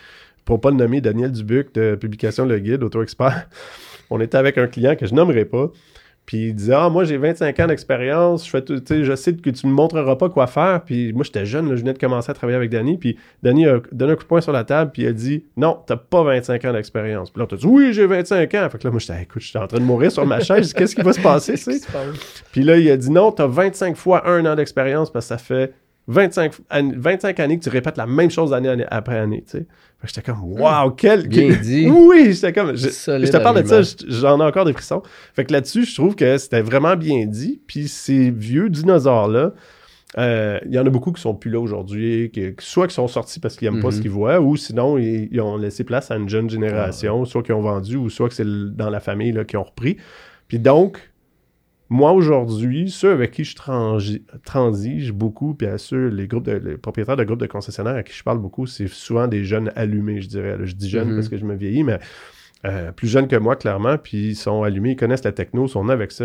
pour 0.44 0.60
pas 0.60 0.70
le 0.70 0.76
nommer, 0.76 1.00
Daniel 1.00 1.30
Dubuc 1.32 1.72
de 1.74 1.94
Publication 1.94 2.44
Le 2.46 2.58
Guide, 2.58 2.82
Auto-Expert. 2.82 3.48
On 4.10 4.20
était 4.20 4.38
avec 4.38 4.58
un 4.58 4.66
client 4.66 4.96
que 4.96 5.06
je 5.06 5.14
nommerai 5.14 5.44
pas. 5.44 5.70
Puis 6.28 6.48
il 6.48 6.54
disait 6.54 6.74
Ah, 6.74 6.90
moi 6.90 7.04
j'ai 7.04 7.16
25 7.16 7.58
ans 7.58 7.66
d'expérience, 7.68 8.44
je 8.44 8.50
fais 8.50 8.60
tout- 8.60 8.78
tu 8.80 8.86
sais, 8.86 9.02
je 9.02 9.16
sais 9.16 9.32
que 9.32 9.48
tu 9.48 9.66
me 9.66 9.72
montreras 9.72 10.14
pas 10.16 10.28
quoi 10.28 10.46
faire. 10.46 10.82
Puis 10.84 11.10
moi 11.14 11.24
j'étais 11.24 11.46
jeune, 11.46 11.70
là, 11.70 11.74
je 11.74 11.80
venais 11.80 11.94
de 11.94 11.98
commencer 11.98 12.30
à 12.30 12.34
travailler 12.34 12.56
avec 12.58 12.68
Danny. 12.68 12.98
Puis 12.98 13.16
Danny 13.42 13.66
a 13.66 13.80
donné 13.92 14.12
un 14.12 14.14
coup 14.16 14.24
de 14.24 14.28
poing 14.28 14.42
sur 14.42 14.52
la 14.52 14.62
table, 14.64 14.90
puis 14.92 15.04
il 15.04 15.08
a 15.08 15.12
dit 15.12 15.44
Non, 15.56 15.78
t'as 15.86 15.96
pas 15.96 16.22
25 16.22 16.62
ans 16.66 16.72
d'expérience. 16.74 17.30
Puis 17.30 17.40
là, 17.40 17.46
t'as 17.48 17.56
dit 17.56 17.66
Oui, 17.66 17.94
j'ai 17.94 18.04
25 18.04 18.54
ans. 18.56 18.68
Fait 18.70 18.76
que 18.76 18.84
là, 18.84 18.90
moi 18.90 19.00
j'étais 19.00 19.22
Écoute, 19.22 19.40
j'étais 19.40 19.58
en 19.58 19.66
train 19.66 19.78
de 19.78 19.84
mourir 19.84 20.12
sur 20.12 20.26
ma 20.26 20.40
chaise, 20.40 20.74
qu'est-ce 20.74 20.94
qui 20.94 21.00
va 21.00 21.14
se 21.14 21.20
passer? 21.22 21.56
Puis 22.52 22.62
là, 22.62 22.76
il 22.76 22.90
a 22.90 22.96
dit 22.98 23.10
non, 23.10 23.32
t'as 23.32 23.46
25 23.46 23.96
fois 23.96 24.28
un 24.28 24.44
an 24.44 24.54
d'expérience 24.54 25.10
parce 25.10 25.24
que 25.24 25.28
ça 25.30 25.38
fait 25.38 25.72
25, 26.08 26.52
an- 26.70 26.92
25 26.96 27.38
années 27.40 27.58
que 27.58 27.62
tu 27.64 27.68
répètes 27.68 27.96
la 27.96 28.06
même 28.06 28.30
chose 28.30 28.52
année, 28.52 28.68
année 28.68 28.86
après 28.90 29.18
année, 29.18 29.44
tu 29.44 29.58
sais. 29.58 29.66
Fait 30.00 30.06
que 30.06 30.08
j'étais 30.14 30.22
comme, 30.22 30.42
waouh, 30.44 30.90
quel... 30.92 31.28
Bien 31.28 31.48
quel- 31.48 31.60
dit. 31.60 31.86
Oui, 31.90 32.32
j'étais 32.32 32.52
comme... 32.52 32.76
Je, 32.76 32.86
te 33.30 33.36
parle 33.42 33.62
de 33.62 33.68
ça, 33.68 33.80
j'en 34.08 34.40
ai 34.40 34.44
encore 34.44 34.64
des 34.64 34.72
frissons. 34.72 35.02
Fait 35.34 35.44
que 35.44 35.52
là-dessus, 35.52 35.84
je 35.84 35.94
trouve 35.94 36.14
que 36.14 36.38
c'était 36.38 36.60
vraiment 36.62 36.96
bien 36.96 37.26
dit. 37.26 37.60
Puis 37.66 37.88
ces 37.88 38.30
vieux 38.30 38.68
dinosaures-là, 38.70 39.52
euh, 40.16 40.58
il 40.64 40.72
y 40.72 40.78
en 40.78 40.86
a 40.86 40.90
beaucoup 40.90 41.12
qui 41.12 41.20
sont 41.20 41.34
plus 41.34 41.50
là 41.50 41.60
aujourd'hui, 41.60 42.30
qui- 42.32 42.54
soit 42.60 42.86
qui 42.88 42.94
sont 42.94 43.08
sortis 43.08 43.40
parce 43.40 43.56
qu'ils 43.56 43.70
n'aiment 43.70 43.82
pas 43.82 43.90
ce 43.90 44.00
qu'ils 44.00 44.10
voient, 44.10 44.40
ou 44.40 44.56
sinon 44.56 44.96
ils, 44.98 45.28
ils 45.30 45.40
ont 45.42 45.56
laissé 45.58 45.84
place 45.84 46.10
à 46.10 46.16
une 46.16 46.28
jeune 46.28 46.48
génération, 46.48 47.24
soit 47.26 47.42
qui 47.42 47.52
ont 47.52 47.60
vendu, 47.60 47.96
ou 47.96 48.08
soit 48.08 48.28
que 48.28 48.34
c'est 48.34 48.46
dans 48.46 48.88
la 48.88 49.00
famille 49.00 49.36
qui 49.46 49.56
ont 49.58 49.64
repris. 49.64 49.98
Puis 50.46 50.58
donc, 50.58 51.10
moi 51.90 52.12
aujourd'hui, 52.12 52.90
ceux 52.90 53.12
avec 53.12 53.30
qui 53.30 53.44
je 53.44 53.56
transi- 53.56 54.22
transige 54.44 55.12
beaucoup, 55.12 55.54
puis 55.54 55.66
à 55.66 55.78
ceux, 55.78 56.08
les 56.08 56.26
groupes 56.26 56.44
de, 56.44 56.52
les 56.52 56.76
propriétaires 56.76 57.16
de 57.16 57.24
groupes 57.24 57.40
de 57.40 57.46
concessionnaires 57.46 57.96
à 57.96 58.02
qui 58.02 58.12
je 58.12 58.22
parle 58.22 58.38
beaucoup, 58.38 58.66
c'est 58.66 58.88
souvent 58.88 59.26
des 59.26 59.44
jeunes 59.44 59.70
allumés, 59.74 60.20
je 60.20 60.28
dirais. 60.28 60.58
là. 60.58 60.64
Je 60.64 60.74
dis 60.74 60.88
jeunes 60.90 61.08
Mhm. 61.10 61.14
parce 61.16 61.28
que 61.28 61.36
je 61.38 61.44
me 61.44 61.54
vieillis, 61.54 61.84
mais 61.84 61.98
euh, 62.66 62.92
plus 62.92 63.08
jeunes 63.08 63.28
que 63.28 63.36
moi, 63.36 63.56
clairement, 63.56 63.96
puis 63.98 64.30
ils 64.30 64.36
sont 64.36 64.62
allumés, 64.64 64.90
ils 64.90 64.96
connaissent 64.96 65.24
la 65.24 65.32
techno, 65.32 65.66
sont 65.68 65.84
nés 65.84 65.92
avec 65.92 66.12
ça, 66.12 66.24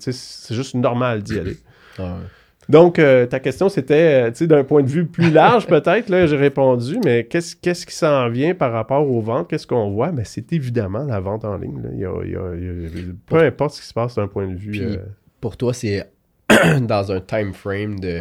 sais, 0.00 0.12
c'est 0.12 0.54
juste 0.54 0.74
normal 0.74 1.22
d'y 1.22 1.38
aller. 1.38 1.56
Ah 1.98 2.02
ouais. 2.14 2.26
Donc, 2.70 2.98
euh, 2.98 3.26
ta 3.26 3.40
question, 3.40 3.68
c'était, 3.68 4.24
euh, 4.26 4.30
tu 4.30 4.36
sais, 4.38 4.46
d'un 4.46 4.64
point 4.64 4.82
de 4.82 4.88
vue 4.88 5.04
plus 5.06 5.30
large, 5.30 5.66
peut-être, 5.66 6.08
là, 6.08 6.26
j'ai 6.26 6.36
répondu, 6.36 6.98
mais 7.04 7.24
qu'est-ce 7.24 7.56
qu'est-ce 7.56 7.84
qui 7.84 7.94
s'en 7.94 8.28
vient 8.28 8.54
par 8.54 8.72
rapport 8.72 9.08
aux 9.10 9.20
ventes? 9.20 9.48
Qu'est-ce 9.50 9.66
qu'on 9.66 9.90
voit? 9.90 10.12
Mais 10.12 10.24
c'est 10.24 10.52
évidemment 10.52 11.04
la 11.04 11.20
vente 11.20 11.44
en 11.44 11.56
ligne. 11.56 11.82
là. 11.82 11.88
Il 11.92 11.98
y 12.00 12.04
a- 12.04 12.12
il 12.24 12.30
y 12.30 12.36
a- 12.36 12.54
il 12.54 12.98
y 12.98 13.00
a- 13.10 13.12
peu 13.26 13.38
importe 13.38 13.74
ce 13.74 13.80
qui 13.80 13.86
se 13.88 13.94
passe 13.94 14.14
d'un 14.14 14.28
point 14.28 14.46
de 14.46 14.54
vue. 14.54 14.70
Puis, 14.70 14.80
euh, 14.84 14.96
Pour 15.40 15.56
toi, 15.56 15.72
c'est 15.74 16.06
dans 16.82 17.10
un 17.12 17.20
time 17.20 17.52
frame 17.54 17.98
de 17.98 18.20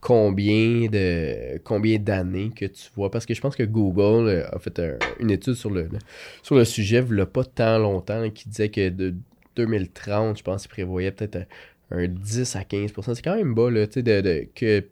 combien 0.00 0.88
de 0.88 1.58
combien 1.64 1.98
d'années 1.98 2.50
que 2.54 2.64
tu 2.66 2.88
vois? 2.94 3.10
Parce 3.10 3.26
que 3.26 3.34
je 3.34 3.40
pense 3.40 3.56
que 3.56 3.62
Google 3.64 4.46
a 4.52 4.58
fait 4.58 4.78
un- 4.78 4.94
une 5.20 5.30
étude 5.30 5.54
sur 5.54 5.70
le, 5.70 5.88
sur 6.42 6.54
le 6.54 6.64
sujet 6.64 7.04
il 7.08 7.14
n'y 7.14 7.20
a 7.20 7.26
pas 7.26 7.44
tant 7.44 7.78
longtemps 7.78 8.28
qui 8.30 8.48
disait 8.48 8.68
que 8.68 8.88
de 8.88 9.14
2030 9.56 10.38
je 10.38 10.42
pense 10.42 10.62
qu'il 10.62 10.70
prévoyait 10.70 11.10
peut-être 11.10 11.46
un, 11.90 11.98
un 12.04 12.08
10 12.08 12.56
à 12.56 12.60
15% 12.62 13.14
c'est 13.14 13.22
quand 13.22 13.36
même 13.36 13.54
bas 13.54 13.70
là, 13.70 13.86
tu 13.86 13.94
sais, 13.94 14.02
de, 14.02 14.20
de- 14.20 14.46
que 14.54 14.84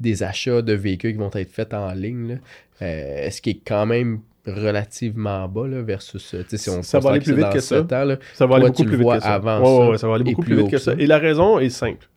des 0.00 0.22
achats 0.22 0.60
de 0.62 0.72
véhicules 0.74 1.12
qui 1.12 1.18
vont 1.18 1.30
être 1.34 1.50
faits 1.50 1.72
en 1.74 1.92
ligne 1.92 2.28
là, 2.28 2.34
euh, 2.82 3.30
ce 3.30 3.40
qui 3.40 3.50
est 3.50 3.60
quand 3.66 3.86
même 3.86 4.20
relativement 4.46 5.48
bas 5.48 5.66
là, 5.66 5.82
versus 5.82 6.34
euh, 6.34 6.42
tu 6.42 6.50
sais, 6.50 6.56
si 6.58 6.70
on 6.70 6.82
Ça 6.82 6.98
va 7.00 7.10
aller 7.10 7.20
plus 7.20 7.34
vite 7.34 7.52
que 7.52 7.60
ça. 7.60 8.04
là, 8.04 8.18
Ça 8.34 8.46
va 8.46 8.56
aller 8.56 8.66
beaucoup 8.66 8.84
plus 8.84 8.96
vite 8.98 9.06
que 9.16 9.20
ça. 9.20 9.34
avant 9.34 9.60
Ouais, 9.60 9.90
ouais, 9.90 9.98
ça 9.98 10.06
va 10.08 10.14
aller 10.16 10.24
beaucoup 10.24 10.42
plus 10.42 10.56
vite 10.56 10.70
que 10.70 10.78
ça. 10.78 10.92
Et 10.98 11.06
la 11.06 11.18
raison 11.18 11.58
est 11.58 11.68
simple. 11.70 12.08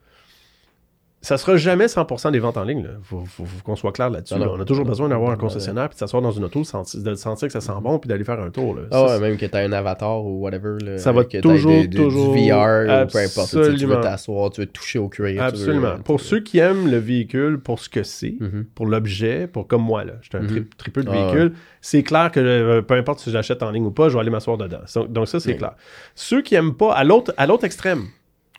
Ça 1.21 1.37
sera 1.37 1.57
jamais 1.57 1.87
100% 1.87 2.31
des 2.31 2.39
ventes 2.39 2.55
en 2.55 2.63
ligne. 2.63 2.87
Il 2.97 3.03
faut, 3.03 3.25
faut- 3.25 3.43
faut 3.43 3.61
qu'on 3.63 3.75
soit 3.75 3.91
clair 3.91 4.09
là-dessus. 4.09 4.39
Là. 4.39 4.49
On 4.53 4.59
a 4.59 4.63
toujours 4.63 4.85
besoin 4.85 5.09
d'avoir 5.09 5.31
un 5.31 5.35
concessionnaire, 5.35 5.89
puis 5.89 5.95
de 5.95 5.99
s'asseoir 5.99 6.21
dans 6.21 6.31
une 6.31 6.45
auto, 6.45 6.61
de 6.61 7.13
sentir 7.15 7.47
que 7.49 7.51
ça 7.53 7.59
sent 7.59 7.73
bon, 7.81 7.99
puis 7.99 8.07
d'aller 8.07 8.23
faire 8.23 8.39
un 8.39 8.49
tour. 8.51 8.73
là. 8.75 8.83
Ah 8.91 9.03
ouais, 9.05 9.19
même 9.19 9.35
que 9.37 9.45
tu 9.45 9.57
un 9.57 9.71
avatar 9.73 10.23
ou 10.25 10.39
whatever. 10.39 10.77
Là, 10.81 10.97
Ça 10.97 11.11
va 11.11 11.25
que 11.25 11.39
toujours, 11.39 11.73
toujours- 11.93 12.33
Du 12.33 12.49
VR 12.49 13.03
ou 13.03 13.11
peu 13.11 13.17
importe. 13.17 13.49
Tu, 13.49 13.57
sais, 13.57 13.61
tu 13.63 13.69
Absolument. 13.69 13.95
veux 13.95 14.01
t'asseoir, 14.01 14.49
tu 14.51 14.61
veux 14.61 14.67
toucher 14.67 14.97
au 14.99 15.09
cuir. 15.09 15.25
veux- 15.35 15.41
Absolument. 15.41 15.97
Pour 16.05 16.21
ceux 16.21 16.39
qui 16.39 16.59
aiment 16.59 16.89
le 16.89 16.97
véhicule 16.99 17.59
pour 17.59 17.79
ce 17.79 17.89
que 17.89 18.03
c'est, 18.03 18.35
Mhm. 18.39 18.65
pour 18.73 18.85
l'objet, 18.85 19.47
pour 19.47 19.67
comme 19.67 19.83
moi, 19.83 20.05
là, 20.05 20.13
je 20.21 20.29
suis 20.29 20.37
un 20.37 20.47
tri- 20.47 20.61
Mhm. 20.61 20.67
tripeux 20.77 21.03
de 21.03 21.09
Ah 21.09 21.11
véhicule, 21.11 21.53
c'est 21.81 22.03
clair 22.03 22.31
que 22.31 22.39
euh, 22.39 22.81
peu 22.81 22.93
importe 22.93 23.19
si 23.19 23.29
j'achète 23.31 23.61
en 23.61 23.71
ligne 23.71 23.85
ou 23.85 23.91
pas, 23.91 24.07
je 24.07 24.13
vais 24.13 24.21
aller 24.21 24.29
m'asseoir 24.29 24.57
dedans. 24.57 24.79
Donc 25.09 25.27
ça, 25.27 25.41
c'est 25.41 25.51
Oui. 25.51 25.57
clair. 25.57 25.73
Ceux 26.15 26.41
qui 26.41 26.55
aiment 26.55 26.75
pas, 26.75 26.93
à 26.93 27.03
l'autre 27.03 27.33
extrême, 27.65 28.03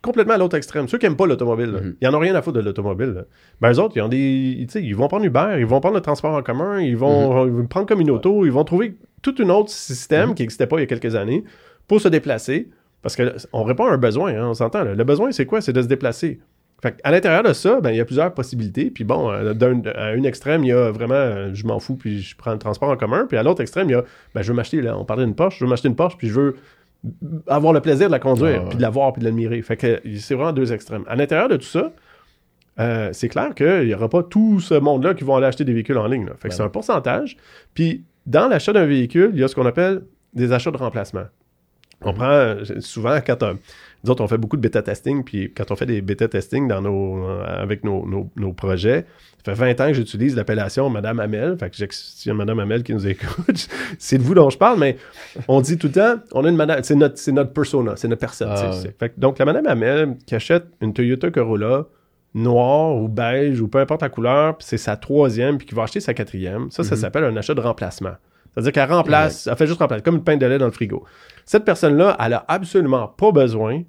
complètement 0.03 0.35
à 0.35 0.39
l'autre 0.39 0.57
extrême, 0.57 0.89
ceux 0.89 0.99
qui 0.99 1.07
aiment 1.07 1.17
pas 1.17 1.27
l'automobile, 1.27 1.71
Mhm. 1.71 1.97
ils 2.01 2.09
en 2.09 2.15
ont 2.15 2.19
rien 2.19 2.35
à 2.35 2.43
foutre 2.43 2.59
de 2.59 2.63
l'automobile. 2.65 3.25
Ben, 3.61 3.73
eux 3.73 3.79
autres, 3.81 3.97
ils 3.97 4.01
ont 4.03 4.09
des. 4.09 4.57
tu 4.63 4.67
sais, 4.73 4.83
Ils 4.83 4.97
vont 4.97 5.09
prendre 5.09 5.25
Uber, 5.25 5.57
ils 5.59 5.67
vont 5.67 5.81
prendre 5.81 5.95
le 5.97 6.01
transport 6.01 6.35
en 6.35 6.43
commun, 6.43 6.81
ils 6.81 6.97
vont, 6.97 7.47
vont 7.47 7.67
prendre 7.67 7.87
comme 7.87 8.01
une 8.01 8.11
auto, 8.11 8.45
ils 8.47 8.53
vont 8.53 8.65
trouver 8.65 8.97
tout 9.23 9.35
un 9.41 9.49
autre 9.51 9.71
système 9.71 10.31
Mhm. 10.31 10.35
qui 10.35 10.43
n'existait 10.43 10.67
pas 10.67 10.77
il 10.77 10.81
y 10.81 10.83
a 10.85 10.87
quelques 10.87 11.15
années 11.15 11.45
pour 11.87 12.01
se 12.01 12.09
déplacer. 12.09 12.69
Parce 13.03 13.17
qu'on 13.17 13.63
répond 13.65 13.87
à 13.87 13.93
un 13.93 13.97
besoin, 13.99 14.35
hein, 14.35 14.49
on 14.49 14.55
s'entend. 14.55 14.85
Le 14.85 15.05
besoin, 15.05 15.33
c'est 15.33 15.47
quoi? 15.47 15.61
C'est 15.63 15.73
de 15.73 15.81
se 15.83 15.87
déplacer. 15.87 16.39
Fait 16.83 16.99
à 17.05 17.11
l'intérieur 17.11 17.43
de 17.43 17.53
ça, 17.53 17.81
ben, 17.81 17.91
il 17.91 17.97
y 17.97 18.01
a 18.01 18.05
plusieurs 18.07 18.33
possibilités. 18.33 18.91
Puis 18.91 19.05
bon, 19.05 19.31
euh, 19.31 19.53
à 19.97 20.13
une 20.15 20.25
extrême, 20.25 20.65
il 20.65 20.69
y 20.69 20.73
a 20.73 20.91
vraiment, 20.91 21.15
euh, 21.15 21.51
je 21.53 21.67
m'en 21.67 21.79
fous, 21.79 21.97
puis 21.97 22.21
je 22.21 22.35
prends 22.37 22.53
le 22.53 22.59
transport 22.59 22.89
en 22.89 22.97
commun. 22.97 23.27
Puis 23.29 23.37
à 23.37 23.43
l'autre 23.43 23.61
extrême, 23.61 23.89
il 23.89 23.93
y 23.93 23.97
a, 23.97 24.05
ben, 24.35 24.41
je 24.43 24.49
veux 24.49 24.55
m'acheter, 24.57 24.81
là, 24.81 24.97
on 24.99 25.05
parlait 25.05 25.25
d'une 25.27 25.35
Porsche, 25.35 25.59
je 25.59 25.65
veux 25.65 25.69
m'acheter 25.71 25.89
une 25.89 25.97
Porsche, 25.97 26.17
puis 26.17 26.29
je 26.29 26.35
veux 26.41 26.57
avoir 27.47 27.73
le 27.73 27.81
plaisir 27.81 28.07
de 28.09 28.13
la 28.13 28.19
conduire, 28.19 28.63
Ah 28.65 28.69
puis 28.69 28.77
de 28.77 28.83
la 28.83 28.91
voir, 28.91 29.13
puis 29.13 29.21
de 29.21 29.25
l'admirer. 29.25 29.63
Fait 29.63 29.77
que 29.77 30.01
c'est 30.19 30.35
vraiment 30.35 30.53
deux 30.53 30.73
extrêmes. 30.73 31.05
À 31.09 31.17
l'intérieur 31.17 31.49
de 31.49 31.57
tout 31.57 31.65
ça, 31.67 31.93
euh, 32.79 33.11
c'est 33.13 33.29
clair 33.29 33.55
qu'il 33.55 33.87
n'y 33.87 33.95
aura 33.95 34.09
pas 34.09 34.23
tout 34.23 34.61
ce 34.61 34.75
monde-là 34.75 35.15
qui 35.15 35.25
vont 35.25 35.37
aller 35.37 35.47
acheter 35.47 35.65
des 35.65 35.73
véhicules 35.73 35.99
en 35.99 36.07
ligne. 36.07 36.27
là. 36.27 36.33
Fait 36.33 36.49
que 36.49 36.55
Ben 36.55 36.57
c'est 36.57 36.63
un 36.63 36.69
pourcentage. 36.69 37.37
Puis 37.75 38.05
dans 38.27 38.49
l'achat 38.49 38.73
d'un 38.73 38.87
véhicule, 38.87 39.31
il 39.35 39.41
y 39.41 39.45
a 39.45 39.49
ce 39.49 39.55
qu'on 39.55 39.67
appelle 39.67 40.03
des 40.35 40.53
achats 40.53 40.71
de 40.71 40.77
remplacement. 40.77 41.25
On 42.03 42.15
prend 42.15 42.31
euh, 42.31 42.65
souvent 42.81 43.19
quand 43.25 43.43
nous 44.05 44.11
autres, 44.11 44.23
on 44.25 44.29
fait 44.29 44.39
beaucoup 44.39 44.57
de 44.57 44.63
bêta 44.63 44.83
testing, 44.83 45.25
puis 45.25 45.53
quand 45.55 45.71
on 45.71 45.77
fait 45.77 45.87
des 45.87 46.01
bêta 46.01 46.27
testing 46.29 46.67
dans 46.69 46.81
nos, 46.81 47.27
euh, 47.29 47.45
avec 47.63 47.85
nos, 47.85 48.07
nos- 48.07 48.31
nos 48.37 48.53
projets, 48.53 49.05
ça 49.45 49.55
fait 49.55 49.75
20 49.75 49.81
ans 49.81 49.89
que 49.89 49.95
j'utilise 49.95 50.35
l'appellation 50.37 50.89
Madame 50.91 51.21
Amel. 51.21 51.57
Fait 51.59 51.71
que 51.71 52.31
a 52.31 52.35
Madame 52.35 52.61
Amel 52.61 52.83
qui 52.83 52.93
nous 52.95 53.07
écoute, 53.07 53.69
c'est 53.99 54.19
de 54.19 54.23
vous 54.23 54.35
dont 54.35 54.49
je 54.51 54.59
parle, 54.59 54.79
mais 54.79 54.97
on 55.49 55.61
dit 55.61 55.77
tout 55.79 55.89
le 55.89 55.93
temps, 55.93 56.15
on 56.33 56.45
a 56.45 56.49
une 56.49 56.57
madame, 56.57 56.81
c'est 56.83 56.95
notre, 56.95 57.19
c'est 57.19 57.33
notre 57.33 57.53
persona, 57.53 57.93
c'est 57.97 58.09
notre 58.09 58.21
personne. 58.21 58.49
Ah, 58.51 58.73
fait 58.99 59.11
que 59.11 59.21
donc 59.21 59.39
la 59.39 59.45
Madame 59.45 59.67
Amel 59.67 60.17
qui 60.27 60.35
achète 60.35 60.65
une 60.81 60.93
Toyota 60.95 61.31
Corolla 61.31 61.85
noire 62.35 62.95
ou 62.97 63.09
beige 63.09 63.61
ou 63.61 63.69
peu 63.69 63.79
importe 63.79 64.03
la 64.03 64.09
couleur, 64.09 64.57
puis 64.57 64.67
c'est 64.69 64.79
sa 64.79 64.97
troisième, 64.97 65.59
puis 65.59 65.67
qui 65.67 65.75
va 65.75 65.83
acheter 65.83 66.01
sa 66.01 66.15
quatrième, 66.15 66.71
ça, 66.71 66.85
ça 66.85 66.95
Mhm. 66.95 67.01
s'appelle 67.01 67.25
un 67.25 67.37
achat 67.37 67.55
de 67.55 67.61
remplacement. 67.61 68.13
C'est-à-dire 68.55 68.73
qu'elle 68.73 68.91
remplace, 68.93 69.47
elle 69.47 69.57
fait 69.57 69.67
juste 69.67 69.79
remplacer, 69.79 70.03
comme 70.03 70.17
une 70.17 70.25
pinte 70.25 70.41
de 70.41 70.47
lait 70.47 70.59
dans 70.59 70.67
le 70.67 70.73
frigo. 70.73 71.05
Cette 71.45 71.65
personne-là, 71.65 72.17
elle 72.25 72.33
a 72.35 72.45
absolument 72.49 73.07
pas 73.09 73.31
besoin 73.33 73.83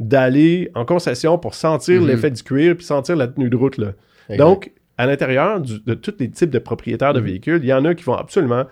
d'aller 0.00 0.70
en 0.74 0.84
concession 0.84 1.38
pour 1.38 1.54
sentir 1.54 2.00
Mhm. 2.00 2.08
l'effet 2.08 2.30
du 2.30 2.42
cuir 2.42 2.76
puis 2.76 2.84
sentir 2.84 3.16
la 3.16 3.28
tenue 3.28 3.48
de 3.50 3.56
route. 3.56 3.78
Là. 3.78 3.92
Donc, 4.36 4.72
à 4.98 5.06
l'intérieur 5.06 5.60
de 5.60 5.94
tous 5.94 6.14
les 6.18 6.30
types 6.30 6.50
de 6.50 6.58
propriétaires 6.58 7.14
de 7.14 7.20
Mhm. 7.20 7.26
véhicules, 7.26 7.60
il 7.62 7.68
y 7.68 7.72
en 7.72 7.84
a 7.84 7.94
qui 7.94 8.04
vont 8.04 8.14
absolument 8.14 8.64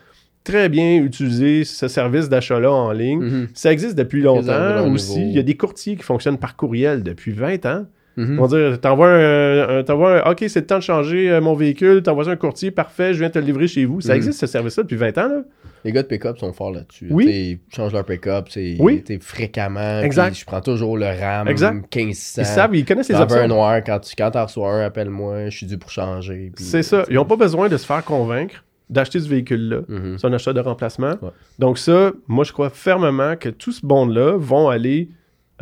très 0.44 0.68
bien 0.68 0.96
utiliser 1.02 1.64
ce 1.64 1.86
service 1.88 2.28
d'achat-là 2.28 2.72
en 2.72 2.92
ligne. 2.92 3.20
Mhm. 3.20 3.48
Ça 3.54 3.70
existe 3.72 3.96
depuis 3.96 4.22
longtemps 4.22 4.90
aussi. 4.90 5.20
Il 5.20 5.32
y 5.32 5.38
a 5.38 5.42
des 5.42 5.56
courtiers 5.56 5.96
qui 5.96 6.02
fonctionnent 6.02 6.38
par 6.38 6.56
courriel 6.56 7.02
depuis 7.02 7.32
20 7.32 7.64
ans. 7.66 7.86
Mhm. 8.24 8.32
Ils 8.34 8.38
vont 8.38 8.46
dire, 8.46 8.80
t'envoies 8.80 9.08
un, 9.08 9.78
un- 9.88 10.30
OK, 10.30 10.44
c'est 10.48 10.60
le 10.60 10.66
temps 10.66 10.78
de 10.78 10.82
changer 10.82 11.30
euh, 11.30 11.40
mon 11.40 11.54
véhicule, 11.54 12.02
t'envoies 12.02 12.28
un 12.28 12.36
courtier, 12.36 12.70
parfait, 12.70 13.14
je 13.14 13.18
viens 13.20 13.30
te 13.30 13.38
le 13.38 13.44
livrer 13.46 13.66
chez 13.68 13.84
vous. 13.84 14.00
Ça 14.00 14.12
Mhm. 14.12 14.16
existe 14.16 14.40
ce 14.40 14.46
service-là 14.46 14.82
depuis 14.84 14.96
20 14.96 15.16
ans, 15.18 15.28
là? 15.28 15.42
Les 15.84 15.92
gars 15.92 16.02
de 16.02 16.08
pick-up 16.08 16.36
sont 16.38 16.52
forts 16.52 16.72
là-dessus. 16.72 17.06
Oui. 17.10 17.58
Ils 17.70 17.74
changent 17.74 17.94
leur 17.94 18.04
pick-up 18.04 18.48
c'est 18.50 18.76
Oui. 18.78 19.02
fréquemment. 19.22 20.00
Exact. 20.02 20.34
Je 20.38 20.44
prends 20.44 20.60
toujours 20.60 20.98
le 20.98 21.06
RAM 21.06 21.48
Exact. 21.48 21.74
1500. 21.96 22.42
Ils 22.42 22.44
savent, 22.44 22.76
ils 22.76 22.84
connaissent 22.84 23.08
les 23.08 23.14
veux 23.14 23.20
un 23.22 23.24
options. 23.24 23.48
noir. 23.48 23.80
Quand 23.84 23.98
tu 24.00 24.14
quand 24.16 24.30
t'en 24.30 24.44
reçois 24.44 24.70
un, 24.72 24.84
appelle-moi. 24.84 25.48
Je 25.48 25.56
suis 25.56 25.66
dû 25.66 25.78
pour 25.78 25.90
changer. 25.90 26.52
C'est 26.56 26.82
ça. 26.82 27.04
Ils 27.08 27.14
n'ont 27.14 27.24
pas 27.24 27.36
besoin 27.36 27.68
de 27.70 27.76
se 27.78 27.86
faire 27.86 28.04
convaincre 28.04 28.62
d'acheter 28.90 29.20
ce 29.20 29.28
véhicule-là. 29.30 29.80
Mhm. 29.88 30.18
C'est 30.18 30.26
un 30.26 30.32
achat 30.34 30.52
de 30.52 30.60
remplacement. 30.60 31.14
Ouais. 31.22 31.30
Donc 31.58 31.78
ça, 31.78 32.10
moi, 32.28 32.44
je 32.44 32.52
crois 32.52 32.68
fermement 32.68 33.36
que 33.36 33.48
tout 33.48 33.72
ce 33.72 33.86
monde-là 33.86 34.36
vont 34.36 34.68
aller 34.68 35.08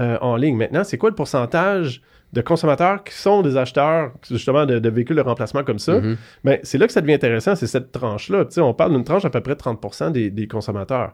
euh, 0.00 0.16
en 0.20 0.34
ligne. 0.36 0.56
Maintenant, 0.56 0.82
c'est 0.84 0.96
quoi 0.98 1.10
le 1.10 1.14
pourcentage 1.16 2.02
de 2.32 2.40
consommateurs 2.40 3.04
qui 3.04 3.14
sont 3.14 3.42
des 3.42 3.56
acheteurs, 3.56 4.12
justement, 4.28 4.66
de, 4.66 4.78
de 4.78 4.88
véhicules 4.88 5.16
de 5.16 5.22
remplacement 5.22 5.64
comme 5.64 5.78
ça? 5.78 6.00
Mhm. 6.00 6.16
C'est 6.62 6.78
là 6.78 6.86
que 6.86 6.92
ça 6.92 7.00
devient 7.00 7.14
intéressant, 7.14 7.54
c'est 7.56 7.66
cette 7.66 7.92
tranche-là. 7.92 8.44
On 8.58 8.74
parle 8.74 8.92
d'une 8.92 9.04
tranche 9.04 9.24
à 9.24 9.30
peu 9.30 9.40
près 9.40 9.54
de 9.54 9.60
30% 9.60 10.12
des, 10.12 10.30
des 10.30 10.46
consommateurs. 10.46 11.12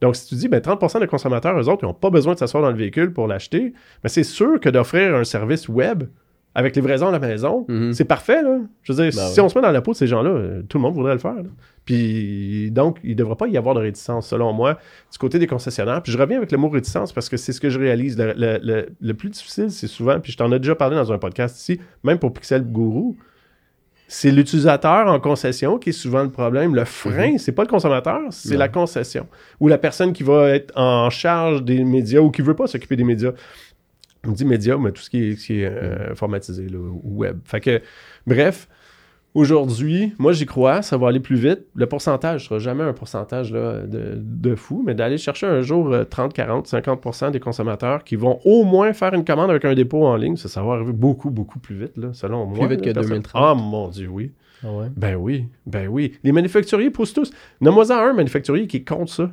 Donc, 0.00 0.16
si 0.16 0.26
tu 0.28 0.34
dis, 0.34 0.48
ben, 0.48 0.60
30% 0.60 1.00
des 1.00 1.06
consommateurs, 1.06 1.58
eux 1.58 1.68
autres, 1.68 1.80
ils 1.82 1.86
n'ont 1.86 1.94
pas 1.94 2.10
besoin 2.10 2.34
de 2.34 2.38
s'asseoir 2.38 2.62
dans 2.62 2.70
le 2.70 2.76
véhicule 2.76 3.12
pour 3.12 3.26
l'acheter, 3.26 3.72
mais 4.02 4.08
c'est 4.10 4.24
sûr 4.24 4.58
que 4.60 4.68
d'offrir 4.68 5.14
un 5.14 5.24
service 5.24 5.68
web 5.68 6.04
avec 6.54 6.74
livraison 6.74 7.06
à 7.08 7.12
la 7.12 7.18
maison, 7.20 7.64
Mhm. 7.68 7.92
c'est 7.92 8.04
parfait, 8.04 8.42
là. 8.42 8.58
Je 8.82 8.92
veux 8.92 9.02
dire, 9.04 9.12
Ben 9.16 9.28
si 9.28 9.38
ouais. 9.40 9.46
on 9.46 9.48
se 9.48 9.56
met 9.56 9.62
dans 9.62 9.70
la 9.70 9.80
peau 9.82 9.92
de 9.92 9.96
ces 9.96 10.06
gens-là, 10.08 10.30
euh, 10.30 10.62
tout 10.68 10.78
le 10.78 10.82
monde 10.82 10.94
voudrait 10.94 11.12
le 11.12 11.18
faire. 11.20 11.34
là. 11.34 11.44
Puis, 11.84 12.70
donc, 12.70 12.98
il 13.04 13.10
ne 13.10 13.14
devrait 13.14 13.36
pas 13.36 13.46
y 13.48 13.56
avoir 13.56 13.74
de 13.74 13.80
réticence, 13.80 14.28
selon 14.28 14.52
moi, 14.52 14.78
du 15.12 15.18
côté 15.18 15.38
des 15.38 15.46
concessionnaires. 15.46 16.02
Puis, 16.02 16.12
je 16.12 16.18
reviens 16.18 16.36
avec 16.38 16.50
le 16.52 16.58
mot 16.58 16.68
réticence 16.68 17.12
parce 17.12 17.28
que 17.28 17.36
c'est 17.36 17.52
ce 17.52 17.60
que 17.60 17.70
je 17.70 17.78
réalise. 17.78 18.18
Le, 18.18 18.32
le- 18.36 18.58
le- 18.62 18.88
le 19.00 19.14
plus 19.14 19.28
difficile, 19.30 19.70
c'est 19.70 19.86
souvent, 19.86 20.18
puis 20.20 20.32
je 20.32 20.36
t'en 20.36 20.50
ai 20.52 20.58
déjà 20.58 20.74
parlé 20.74 20.96
dans 20.96 21.12
un 21.12 21.18
podcast 21.18 21.58
ici, 21.60 21.80
même 22.04 22.18
pour 22.18 22.32
Pixel 22.32 22.62
Guru, 22.64 23.14
c'est 24.12 24.32
l'utilisateur 24.32 25.06
en 25.06 25.20
concession 25.20 25.78
qui 25.78 25.90
est 25.90 25.92
souvent 25.92 26.24
le 26.24 26.30
problème. 26.30 26.74
Le 26.74 26.84
frein, 26.84 27.38
c'est 27.38 27.52
pas 27.52 27.62
le 27.62 27.68
consommateur, 27.68 28.20
c'est 28.30 28.56
la 28.56 28.68
concession. 28.68 29.28
Ou 29.60 29.68
la 29.68 29.78
personne 29.78 30.12
qui 30.12 30.24
va 30.24 30.48
être 30.50 30.72
en 30.76 31.10
charge 31.10 31.62
des 31.64 31.84
médias 31.84 32.18
ou 32.20 32.32
qui 32.32 32.42
veut 32.42 32.54
pas 32.56 32.66
s'occuper 32.66 32.96
des 32.96 33.04
médias. 33.04 33.30
On 34.26 34.32
dit 34.32 34.44
médias, 34.44 34.76
mais 34.76 34.92
tout 34.92 35.00
ce 35.02 35.08
qui 35.10 35.30
est, 35.30 35.36
qui 35.36 35.60
est, 35.62 35.66
euh, 35.66 36.10
informatisé, 36.12 36.68
là, 36.68 36.78
ou 36.78 37.00
web. 37.18 37.38
Fait 37.44 37.60
que, 37.60 37.80
bref, 38.26 38.68
aujourd'hui, 39.34 40.12
moi 40.18 40.32
j'y 40.32 40.46
crois, 40.46 40.82
ça 40.82 40.96
va 40.96 41.08
aller 41.08 41.20
plus 41.20 41.36
vite. 41.36 41.60
Le 41.74 41.86
pourcentage 41.86 42.46
sera 42.48 42.58
jamais 42.58 42.82
un 42.84 42.92
pourcentage 42.92 43.52
là, 43.52 43.80
de, 43.86 44.12
de 44.16 44.54
fou, 44.54 44.82
mais 44.84 44.94
d'aller 44.94 45.18
chercher 45.18 45.46
un 45.46 45.60
jour 45.60 45.92
euh, 45.92 46.04
30, 46.04 46.32
40, 46.32 46.66
50% 46.68 47.30
des 47.30 47.40
consommateurs 47.40 48.04
qui 48.04 48.16
vont 48.16 48.40
au 48.44 48.64
moins 48.64 48.92
faire 48.92 49.14
une 49.14 49.24
commande 49.24 49.50
avec 49.50 49.64
un 49.64 49.74
dépôt 49.74 50.04
en 50.06 50.16
ligne, 50.16 50.36
ça, 50.36 50.48
ça 50.48 50.62
va 50.62 50.74
arriver 50.74 50.92
beaucoup, 50.92 51.30
beaucoup 51.30 51.58
plus 51.58 51.76
vite, 51.76 51.96
là, 51.96 52.08
selon 52.12 52.46
moi. 52.46 52.66
vite 52.68 52.80
là, 52.80 52.86
que 52.88 52.92
personne- 52.94 53.08
2030. 53.10 53.42
Ah 53.44 53.54
mon 53.54 53.88
Dieu, 53.88 54.08
oui. 54.08 54.32
Ah 54.62 54.70
ouais. 54.72 54.86
Ben 54.94 55.16
oui, 55.16 55.46
ben 55.64 55.88
oui. 55.88 56.12
Les 56.22 56.32
manufacturiers 56.32 56.90
poussent 56.90 57.14
tous. 57.14 57.30
Nomme-moi-en 57.62 57.94
un 57.94 58.12
manufacturier 58.12 58.66
qui 58.66 58.84
compte 58.84 59.08
ça. 59.08 59.30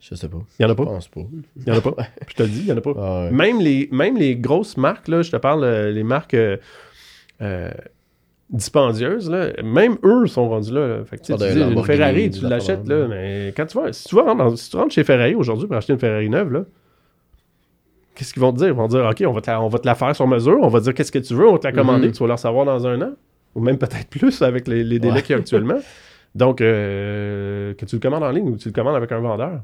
Je 0.00 0.14
sais 0.14 0.28
pas. 0.28 0.38
Il 0.58 0.62
y 0.62 0.64
en 0.64 0.68
a 0.68 0.72
Je 0.72 0.76
pas. 0.76 0.84
pense 0.84 1.08
pas. 1.08 1.20
Il 1.56 1.62
y 1.66 1.70
en 1.72 1.76
a 1.76 1.80
pas? 1.80 1.94
Je 2.28 2.34
te 2.34 2.42
le 2.44 2.48
dis, 2.48 2.60
il 2.60 2.66
y 2.66 2.72
en 2.72 2.76
a 2.76 2.80
pas. 2.80 2.92
Ah 2.96 3.24
ouais. 3.24 3.30
Même, 3.32 3.60
les, 3.60 3.88
même 3.92 4.16
les 4.16 4.36
grosses 4.36 4.76
marques, 4.76 5.08
là, 5.08 5.22
je 5.22 5.30
te 5.30 5.36
parle, 5.36 5.64
euh, 5.64 5.90
les 5.90 6.04
marques 6.04 6.34
euh, 6.34 6.56
euh, 7.42 7.70
dispendieuses, 8.50 9.28
là, 9.28 9.48
même 9.62 9.98
eux 10.04 10.26
sont 10.26 10.48
rendus 10.48 10.72
là. 10.72 10.86
là. 10.86 11.04
Fait 11.04 11.16
que, 11.16 11.22
tu 11.22 11.32
sais, 11.32 11.38
Pas 11.38 11.48
tu 11.52 11.58
de 11.58 11.64
dis, 11.64 11.72
une 11.74 11.84
Ferrari, 11.84 12.30
tu 12.30 12.46
l'achètes, 12.46 12.86
là, 12.88 13.06
mais 13.08 13.52
quand 13.56 13.66
tu 13.66 13.76
vas, 13.78 13.92
si 13.92 14.04
tu, 14.08 14.14
vas 14.14 14.34
dans- 14.34 14.54
si 14.56 14.70
tu 14.70 14.76
rentres 14.76 14.94
chez 14.94 15.04
Ferrari 15.04 15.34
aujourd'hui 15.34 15.66
pour 15.66 15.76
acheter 15.76 15.92
une 15.92 15.98
Ferrari 15.98 16.28
neuve, 16.30 16.52
là, 16.52 16.64
qu'est-ce 18.14 18.32
qu'ils 18.32 18.40
vont 18.42 18.52
te 18.52 18.58
dire? 18.58 18.68
Ils 18.68 18.74
vont 18.74 18.88
te 18.88 18.92
dire, 18.94 19.04
OK, 19.04 19.22
on 19.26 19.32
va 19.32 19.40
te 19.40 19.50
la, 19.50 19.60
on 19.60 19.68
va 19.68 19.78
te 19.78 19.86
la 19.86 19.94
faire 19.94 20.14
sur 20.16 20.26
mesure, 20.26 20.58
on 20.62 20.68
va 20.68 20.78
te 20.78 20.84
dire 20.84 20.94
qu'est-ce 20.94 21.12
que 21.12 21.18
tu 21.18 21.34
veux, 21.34 21.46
on 21.48 21.52
va 21.52 21.58
te 21.58 21.66
la 21.66 21.72
commander, 21.72 22.06
Mhm. 22.08 22.12
tu 22.12 22.20
vas 22.22 22.28
leur 22.28 22.38
savoir 22.38 22.64
dans 22.64 22.86
un 22.86 23.02
an, 23.02 23.10
ou 23.54 23.60
même 23.60 23.78
peut-être 23.78 24.08
plus 24.08 24.40
avec 24.42 24.66
les, 24.68 24.84
les 24.84 24.98
délais 24.98 25.14
Ouais. 25.14 25.22
qu'il 25.22 25.34
y 25.34 25.36
a 25.36 25.40
actuellement. 25.40 25.78
Donc, 26.34 26.60
euh, 26.60 27.74
que 27.74 27.84
tu 27.84 27.96
le 27.96 28.00
commandes 28.00 28.22
en 28.22 28.30
ligne 28.30 28.48
ou 28.48 28.56
tu 28.56 28.68
le 28.68 28.72
commandes 28.74 28.96
avec 28.96 29.10
un 29.12 29.18
vendeur, 29.20 29.60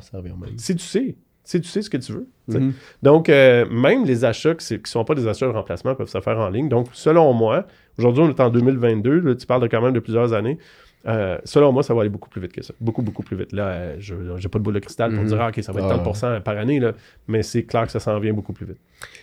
Ça 0.00 0.18
revient 0.18 0.32
au 0.32 0.36
même. 0.36 0.56
si 0.58 0.74
tu 0.76 0.84
sais, 0.84 1.16
si 1.44 1.60
tu 1.60 1.68
sais 1.68 1.82
ce 1.82 1.90
que 1.90 1.96
tu 1.96 2.12
veux. 2.12 2.26
Mhm. 2.48 2.72
Donc, 3.02 3.28
euh, 3.28 3.64
même 3.70 4.04
les 4.04 4.24
achats 4.24 4.54
qui 4.54 4.74
ne 4.74 4.78
sont 4.84 5.04
pas 5.04 5.14
des 5.14 5.26
achats 5.26 5.46
de 5.46 5.52
remplacement 5.52 5.94
peuvent 5.94 6.08
se 6.08 6.20
faire 6.20 6.38
en 6.38 6.48
ligne. 6.50 6.68
Donc, 6.68 6.88
selon 6.92 7.32
moi, 7.32 7.66
aujourd'hui, 7.98 8.22
on 8.24 8.28
est 8.28 8.40
en 8.40 8.50
2022, 8.50 9.20
là, 9.20 9.34
tu 9.34 9.46
parles 9.46 9.62
de 9.62 9.66
quand 9.68 9.80
même 9.82 9.92
de 9.94 10.00
plusieurs 10.00 10.32
années. 10.32 10.58
euh, 11.06 11.38
selon 11.44 11.72
moi, 11.72 11.82
ça 11.82 11.94
va 11.94 12.02
aller 12.02 12.10
beaucoup 12.10 12.28
plus 12.28 12.42
vite 12.42 12.52
que 12.52 12.62
ça. 12.62 12.74
Beaucoup, 12.78 13.00
beaucoup 13.00 13.22
plus 13.22 13.34
vite. 13.34 13.52
Là, 13.52 13.68
euh, 13.68 13.96
je 13.98 14.14
n'ai 14.14 14.48
pas 14.50 14.58
de 14.58 14.62
boule 14.64 14.74
de 14.74 14.80
cristal 14.80 15.10
pour 15.14 15.22
Mhm. 15.22 15.28
dire, 15.28 15.40
ah, 15.40 15.48
OK, 15.48 15.62
ça 15.62 15.72
va 15.72 15.80
être 15.80 15.86
Ah. 15.86 15.94
30% 15.94 16.42
par 16.42 16.58
année, 16.58 16.78
là, 16.78 16.92
mais 17.26 17.42
c'est 17.42 17.62
clair 17.62 17.86
que 17.86 17.90
ça 17.92 18.00
s'en 18.00 18.18
vient 18.20 18.34
beaucoup 18.34 18.52
plus 18.52 18.66
vite. 18.66 18.76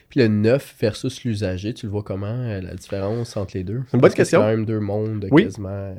Puis 0.09 0.19
le 0.19 0.27
neuf 0.27 0.75
versus 0.81 1.23
l'usager, 1.23 1.75
tu 1.75 1.85
le 1.85 1.91
vois 1.91 2.01
comment, 2.01 2.25
euh, 2.25 2.61
la 2.61 2.73
différence 2.73 3.37
entre 3.37 3.55
les 3.55 3.63
deux? 3.63 3.83
C'est 3.85 3.93
une 3.95 3.99
bonne 3.99 4.01
Parce 4.01 4.13
que 4.15 4.17
question. 4.21 4.39
C'est 4.39 4.45
quand 4.45 4.49
même 4.57 4.65
deux 4.65 4.79
mondes 4.79 5.27
Oui. 5.29 5.43
quasiment. 5.43 5.93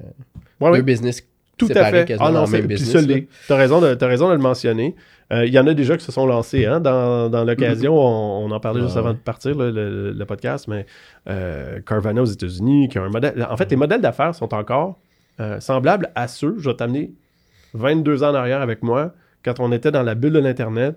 Ouais, 0.60 0.72
deux 0.78 0.82
business 0.82 1.24
Tout 1.58 1.66
à 1.80 1.84
fait. 1.90 2.04
Ah 2.20 2.30
non, 2.30 2.46
c'est. 2.46 2.62
T'as 3.48 3.56
raison, 3.56 3.80
de- 3.80 3.94
t'as 3.94 4.06
raison 4.06 4.28
de 4.28 4.32
le 4.34 4.38
mentionner. 4.40 4.94
Euh, 5.32 5.44
Il 5.44 5.52
y 5.52 5.58
en 5.58 5.66
a 5.66 5.74
déjà 5.74 5.96
qui 5.98 6.04
se 6.04 6.12
sont 6.12 6.26
lancés 6.26 6.64
hein, 6.64 6.80
dans, 6.80 7.28
dans 7.28 7.44
l'occasion. 7.44 7.94
On, 7.94 8.46
on 8.46 8.50
en 8.50 8.60
parlait 8.60 8.80
juste 8.80 8.94
Ah 8.96 9.00
avant 9.00 9.08
ouais. 9.10 9.14
de 9.16 9.20
partir, 9.20 9.54
là, 9.56 9.70
le, 9.70 10.12
le 10.12 10.24
podcast, 10.24 10.66
mais 10.68 10.86
euh, 11.28 11.80
Carvana 11.86 12.22
aux 12.22 12.26
États-Unis, 12.26 12.88
qui 12.88 12.96
a 12.98 13.02
un 13.02 13.10
modèle. 13.10 13.46
En 13.50 13.56
fait, 13.58 13.70
les 13.70 13.76
modèles 13.76 14.00
d'affaires 14.00 14.34
sont 14.34 14.54
encore 14.54 14.98
euh, 15.40 15.60
semblables 15.60 16.10
à 16.14 16.28
ceux. 16.28 16.54
Je 16.58 16.70
vais 16.70 16.76
t'amener 16.76 17.12
22 17.74 18.22
ans 18.24 18.30
en 18.30 18.34
arrière 18.34 18.62
avec 18.62 18.82
moi, 18.82 19.12
quand 19.44 19.60
on 19.60 19.70
était 19.72 19.90
dans 19.90 20.02
la 20.02 20.14
bulle 20.14 20.32
de 20.32 20.38
l'Internet. 20.38 20.96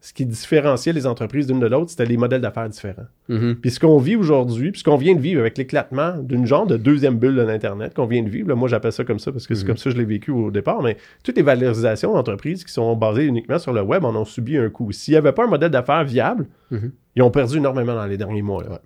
Ce 0.00 0.12
qui 0.12 0.24
différenciait 0.24 0.92
les 0.92 1.06
entreprises 1.06 1.48
d'une 1.48 1.58
de 1.58 1.66
l'autre, 1.66 1.90
c'était 1.90 2.04
les 2.06 2.16
modèles 2.16 2.40
d'affaires 2.40 2.68
différents. 2.68 3.06
Mhm. 3.28 3.56
Puis 3.56 3.72
ce 3.72 3.80
qu'on 3.80 3.98
vit 3.98 4.14
aujourd'hui, 4.14 4.70
puis 4.70 4.78
ce 4.78 4.84
qu'on 4.84 4.96
vient 4.96 5.14
de 5.16 5.20
vivre 5.20 5.40
avec 5.40 5.58
l'éclatement 5.58 6.16
d'une 6.18 6.46
genre 6.46 6.66
de 6.68 6.76
deuxième 6.76 7.18
bulle 7.18 7.34
de 7.34 7.42
l'Internet 7.42 7.94
qu'on 7.94 8.06
vient 8.06 8.22
de 8.22 8.28
vivre, 8.28 8.48
là, 8.48 8.54
moi 8.54 8.68
j'appelle 8.68 8.92
ça 8.92 9.02
comme 9.04 9.18
ça 9.18 9.32
parce 9.32 9.46
que 9.48 9.54
c'est 9.56 9.62
Mhm. 9.62 9.66
comme 9.66 9.76
ça 9.76 9.84
que 9.90 9.96
je 9.96 10.00
l'ai 10.00 10.04
vécu 10.06 10.30
au 10.30 10.52
départ, 10.52 10.82
mais 10.82 10.96
toutes 11.24 11.36
les 11.36 11.42
valorisations 11.42 12.14
d'entreprises 12.14 12.62
qui 12.64 12.72
sont 12.72 12.94
basées 12.94 13.24
uniquement 13.24 13.58
sur 13.58 13.72
le 13.72 13.82
web 13.82 14.04
en 14.04 14.14
ont 14.14 14.24
subi 14.24 14.56
un 14.56 14.70
coup. 14.70 14.92
S'il 14.92 15.12
n'y 15.14 15.18
avait 15.18 15.32
pas 15.32 15.44
un 15.44 15.48
modèle 15.48 15.70
d'affaires 15.72 16.04
viable, 16.04 16.46
Mhm. 16.70 16.92
ils 17.16 17.22
ont 17.22 17.30
perdu 17.32 17.56
énormément 17.56 17.94
dans 17.94 18.06
les 18.06 18.16
derniers 18.16 18.42
mois. 18.42 18.62
là. 18.62 18.70
Ouais. 18.70 18.78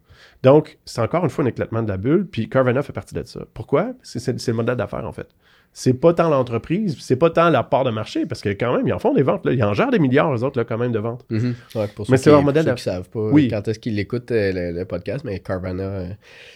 Donc, 0.42 0.78
c'est 0.84 1.00
encore 1.00 1.24
une 1.24 1.30
fois 1.30 1.44
un 1.44 1.48
éclatement 1.48 1.82
de 1.82 1.88
la 1.88 1.96
bulle, 1.98 2.26
puis 2.26 2.48
Carvana 2.48 2.82
fait 2.82 2.92
partie 2.92 3.14
de 3.14 3.22
ça. 3.24 3.40
Pourquoi? 3.54 3.92
C'est 4.02 4.46
le 4.48 4.54
modèle 4.54 4.76
d'affaires, 4.76 5.04
en 5.06 5.12
fait. 5.12 5.28
C'est 5.74 5.94
pas 5.94 6.12
tant 6.12 6.28
l'entreprise, 6.28 6.98
c'est 7.00 7.16
pas 7.16 7.30
tant 7.30 7.48
la 7.48 7.62
part 7.62 7.84
de 7.84 7.90
marché, 7.90 8.26
parce 8.26 8.42
que 8.42 8.50
quand 8.50 8.76
même, 8.76 8.86
ils 8.86 8.92
en 8.92 8.98
font 8.98 9.14
des 9.14 9.22
ventes. 9.22 9.46
Là. 9.46 9.52
Ils 9.52 9.64
en 9.64 9.72
gèrent 9.72 9.90
des 9.90 9.98
milliards, 9.98 10.34
eux 10.34 10.44
autres, 10.44 10.58
là, 10.58 10.64
quand 10.66 10.76
même, 10.76 10.92
de 10.92 10.98
ventes. 10.98 11.24
Mhm. 11.30 11.54
Ouais, 11.74 11.86
pour 11.94 12.04
Mais 12.10 12.18
c'est 12.18 12.28
leur 12.28 12.40
qui- 12.40 12.44
modèle 12.44 12.64
pour 12.64 12.70
ceux 12.72 12.76
qui 12.76 12.82
savent 12.82 13.08
pas 13.08 13.20
Oui. 13.32 13.48
quand 13.48 13.66
est-ce 13.66 13.78
qu'ils 13.78 13.98
écoutent 13.98 14.30
euh, 14.32 14.52
le, 14.72 14.78
le 14.78 14.84
podcast, 14.84 15.24
mais 15.24 15.38
Carvana, 15.38 15.82
euh, 15.82 16.06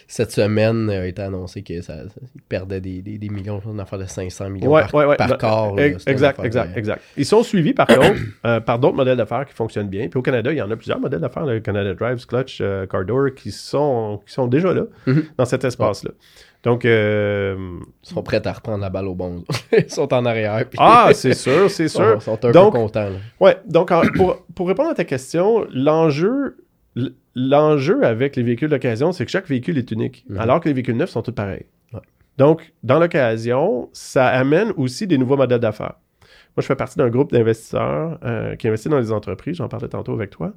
cette 0.07 0.31
semaine, 0.31 0.89
euh, 0.91 1.01
a 1.01 1.07
été 1.07 1.23
annoncé 1.23 1.63
que 1.63 1.81
ça, 1.81 1.95
perdait 2.47 2.79
des, 2.79 3.01
des, 3.01 3.17
des 3.17 3.29
millions, 3.29 3.59
une 3.65 3.79
affaire 3.79 3.97
de 3.97 4.05
500 4.05 4.51
millions 4.51 4.71
Ouais, 4.71 4.83
par, 4.91 5.07
ouais, 5.07 5.15
par 5.15 5.35
corps. 5.39 5.75
là. 5.75 5.87
Exact, 5.87 6.39
exact, 6.43 6.73
de- 6.73 6.77
exact. 6.77 7.01
Ils 7.17 7.25
sont 7.25 7.41
suivis, 7.41 7.73
par 7.73 7.87
contre, 7.87 8.19
euh, 8.45 8.59
par 8.59 8.77
d'autres 8.77 8.97
modèles 8.97 9.17
d'affaires 9.17 9.47
qui 9.47 9.53
fonctionnent 9.55 9.89
bien. 9.89 10.09
Puis 10.09 10.19
au 10.19 10.21
Canada, 10.21 10.51
il 10.51 10.57
y 10.57 10.61
en 10.61 10.69
a 10.69 10.75
plusieurs 10.75 10.99
modèles 10.99 11.21
d'affaires, 11.21 11.47
le 11.47 11.59
Canada 11.59 11.95
Drive, 11.95 12.23
Clutch, 12.27 12.61
Cardor, 12.91 13.33
qui 13.35 13.49
sont, 13.51 14.21
qui 14.27 14.33
sont 14.33 14.45
déjà 14.45 14.73
là, 14.75 14.83
Mhm. 15.07 15.23
dans 15.39 15.45
cet 15.45 15.63
espace-là. 15.63 16.11
Donc, 16.67 16.83
euh, 16.85 17.55
Ils 18.03 18.09
sont 18.09 18.21
prêts 18.23 18.45
à 18.45 18.51
reprendre 18.51 18.79
la 18.81 18.89
balle 18.89 19.07
au 19.07 19.15
bon. 19.15 19.43
Ils 19.71 19.89
sont 19.89 20.13
en 20.13 20.25
arrière. 20.25 20.65
puis 20.69 20.77
ah, 20.81 21.09
c'est 21.13 21.33
sûr, 21.33 21.71
c'est 21.71 21.87
sûr. 21.97 22.15
ils 22.17 22.21
sont 22.21 22.43
un 22.45 22.51
Donc- 22.51 22.73
peu 22.73 22.79
contents. 22.79 23.09
là. 23.09 23.15
Ouais, 23.39 23.57
donc 23.65 23.89
pour, 24.15 24.45
pour 24.53 24.67
répondre 24.67 24.89
à 24.89 24.93
ta 24.93 25.05
question, 25.05 25.65
l'enjeu 25.73 26.57
avec 28.03 28.35
les 28.35 28.43
véhicules 28.43 28.69
d'occasion, 28.69 29.11
c'est 29.11 29.25
que 29.25 29.31
chaque 29.31 29.47
véhicule 29.47 29.77
est 29.77 29.91
unique, 29.91 30.25
Mhm. 30.29 30.39
alors 30.39 30.59
que 30.59 30.67
les 30.67 30.73
véhicules 30.73 30.97
neufs 30.97 31.09
sont 31.09 31.21
tous 31.21 31.31
pareils. 31.31 31.65
Ouais. 31.93 31.99
Donc, 32.37 32.73
dans 32.83 32.99
l'occasion, 32.99 33.89
ça 33.93 34.27
amène 34.27 34.71
aussi 34.77 35.07
des 35.07 35.17
nouveaux 35.17 35.37
modèles 35.37 35.59
d'affaires. 35.59 35.95
Moi, 36.55 36.61
je 36.61 36.65
fais 36.65 36.75
partie 36.75 36.97
d'un 36.97 37.09
groupe 37.09 37.31
d'investisseurs 37.31 38.17
euh, 38.25 38.55
qui 38.55 38.67
investit 38.67 38.89
dans 38.89 38.97
les 38.99 39.11
entreprises. 39.11 39.57
J'en 39.57 39.67
parlais 39.69 39.87
tantôt 39.87 40.13
avec 40.13 40.31
toi. 40.31 40.53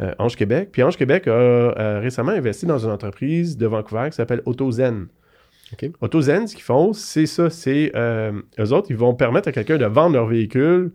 euh, 0.00 0.14
Ange 0.18 0.36
Québec. 0.36 0.70
Puis 0.72 0.82
Ange 0.82 0.96
Québec 0.96 1.28
a 1.28 1.30
euh, 1.30 2.00
récemment 2.00 2.32
investi 2.32 2.64
dans 2.64 2.78
une 2.78 2.90
entreprise 2.90 3.58
de 3.58 3.66
Vancouver 3.66 4.06
qui 4.10 4.16
s'appelle 4.16 4.40
AutoZen. 4.46 5.06
AutoZen, 6.00 6.46
ce 6.46 6.54
qu'ils 6.54 6.64
font, 6.64 6.92
c'est 6.92 7.26
ça. 7.26 7.50
C'est 7.50 7.92
euh, 7.94 8.32
eux 8.58 8.72
autres, 8.72 8.88
ils 8.90 8.96
vont 8.96 9.14
permettre 9.14 9.48
à 9.48 9.52
quelqu'un 9.52 9.78
de 9.78 9.86
vendre 9.86 10.14
leur 10.14 10.26
véhicule 10.26 10.92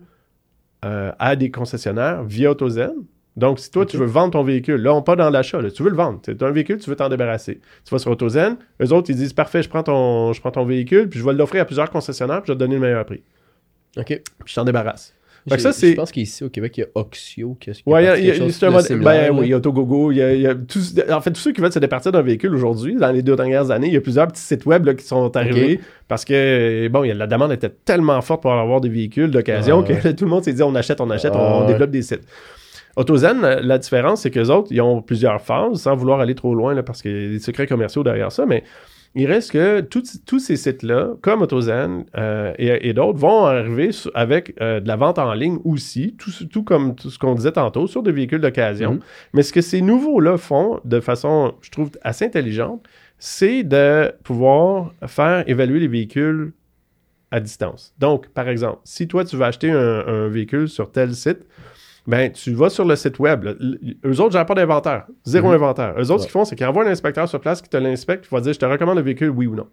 euh, 0.84 1.12
à 1.18 1.36
des 1.36 1.50
concessionnaires 1.50 2.24
via 2.24 2.50
AutoZen. 2.50 2.94
Donc, 3.36 3.60
si 3.60 3.70
toi, 3.70 3.86
tu 3.86 3.96
veux 3.96 4.06
vendre 4.06 4.32
ton 4.32 4.42
véhicule, 4.42 4.80
là, 4.80 4.92
on 4.92 5.02
pas 5.02 5.14
dans 5.14 5.30
l'achat, 5.30 5.60
tu 5.70 5.82
veux 5.84 5.90
le 5.90 5.96
vendre. 5.96 6.20
Tu 6.22 6.32
as 6.32 6.46
un 6.46 6.50
véhicule, 6.50 6.78
tu 6.78 6.90
veux 6.90 6.96
t'en 6.96 7.08
débarrasser. 7.08 7.60
Tu 7.84 7.90
vas 7.90 7.98
sur 7.98 8.10
AutoZen, 8.10 8.56
eux 8.82 8.92
autres, 8.92 9.10
ils 9.10 9.16
disent 9.16 9.32
Parfait, 9.32 9.62
je 9.62 9.68
prends 9.68 9.84
ton, 9.84 10.32
je 10.32 10.40
prends 10.40 10.50
ton 10.50 10.64
véhicule, 10.64 11.08
puis 11.08 11.20
je 11.20 11.24
vais 11.24 11.32
l'offrir 11.32 11.62
à 11.62 11.64
plusieurs 11.64 11.90
concessionnaires, 11.90 12.42
puis 12.42 12.48
je 12.48 12.52
vais 12.52 12.56
te 12.56 12.60
donner 12.60 12.74
le 12.74 12.80
meilleur 12.80 13.04
prix. 13.04 13.22
OK. 13.96 14.06
Puis 14.06 14.22
je 14.46 14.54
t'en 14.54 14.64
débarrasse. 14.64 15.14
Fait 15.48 15.58
ça, 15.58 15.70
Je 15.72 15.94
pense 15.94 16.12
qu'ici 16.12 16.44
au 16.44 16.48
Québec, 16.48 16.76
il 16.76 16.80
y 16.80 16.84
a 16.84 16.86
Oxio. 16.94 17.56
Ouais, 17.86 18.02
il 18.02 18.04
y 18.04 18.06
a- 18.06 18.10
parti 18.10 18.22
il 18.22 18.26
y 18.26 18.30
a- 18.30 18.32
quelque 18.34 18.42
chose 18.44 18.56
c'est 18.56 18.66
un 18.66 18.68
de 18.68 18.72
modèle. 18.74 18.86
similaire, 18.88 19.32
Ben 19.32 19.38
oui. 19.38 19.46
Il 19.46 20.16
y 20.18 20.22
a, 20.22 20.34
il 20.34 20.40
y 20.40 20.46
a 20.46 20.54
tous- 20.54 20.94
en 21.10 21.20
fait, 21.20 21.30
tous 21.32 21.40
ceux 21.40 21.52
qui 21.52 21.60
veulent 21.60 21.72
se 21.72 21.78
départir 21.78 22.12
d'un 22.12 22.22
véhicule 22.22 22.54
aujourd'hui, 22.54 22.94
dans 22.96 23.10
les 23.12 23.22
deux 23.22 23.36
dernières 23.36 23.70
années, 23.70 23.88
il 23.88 23.92
y 23.94 23.96
a 23.96 24.00
plusieurs 24.00 24.26
petits 24.28 24.40
sites 24.42 24.66
web 24.66 24.84
là, 24.86 24.94
qui 24.94 25.04
sont 25.04 25.36
arrivés 25.36 25.80
parce 26.08 26.24
que, 26.24 26.88
bon, 26.88 27.02
la 27.02 27.26
demande 27.26 27.52
était 27.52 27.70
tellement 27.84 28.20
forte 28.20 28.42
pour 28.42 28.52
avoir 28.52 28.80
des 28.80 28.88
véhicules 28.88 29.30
d'occasion 29.30 29.84
Ah, 29.88 29.92
que 29.92 30.08
tout 30.12 30.24
le 30.24 30.30
monde 30.30 30.44
s'est 30.44 30.52
dit 30.52 30.62
on 30.62 30.74
achète, 30.74 31.00
on 31.00 31.10
achète, 31.10 31.32
Ah, 31.34 31.60
on, 31.62 31.66
développe 31.66 31.90
des 31.90 32.02
sites. 32.02 32.22
AutoZen, 32.96 33.40
la 33.62 33.78
différence, 33.78 34.22
c'est 34.22 34.30
qu'eux 34.30 34.48
autres, 34.48 34.68
ils 34.72 34.80
ont 34.80 35.02
plusieurs 35.02 35.40
phases, 35.40 35.82
sans 35.82 35.94
vouloir 35.94 36.20
aller 36.20 36.34
trop 36.34 36.54
loin, 36.54 36.74
là, 36.74 36.82
parce 36.82 37.00
qu'il 37.02 37.10
y 37.12 37.26
a 37.26 37.28
des 37.30 37.38
secrets 37.38 37.66
commerciaux 37.66 38.02
derrière 38.02 38.32
ça, 38.32 38.44
mais 38.44 38.64
il 39.18 39.26
reste 39.26 39.50
que 39.52 39.80
tous- 39.80 40.38
ces 40.38 40.56
sites-là, 40.56 41.14
comme 41.20 41.42
AutoZen 41.42 42.04
euh, 42.16 42.52
et, 42.58 42.88
et 42.88 42.92
d'autres, 42.92 43.18
vont 43.18 43.46
arriver 43.46 43.90
avec 44.14 44.54
euh, 44.60 44.80
de 44.80 44.86
la 44.88 44.96
vente 44.96 45.18
en 45.18 45.32
ligne 45.34 45.58
aussi, 45.64 46.14
tout, 46.18 46.30
tout 46.46 46.62
comme 46.62 46.94
tout 46.94 47.10
ce 47.10 47.18
qu'on 47.18 47.34
disait 47.34 47.52
tantôt, 47.52 47.86
sur 47.86 48.02
des 48.02 48.12
véhicules 48.12 48.40
d'occasion. 48.40 48.94
Mhm. 48.94 49.00
Mais 49.32 49.42
ce 49.42 49.52
que 49.52 49.60
ces 49.60 49.80
nouveaux-là 49.82 50.36
font 50.36 50.80
de 50.84 51.00
façon, 51.00 51.54
je 51.62 51.70
trouve, 51.70 51.90
assez 52.02 52.24
intelligente, 52.24 52.86
c'est 53.18 53.64
de 53.64 54.12
pouvoir 54.22 54.92
faire 55.06 55.42
évaluer 55.48 55.80
les 55.80 55.88
véhicules 55.88 56.52
à 57.30 57.40
distance. 57.40 57.94
Donc, 57.98 58.28
par 58.28 58.48
exemple, 58.48 58.78
si 58.84 59.08
toi, 59.08 59.24
tu 59.24 59.36
veux 59.36 59.44
acheter 59.44 59.70
un, 59.70 60.06
un 60.06 60.28
véhicule 60.28 60.68
sur 60.68 60.90
tel 60.92 61.14
site, 61.14 61.40
ben, 62.08 62.32
tu 62.32 62.52
vas 62.54 62.70
sur 62.70 62.84
le 62.84 62.96
site 62.96 63.18
web. 63.20 63.44
là. 63.44 63.52
Eux 64.04 64.20
autres, 64.20 64.36
n'ont 64.36 64.44
pas 64.44 64.54
d'inventaire. 64.54 65.06
Zéro 65.24 65.48
Mhm. 65.48 65.54
inventaire. 65.54 65.94
Eux 65.98 66.10
autres, 66.10 66.12
Ouais. 66.12 66.18
ce 66.18 66.22
qu'ils 66.24 66.32
font, 66.32 66.44
c'est 66.44 66.56
qu'ils 66.56 66.66
envoient 66.66 66.84
un 66.84 66.90
inspecteur 66.90 67.28
sur 67.28 67.40
place 67.40 67.62
qui 67.62 67.68
te 67.68 67.76
l'inspecte, 67.76 68.24
qui 68.26 68.34
va 68.34 68.40
dire, 68.40 68.52
je 68.52 68.58
te 68.58 68.66
recommande 68.66 68.96
le 68.96 69.02
véhicule, 69.02 69.30
oui 69.30 69.46
ou 69.46 69.54
non. 69.54 69.68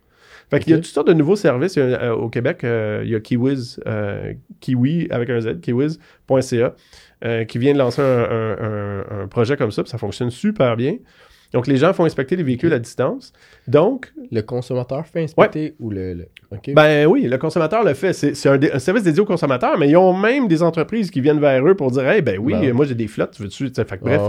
Fait 0.51 0.59
qu'il 0.59 0.71
y 0.71 0.73
a 0.73 0.77
toutes 0.77 0.85
sortes 0.85 1.07
de 1.07 1.13
nouveaux 1.13 1.35
services. 1.35 1.75
A, 1.75 1.81
euh, 1.81 2.11
au 2.13 2.29
Québec, 2.29 2.63
euh, 2.63 3.01
il 3.03 3.09
y 3.09 3.15
a 3.15 3.19
Kiwiz, 3.19 3.79
euh, 3.87 4.33
Kiwi 4.59 5.07
avec 5.09 5.27
un 5.31 5.39
Z, 5.39 5.59
kiwiz.ca, 5.59 6.75
euh, 7.23 7.45
qui 7.45 7.57
vient 7.57 7.73
de 7.73 7.79
lancer 7.79 8.01
un, 8.03 8.05
un- 8.05 8.57
un- 8.59 9.21
un 9.23 9.27
projet 9.27 9.57
comme 9.57 9.71
ça, 9.71 9.81
puis 9.81 9.89
ça 9.89 9.97
fonctionne 9.97 10.29
super 10.29 10.75
bien. 10.75 10.97
Donc, 11.55 11.67
les 11.67 11.77
gens 11.77 11.93
font 11.93 12.03
inspecter 12.03 12.35
les 12.35 12.43
véhicules 12.43 12.73
à 12.73 12.79
distance. 12.79 13.31
Donc, 13.65 14.11
Le 14.29 14.41
consommateur 14.41 15.07
fait 15.07 15.23
inspecter 15.23 15.73
ou 15.79 15.89
le. 15.89 16.27
ben 16.67 17.05
oui, 17.05 17.21
le 17.29 17.37
consommateur 17.37 17.81
le 17.81 17.93
fait. 17.93 18.11
C'est 18.11 18.49
un, 18.49 18.77
service 18.77 19.03
dédié 19.03 19.21
aux 19.21 19.25
consommateurs, 19.25 19.77
mais 19.79 19.89
ils 19.89 19.95
ont 19.95 20.13
même 20.13 20.49
des 20.49 20.61
entreprises 20.61 21.09
qui 21.09 21.21
viennent 21.21 21.39
vers 21.39 21.65
eux 21.65 21.73
pour 21.73 21.91
dire 21.91 22.05
Hey, 22.09 22.21
ben 22.21 22.37
oui, 22.41 22.51
Ben. 22.51 22.73
moi 22.73 22.83
j'ai 22.83 22.93
des 22.93 23.07
flottes, 23.07 23.31
tu 23.31 23.43
veux-tu. 23.43 23.69
Fait 23.73 23.85
que 23.97 24.03
bref. 24.03 24.21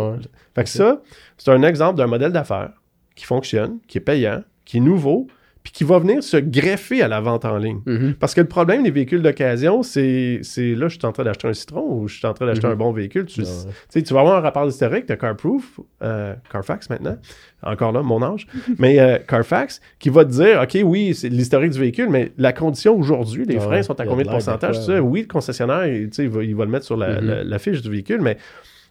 Fait 0.55 0.63
que 0.63 0.71
ça, 0.71 1.03
c'est 1.37 1.51
un 1.51 1.65
exemple 1.65 1.99
d'un 1.99 2.07
modèle 2.07 2.31
d'affaires 2.31 2.71
qui 3.17 3.25
fonctionne, 3.25 3.79
qui 3.89 3.99
est 3.99 4.03
payant, 4.03 4.45
qui 4.65 4.77
est 4.77 4.81
nouveau, 4.81 5.27
puis 5.67 5.73
qui 5.73 5.83
va 5.83 5.99
venir 5.99 6.23
se 6.23 6.37
greffer 6.37 7.03
à 7.03 7.09
la 7.09 7.21
vente 7.21 7.45
en 7.45 7.57
ligne. 7.59 7.81
Mhm. 7.87 8.15
Parce 8.21 8.35
que 8.35 8.41
le 8.41 8.47
problème 8.47 8.85
des 8.85 8.93
véhicules 8.93 9.21
d'occasion, 9.21 9.83
c'est 9.83 10.39
là, 10.59 10.87
je 10.87 10.97
suis 10.97 11.05
en 11.05 11.11
train 11.11 11.25
d'acheter 11.25 11.49
un 11.49 11.53
citron 11.55 11.85
ou 11.89 12.07
je 12.07 12.19
suis 12.19 12.27
en 12.27 12.35
train 12.35 12.47
d'acheter 12.47 12.69
Mhm. 12.69 12.73
un 12.75 12.77
bon 12.77 12.93
véhicule. 12.93 13.25
Tu, 13.27 13.41
Ouais. 13.43 14.03
tu 14.03 14.15
vas 14.15 14.21
avoir 14.21 14.37
un 14.37 14.41
rapport 14.41 14.65
d'historique 14.65 15.09
de 15.09 15.17
Carproof, 15.17 15.81
euh, 16.05 16.35
Carfax 16.53 16.89
maintenant, 16.89 17.17
encore 17.65 17.91
là, 17.91 18.03
mon 18.03 18.23
âge, 18.23 18.47
mais 18.79 19.01
euh, 19.01 19.19
Carfax, 19.27 19.81
qui 19.99 20.09
va 20.09 20.25
te 20.25 20.31
dire, 20.31 20.61
OK, 20.63 20.79
oui, 20.85 21.15
c'est 21.17 21.29
l'historique 21.31 21.73
du 21.73 21.81
véhicule, 21.81 22.11
mais 22.11 22.31
la 22.39 22.53
condition 22.53 22.97
aujourd'hui, 22.97 23.45
les 23.45 23.57
Ouais, 23.57 23.61
freins 23.61 23.83
sont 23.83 23.99
à 23.99 24.07
combien 24.07 24.25
de 24.25 24.31
pourcentage? 24.31 24.77
quoi, 24.85 24.95
ouais. 24.95 25.01
Oui, 25.01 25.23
le 25.23 25.27
concessionnaire, 25.27 25.85
il, 25.89 26.29
va, 26.29 26.45
il 26.45 26.55
va 26.55 26.65
le 26.65 26.71
mettre 26.71 26.87
sur 26.87 26.97
la, 26.97 27.21
Mhm. 27.21 27.27
la- 27.27 27.43
la 27.43 27.59
fiche 27.59 27.83
du 27.83 27.91
véhicule, 27.91 28.21
mais 28.21 28.37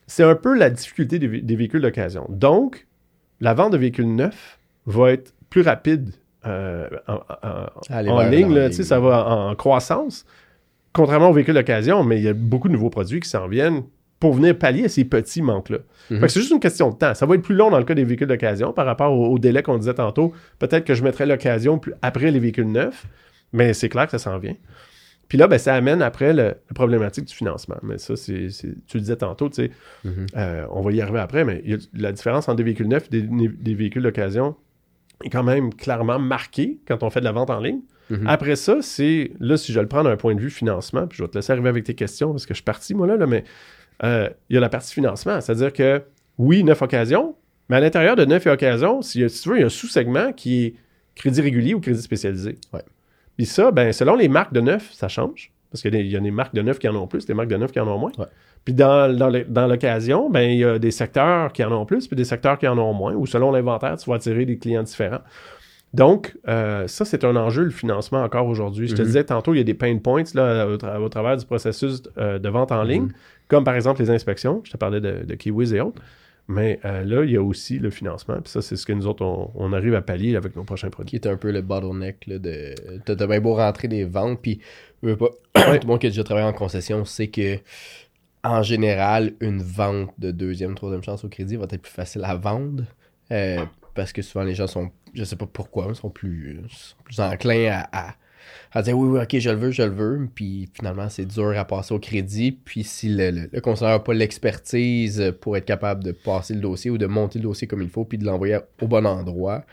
c'est 0.08 0.24
un 0.24 0.36
peu 0.36 0.54
la 0.58 0.70
difficulté 0.70 1.20
des, 1.20 1.40
des 1.40 1.56
véhicules 1.56 1.80
d'occasion. 1.82 2.26
Donc, 2.28 2.86
la 3.40 3.54
vente 3.54 3.72
de 3.72 3.78
véhicules 3.78 4.14
neufs 4.14 4.60
va 4.86 5.14
être 5.14 5.34
plus 5.50 5.62
rapide 5.62 6.10
euh, 6.48 6.88
en, 7.08 7.16
en- 7.16 7.66
Aller 7.94 8.10
en 8.10 8.18
vers 8.18 8.30
ligne, 8.32 8.54
là, 8.54 8.72
ça 8.72 9.00
va 9.00 9.28
en, 9.28 9.50
en 9.52 9.56
croissance, 9.56 10.26
contrairement 10.94 11.30
aux 11.30 11.34
véhicules 11.34 11.54
d'occasion, 11.56 12.04
mais 12.04 12.18
il 12.18 12.24
y 12.24 12.28
a 12.30 12.34
beaucoup 12.34 12.68
de 12.68 12.74
nouveaux 12.74 12.90
produits 12.90 13.20
qui 13.20 13.30
s'en 13.30 13.48
viennent 13.48 13.84
pour 14.20 14.34
venir 14.34 14.58
pallier 14.58 14.86
à 14.86 14.90
ces 14.90 15.04
petits 15.06 15.42
manques-là. 15.42 15.80
Mhm. 16.10 16.28
C'est 16.30 16.40
juste 16.40 16.52
une 16.52 16.60
question 16.60 16.90
de 16.90 16.96
temps. 16.96 17.14
Ça 17.14 17.26
va 17.26 17.36
être 17.36 17.42
plus 17.42 17.56
long 17.56 17.70
dans 17.70 17.78
le 17.80 17.84
cas 17.84 17.94
des 17.94 18.06
véhicules 18.06 18.28
d'occasion 18.28 18.72
par 18.74 18.86
rapport 18.86 19.12
au, 19.12 19.28
au 19.34 19.40
délai 19.40 19.62
qu'on 19.62 19.78
disait 19.78 19.94
tantôt. 19.94 20.32
Peut-être 20.60 20.86
que 20.86 20.94
je 20.94 21.04
mettrai 21.04 21.26
l'occasion 21.26 21.80
après 22.02 22.32
les 22.32 22.40
véhicules 22.40 22.72
neufs, 22.72 23.06
mais 23.52 23.74
c'est 23.74 23.90
clair 23.90 24.06
que 24.06 24.12
ça 24.12 24.20
s'en 24.20 24.38
vient. 24.38 24.56
Puis 25.28 25.38
là, 25.40 25.48
ben, 25.48 25.58
ça 25.58 25.74
amène 25.74 26.02
après 26.04 26.34
le- 26.34 26.44
la 26.44 26.74
problématique 26.76 27.26
du 27.26 27.34
financement. 27.34 27.78
Mais 27.84 27.98
ça, 27.98 28.16
c'est, 28.16 28.48
tu 28.88 28.98
le 28.98 29.00
disais 29.02 29.16
tantôt, 29.16 29.50
tu 29.50 29.56
sais, 29.64 29.72
Mhm. 30.04 30.26
euh, 30.38 30.66
on 30.72 30.82
va 30.82 30.92
y 30.92 31.02
arriver 31.02 31.20
après, 31.20 31.44
mais 31.44 31.62
il 31.66 31.72
y 31.72 31.74
a- 31.74 31.78
la 31.96 32.12
différence 32.12 32.48
entre 32.48 32.58
des 32.58 32.64
véhicules 32.64 32.88
neufs 32.88 33.08
et 33.12 33.22
des, 33.22 33.48
des 33.50 33.74
véhicules 33.74 34.04
d'occasion 34.04 34.56
est 35.24 35.30
quand 35.30 35.44
même 35.44 35.74
clairement 35.74 36.20
marquée 36.20 36.78
quand 36.88 37.04
on 37.04 37.10
fait 37.10 37.20
de 37.20 37.26
la 37.26 37.32
vente 37.32 37.50
en 37.50 37.60
ligne. 37.60 37.80
Mhm. 38.10 38.28
Après 38.28 38.56
ça, 38.56 38.78
c'est 38.82 39.32
là, 39.40 39.58
si 39.58 39.72
je 39.74 39.80
le 39.80 39.88
prends 39.88 40.04
d'un 40.04 40.16
point 40.18 40.36
de 40.36 40.40
vue 40.40 40.50
financement, 40.52 41.08
puis 41.08 41.18
je 41.18 41.24
vais 41.24 41.30
te 41.30 41.38
laisser 41.38 41.52
arriver 41.54 41.70
avec 41.70 41.84
tes 41.86 41.96
questions 41.96 42.32
parce 42.32 42.46
que 42.46 42.54
je 42.54 42.58
suis 42.58 42.64
parti, 42.64 42.94
moi, 42.94 43.08
là, 43.08 43.18
là, 43.18 43.26
mais 43.26 43.44
euh, 44.04 44.30
il 44.50 44.54
y 44.56 44.58
a 44.58 44.60
la 44.60 44.70
partie 44.70 44.94
financement. 44.94 45.40
C'est-à-dire 45.42 45.74
que 45.74 46.04
oui, 46.38 46.64
neuf 46.64 46.82
occasions, 46.82 47.36
mais 47.70 47.78
à 47.78 47.80
l'intérieur 47.80 48.16
de 48.16 48.26
neuf 48.26 48.46
occasions, 48.46 49.02
si, 49.02 49.28
si 49.30 49.42
tu 49.42 49.50
veux, 49.50 49.58
il 49.58 49.62
y 49.62 49.64
a 49.64 49.68
un 49.68 49.70
sous-segment 49.70 50.34
qui 50.34 50.66
est 50.66 50.74
crédit 51.16 51.42
régulier 51.42 51.74
ou 51.74 51.80
crédit 51.80 52.02
spécialisé. 52.02 52.58
Ouais. 52.74 52.82
Puis 53.38 53.46
ça, 53.48 53.72
ben, 53.72 53.92
selon 53.92 54.16
les 54.16 54.28
marques 54.28 54.54
de 54.54 54.62
neuf, 54.62 54.92
ça 54.94 55.08
change. 55.08 55.52
Parce 55.72 55.82
qu'il 55.82 55.94
y, 55.94 55.98
a 55.98 56.00
des- 56.02 56.06
il 56.06 56.12
y 56.12 56.16
a 56.16 56.20
des 56.20 56.32
marques 56.32 56.54
de 56.54 56.62
neuf 56.62 56.78
qui 56.80 56.88
en 56.88 56.96
ont 56.96 57.08
plus, 57.08 57.26
des 57.26 57.34
marques 57.34 57.50
de 57.50 57.58
neuf 57.58 57.72
qui 57.72 57.80
en 57.80 57.88
ont 57.88 57.98
moins. 57.98 58.12
Ouais. 58.18 58.26
Puis 58.66 58.74
dans, 58.74 59.16
dans, 59.48 59.68
l'occasion, 59.68 60.30
ben, 60.30 60.50
il 60.50 60.58
y 60.58 60.64
a 60.66 60.80
des 60.80 60.90
secteurs 60.92 61.54
qui 61.54 61.64
en 61.64 61.72
ont 61.72 61.86
plus, 61.86 62.08
puis 62.08 62.16
des 62.16 62.26
secteurs 62.26 62.58
qui 62.58 62.68
en 62.68 62.78
ont 62.80 62.94
moins, 62.94 63.14
ou 63.14 63.26
selon 63.28 63.52
l'inventaire, 63.52 63.96
tu 63.98 64.10
vas 64.10 64.16
attirer 64.16 64.46
des 64.46 64.58
clients 64.58 64.82
différents. 64.84 65.22
Donc, 65.94 66.36
euh, 66.48 66.88
ça, 66.88 67.06
c'est 67.06 67.24
un 67.24 67.36
enjeu, 67.36 67.64
le 67.64 67.70
financement, 67.70 68.22
encore 68.24 68.48
aujourd'hui. 68.48 68.88
Je 68.88 68.96
te 68.96 69.02
Mhm. 69.02 69.08
disais 69.08 69.24
tantôt, 69.24 69.54
il 69.54 69.58
y 69.58 69.62
a 69.62 69.64
des 69.64 69.76
pain 69.76 69.96
points 69.98 70.24
là, 70.34 70.68
au, 70.68 70.76
tra- 70.78 70.98
au 71.00 71.08
travers 71.10 71.38
du 71.38 71.46
processus 71.46 72.02
euh, 72.18 72.38
de 72.40 72.50
vente 72.50 72.72
en 72.72 72.84
ligne, 72.84 73.04
Mhm. 73.04 73.14
comme 73.48 73.64
par 73.64 73.76
exemple 73.76 74.02
les 74.02 74.10
inspections. 74.10 74.62
Je 74.66 74.72
te 74.72 74.78
parlais 74.78 75.00
de, 75.00 75.24
de 75.24 75.36
Kiwis 75.36 75.74
et 75.76 75.80
autres. 75.80 76.02
Mais 76.48 76.80
euh, 76.86 77.04
là, 77.06 77.24
il 77.24 77.32
y 77.32 77.38
a 77.38 77.42
aussi 77.42 77.80
le 77.80 77.90
financement. 77.90 78.36
Puis 78.44 78.52
ça, 78.52 78.62
c'est 78.62 78.76
ce 78.76 78.86
que 78.86 78.94
nous 78.94 79.08
autres, 79.08 79.24
on, 79.26 79.50
on 79.56 79.74
arrive 79.74 79.96
à 79.96 80.02
pallier 80.02 80.36
avec 80.36 80.56
nos 80.56 80.64
prochains 80.64 80.90
produits. 80.90 81.18
Qui 81.20 81.28
est 81.28 81.32
un 81.32 81.38
peu 81.38 81.52
le 81.52 81.62
bottleneck 81.62 82.18
là, 82.28 82.38
de. 82.40 82.76
T'as 83.06 83.26
bien 83.28 83.40
beau 83.40 83.56
rentrer 83.56 83.88
des 83.88 84.04
ventes, 84.04 84.40
puis 84.42 84.60
veux 85.02 85.16
pas. 85.16 85.30
Tout 85.56 85.62
le 85.84 85.88
monde 85.88 86.00
qui 86.00 86.08
a 86.08 86.10
déjà 86.10 86.24
travaillé 86.24 86.46
en 86.48 86.54
concession 86.54 87.04
sait 87.06 87.28
que. 87.30 87.58
En 88.46 88.62
général, 88.62 89.34
une 89.40 89.62
vente 89.62 90.14
de 90.20 90.30
deuxième, 90.32 90.76
troisième 90.76 91.04
chance 91.04 91.24
au 91.24 91.30
crédit 91.30 91.56
va 91.56 91.66
être 91.70 91.82
plus 91.82 91.92
facile 91.92 92.24
à 92.24 92.36
vendre. 92.36 92.84
euh, 93.32 93.66
parce 93.96 94.14
que 94.14 94.22
souvent 94.22 94.44
les 94.44 94.54
gens 94.54 94.68
sont, 94.68 94.92
je 95.14 95.24
sais 95.24 95.36
pas 95.36 95.48
pourquoi, 95.48 95.94
sont 95.96 96.10
plus, 96.10 96.60
sont 96.70 97.04
plus 97.04 97.20
enclins 97.20 97.86
à, 97.92 98.82
dire 98.84 98.98
oui, 98.98 99.08
oui, 99.08 99.20
ok, 99.22 99.40
je 99.40 99.50
le 99.50 99.56
veux, 99.56 99.72
je 99.72 99.82
le 99.82 99.90
veux. 99.90 100.30
Puis 100.36 100.70
finalement, 100.74 101.10
c'est 101.10 101.26
dur 101.26 101.58
à 101.58 101.66
passer 101.66 101.94
au 101.94 102.00
crédit. 102.00 102.52
Puis 102.52 102.84
si 102.84 103.10
le, 103.10 103.32
le, 103.32 103.82
n'a 103.82 104.00
pas 104.00 104.14
l'expertise 104.14 105.34
pour 105.42 105.58
être 105.58 105.66
capable 105.66 106.04
de 106.04 106.12
passer 106.12 106.54
le 106.54 106.60
dossier 106.60 106.92
ou 106.92 106.98
de 107.00 107.08
monter 107.08 107.40
le 107.40 107.44
dossier 107.44 107.68
comme 107.68 107.82
il 107.82 107.90
faut, 107.90 108.06
puis 108.06 108.18
de 108.18 108.26
l'envoyer 108.26 108.60
au 108.82 108.88
bon 108.88 109.08
endroit, 109.08 109.64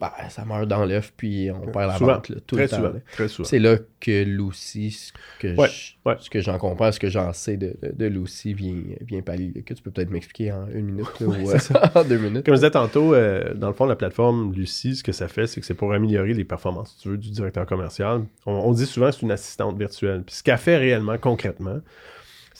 bah, 0.00 0.14
ça 0.30 0.44
meurt 0.46 0.66
dans 0.66 0.84
l'œuf, 0.86 1.12
puis 1.16 1.50
on 1.50 1.70
perd 1.70 1.88
la 1.90 1.96
Souvent. 1.98 2.14
vente 2.14 2.28
là, 2.30 2.36
tout 2.46 2.56
Très 2.56 2.64
le 2.64 2.68
temps. 2.70 2.76
souvent. 2.76 2.88
là. 2.88 3.00
Très 3.12 3.28
souvent. 3.28 3.48
C'est 3.48 3.58
là 3.58 3.76
que 4.00 4.24
Lucy, 4.24 4.90
ce 4.92 5.12
que 5.38 5.54
Ouais, 5.56 5.68
je- 5.68 6.08
ouais. 6.08 6.16
ce 6.20 6.30
que 6.30 6.40
j'en 6.40 6.56
comprends, 6.58 6.90
ce 6.90 6.98
que 6.98 7.10
j'en 7.10 7.32
sais 7.34 7.56
de, 7.58 7.76
de, 7.82 7.92
de 7.94 8.06
Lucy 8.06 8.54
vient, 8.54 8.76
vient 9.02 9.20
pallier. 9.20 9.52
Que 9.62 9.74
tu 9.74 9.82
peux 9.82 9.90
peut-être 9.90 10.10
m'expliquer 10.10 10.52
en 10.52 10.66
une 10.68 10.86
minute 10.86 11.20
là, 11.20 11.26
ou 11.26 11.34
c'est 11.58 11.76
euh, 11.76 11.80
en 11.94 12.04
deux 12.04 12.16
minutes. 12.18 12.46
Comme 12.46 12.54
je 12.54 12.60
disais 12.60 12.70
tantôt, 12.70 13.14
euh, 13.14 13.52
dans 13.54 13.68
le 13.68 13.74
fond, 13.74 13.84
la 13.84 13.96
plateforme 13.96 14.52
Lucie, 14.54 14.96
ce 14.96 15.02
que 15.04 15.12
ça 15.12 15.28
fait, 15.28 15.46
c'est 15.46 15.60
que 15.60 15.66
c'est 15.66 15.74
pour 15.74 15.92
améliorer 15.92 16.32
les 16.32 16.44
performances, 16.44 16.94
si 16.96 17.02
tu 17.02 17.08
veux, 17.10 17.18
du 17.18 17.30
directeur 17.30 17.66
commercial. 17.66 18.22
On, 18.46 18.52
on 18.52 18.72
dit 18.72 18.86
souvent 18.86 19.06
que 19.10 19.16
c'est 19.16 19.22
une 19.22 19.32
assistante 19.32 19.78
virtuelle. 19.78 20.22
Puis 20.24 20.36
ce 20.36 20.42
qu'elle 20.42 20.56
fait 20.58 20.78
réellement, 20.78 21.18
concrètement, 21.18 21.80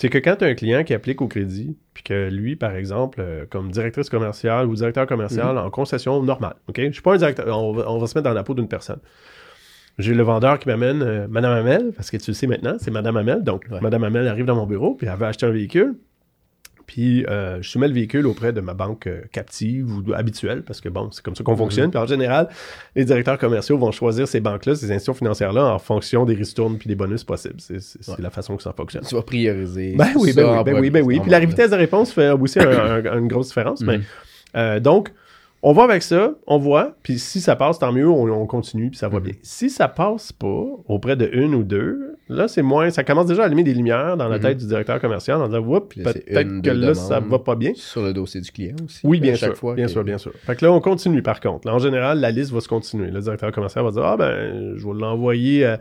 c'est 0.01 0.09
que 0.09 0.17
quand 0.17 0.37
tu 0.37 0.45
as 0.47 0.49
un 0.49 0.55
client 0.55 0.83
qui 0.83 0.95
applique 0.95 1.21
au 1.21 1.29
crédit, 1.29 1.77
puis 1.93 2.03
que 2.03 2.31
lui, 2.31 2.57
par 2.57 2.75
exemple, 2.75 3.21
euh, 3.21 3.45
comme 3.51 3.71
directrice 3.71 4.09
commerciale 4.09 4.67
ou 4.67 4.75
directeur 4.75 5.07
commercial 5.07 5.59
en 5.59 5.69
concession 5.69 6.23
normale, 6.23 6.55
OK? 6.69 6.81
Je 6.81 6.91
suis 6.93 7.03
pas 7.03 7.13
un 7.13 7.19
directeur, 7.19 7.47
on 7.49 7.75
va, 7.75 7.91
on 7.91 7.99
va 7.99 8.07
se 8.07 8.17
mettre 8.17 8.27
dans 8.27 8.33
la 8.35 8.43
peau 8.43 8.55
d'une 8.55 8.67
personne. 8.67 9.01
J'ai 9.99 10.15
le 10.15 10.23
vendeur 10.23 10.59
qui 10.59 10.69
m'amène 10.69 11.03
euh, 11.03 11.27
Madame 11.29 11.53
Amel, 11.53 11.93
parce 11.95 12.11
que 12.11 12.17
tu 12.17 12.31
le 12.31 12.35
sais 12.35 12.47
maintenant, 12.47 12.77
c'est 12.79 12.91
Madame 12.91 13.19
Amel. 13.19 13.45
Donc, 13.45 13.67
Ouais. 13.71 13.79
Madame 13.83 14.03
Amel 14.05 14.27
arrive 14.27 14.47
dans 14.47 14.57
mon 14.57 14.65
bureau, 14.65 14.95
puis 14.95 15.07
elle 15.07 15.19
veut 15.19 15.27
acheter 15.27 15.45
un 15.45 15.51
véhicule. 15.51 15.95
Puis, 16.93 17.25
euh, 17.27 17.63
je 17.63 17.69
soumets 17.71 17.87
le 17.87 17.95
véhicule 17.95 18.27
auprès 18.27 18.53
de 18.53 18.61
ma 18.61 18.75
banque 18.75 19.07
euh, 19.07 19.21
captive 19.31 19.89
ou 19.97 20.13
habituelle, 20.13 20.65
parce 20.65 20.81
que 20.81 20.89
bon, 20.89 21.09
c'est 21.13 21.23
comme 21.23 21.37
ça 21.37 21.45
qu'on 21.45 21.57
fonctionne. 21.57 21.89
Puis, 21.89 22.01
en 22.01 22.07
général, 22.07 22.49
les 22.97 23.05
directeurs 23.05 23.39
commerciaux 23.39 23.79
vont 23.79 23.93
choisir 23.93 24.27
ces 24.27 24.41
banques-là, 24.41 24.75
ces 24.75 24.87
institutions 24.91 25.15
financières-là, 25.15 25.67
en 25.73 25.79
fonction 25.79 26.25
des 26.25 26.35
ristournes 26.35 26.79
puis 26.79 26.89
des 26.89 26.97
bonus 26.97 27.23
possibles. 27.23 27.55
C'est 27.61 27.77
Ouais. 28.09 28.17
la 28.19 28.31
façon 28.31 28.57
que 28.57 28.63
ça 28.65 28.73
fonctionne. 28.73 29.05
Tu 29.07 29.15
vas 29.15 29.23
prioriser. 29.23 29.95
Ben 29.97 30.09
oui, 30.17 30.33
ben 30.33 30.47
en 30.47 30.59
oui, 30.59 30.65
ben 30.65 30.81
oui, 30.81 30.91
ben 30.91 31.05
oui. 31.05 31.21
Puis 31.21 31.31
la 31.31 31.39
vitesse 31.39 31.71
de 31.71 31.77
réponse 31.77 32.11
fait 32.13 32.31
aussi 32.33 32.59
un- 32.59 33.05
un- 33.07 33.19
une 33.21 33.29
grosse 33.29 33.47
différence. 33.49 33.83
Mais, 33.83 33.99
Mhm. 33.99 34.05
euh, 34.57 34.81
donc, 34.81 35.13
on 35.63 35.73
va 35.73 35.85
avec 35.85 36.03
ça, 36.03 36.33
on 36.49 36.59
voit, 36.59 36.97
puis 37.05 37.21
si 37.21 37.41
ça 37.41 37.55
passe, 37.55 37.79
tant 37.79 37.93
mieux, 37.93 38.09
on, 38.09 38.25
on 38.33 38.47
continue, 38.47 38.91
puis 38.91 38.99
ça 38.99 39.09
va 39.09 39.19
Mhm. 39.19 39.25
bien. 39.27 39.35
Si 39.45 39.71
ça 39.71 39.87
passe 39.87 40.33
pas 40.33 40.65
auprès 40.89 41.15
de 41.15 41.31
une 41.33 41.55
ou 41.55 41.63
deux, 41.63 42.17
là, 42.31 42.49
c'est 42.49 42.63
moins, 42.63 42.91
ça 42.91 43.05
commence 43.05 43.27
déjà 43.27 43.43
à 43.43 43.47
allumer 43.47 43.63
des 43.65 43.75
lumières 43.75 44.17
dans 44.17 44.29
la 44.29 44.37
Mhm. 44.37 44.43
tête 44.43 44.59
du 44.59 44.67
directeur 44.67 45.01
commercial 45.01 45.41
en 45.43 45.47
disant, 45.49 45.59
oups, 45.61 45.95
peut-être 45.97 46.63
que 46.63 46.71
là, 46.71 46.95
ça 46.95 47.21
va 47.21 47.39
pas 47.39 47.55
bien. 47.57 47.73
Sur 47.75 48.03
le 48.03 48.13
dossier 48.13 48.41
du 48.41 48.51
client 48.51 48.77
aussi. 48.85 49.01
Oui, 49.05 49.21
bien 49.21 49.35
chaque 49.35 49.51
sûr, 49.51 49.59
fois 49.59 49.75
bien 49.75 49.87
que- 49.87 49.91
sûr, 49.93 50.05
bien 50.05 50.19
sûr. 50.19 50.33
Fait 50.47 50.57
que 50.57 50.65
là, 50.65 50.73
on 50.73 50.81
continue 50.81 51.23
par 51.23 51.41
contre. 51.41 51.67
Là, 51.67 51.75
en 51.75 51.79
général, 51.79 52.21
la 52.21 52.31
liste 52.31 52.53
va 52.53 52.61
se 52.61 52.69
continuer. 52.69 53.11
Le 53.11 53.21
directeur 53.21 53.53
commercial 53.53 53.85
va 53.85 53.91
dire, 53.91 54.05
ah 54.05 54.17
ben, 54.17 54.75
je 54.77 54.87
vais 54.87 54.95
l'envoyer 54.95 55.67
à 55.67 55.81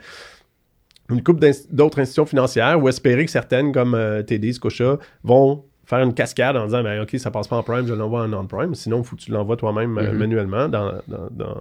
une 1.09 1.23
couple 1.23 1.47
d'autres 1.71 1.99
institutions 1.99 2.25
financières 2.25 2.81
ou 2.81 2.87
espérer 2.87 3.25
que 3.25 3.31
certaines, 3.31 3.71
comme 3.71 3.95
euh, 3.95 4.21
TD, 4.21 4.53
Scotia, 4.53 4.97
vont 5.23 5.63
faire 5.85 5.99
une 5.99 6.13
cascade 6.13 6.55
en 6.55 6.65
disant, 6.65 6.83
ben 6.83 7.01
ok, 7.01 7.17
ça 7.17 7.31
passe 7.31 7.47
pas 7.47 7.55
en 7.57 7.63
prime, 7.63 7.87
je 7.87 7.93
l'envoie 7.95 8.21
en 8.23 8.27
non-prime. 8.27 8.75
Sinon, 8.75 8.99
il 8.99 9.03
faut 9.05 9.15
que 9.15 9.21
tu 9.21 9.31
l'envoies 9.31 9.57
toi-même 9.57 9.97
euh, 9.97 10.11
Mhm. 10.11 10.17
manuellement 10.19 10.69
dans, 10.69 10.91
dans, 11.07 11.27
dans, 11.31 11.57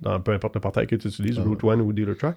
dans 0.00 0.20
peu 0.20 0.32
importe 0.32 0.54
le 0.54 0.60
portail 0.60 0.86
que 0.86 0.96
tu 0.96 1.08
utilises, 1.08 1.36
Ah 1.38 1.42
Route 1.46 1.62
One 1.62 1.82
ou 1.82 1.92
DealerTrack. 1.92 2.36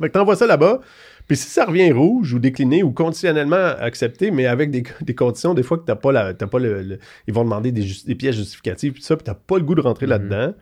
Fait 0.00 0.08
que 0.08 0.12
t'envoies 0.14 0.36
ça 0.36 0.46
là-bas, 0.46 0.80
puis 1.26 1.36
si 1.36 1.48
ça 1.48 1.64
revient 1.66 1.92
rouge 1.92 2.32
ou 2.34 2.38
décliné 2.38 2.82
ou 2.82 2.92
conditionnellement 2.92 3.56
accepté, 3.80 4.30
mais 4.30 4.46
avec 4.46 4.70
des, 4.70 4.82
des 5.02 5.14
conditions, 5.14 5.54
des 5.54 5.62
fois 5.62 5.78
que 5.78 5.84
t'as 5.84 5.96
pas 5.96 6.12
la, 6.12 6.34
pas 6.34 6.58
le, 6.58 6.82
le- 6.82 6.98
ils 7.26 7.34
vont 7.34 7.44
demander 7.44 7.72
des, 7.72 8.14
pièces 8.14 8.36
justificatives, 8.36 8.92
puis 8.94 9.02
ça, 9.02 9.16
puis 9.16 9.24
t'as 9.24 9.34
pas 9.34 9.58
le 9.58 9.64
goût 9.64 9.74
de 9.74 9.80
rentrer 9.80 10.06
Mhm. 10.06 10.10
là-dedans, 10.10 10.54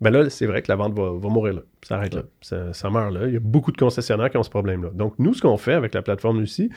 ben 0.00 0.10
là, 0.10 0.28
c'est 0.28 0.46
vrai 0.46 0.60
que 0.60 0.70
la 0.70 0.76
vente 0.76 0.92
va, 0.98 1.12
va 1.16 1.28
mourir 1.28 1.54
là. 1.54 1.60
Ça 1.82 1.96
arrête 1.96 2.14
là. 2.14 2.22
Ça, 2.40 2.72
ça 2.72 2.90
meurt 2.90 3.12
là. 3.12 3.26
Il 3.28 3.34
y 3.34 3.36
a 3.36 3.40
beaucoup 3.40 3.72
de 3.72 3.76
concessionnaires 3.76 4.28
qui 4.28 4.36
ont 4.36 4.42
ce 4.42 4.50
problème-là. 4.50 4.90
Donc, 4.92 5.14
nous, 5.18 5.34
ce 5.34 5.40
qu'on 5.42 5.56
fait 5.56 5.72
avec 5.74 5.94
la 5.94 6.02
plateforme 6.02 6.40
Lucie, 6.40 6.68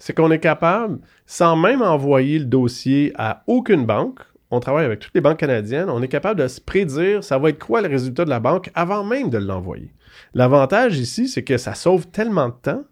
c'est 0.00 0.12
qu'on 0.12 0.30
est 0.30 0.40
capable, 0.40 0.98
sans 1.26 1.56
même 1.56 1.82
envoyer 1.82 2.38
le 2.38 2.44
dossier 2.44 3.12
à 3.16 3.42
aucune 3.46 3.86
banque 3.86 4.20
on 4.50 4.60
travaille 4.60 4.86
avec 4.86 5.00
toutes 5.00 5.12
les 5.14 5.20
banques 5.20 5.40
canadiennes, 5.40 5.90
on 5.90 6.00
est 6.02 6.08
capable 6.08 6.40
de 6.40 6.48
se 6.48 6.58
prédire 6.58 7.22
ça 7.22 7.36
va 7.36 7.50
être 7.50 7.62
quoi 7.62 7.82
le 7.82 7.88
résultat 7.88 8.24
de 8.24 8.30
la 8.30 8.40
banque 8.40 8.70
avant 8.74 9.04
même 9.04 9.28
de 9.28 9.36
l'envoyer. 9.36 9.92
L'avantage 10.34 10.98
ici, 10.98 11.28
c'est 11.28 11.42
que 11.44 11.56
ça 11.56 11.74
sauve 11.74 12.06
tellement 12.08 12.48
de 12.48 12.54
temps 12.60 12.84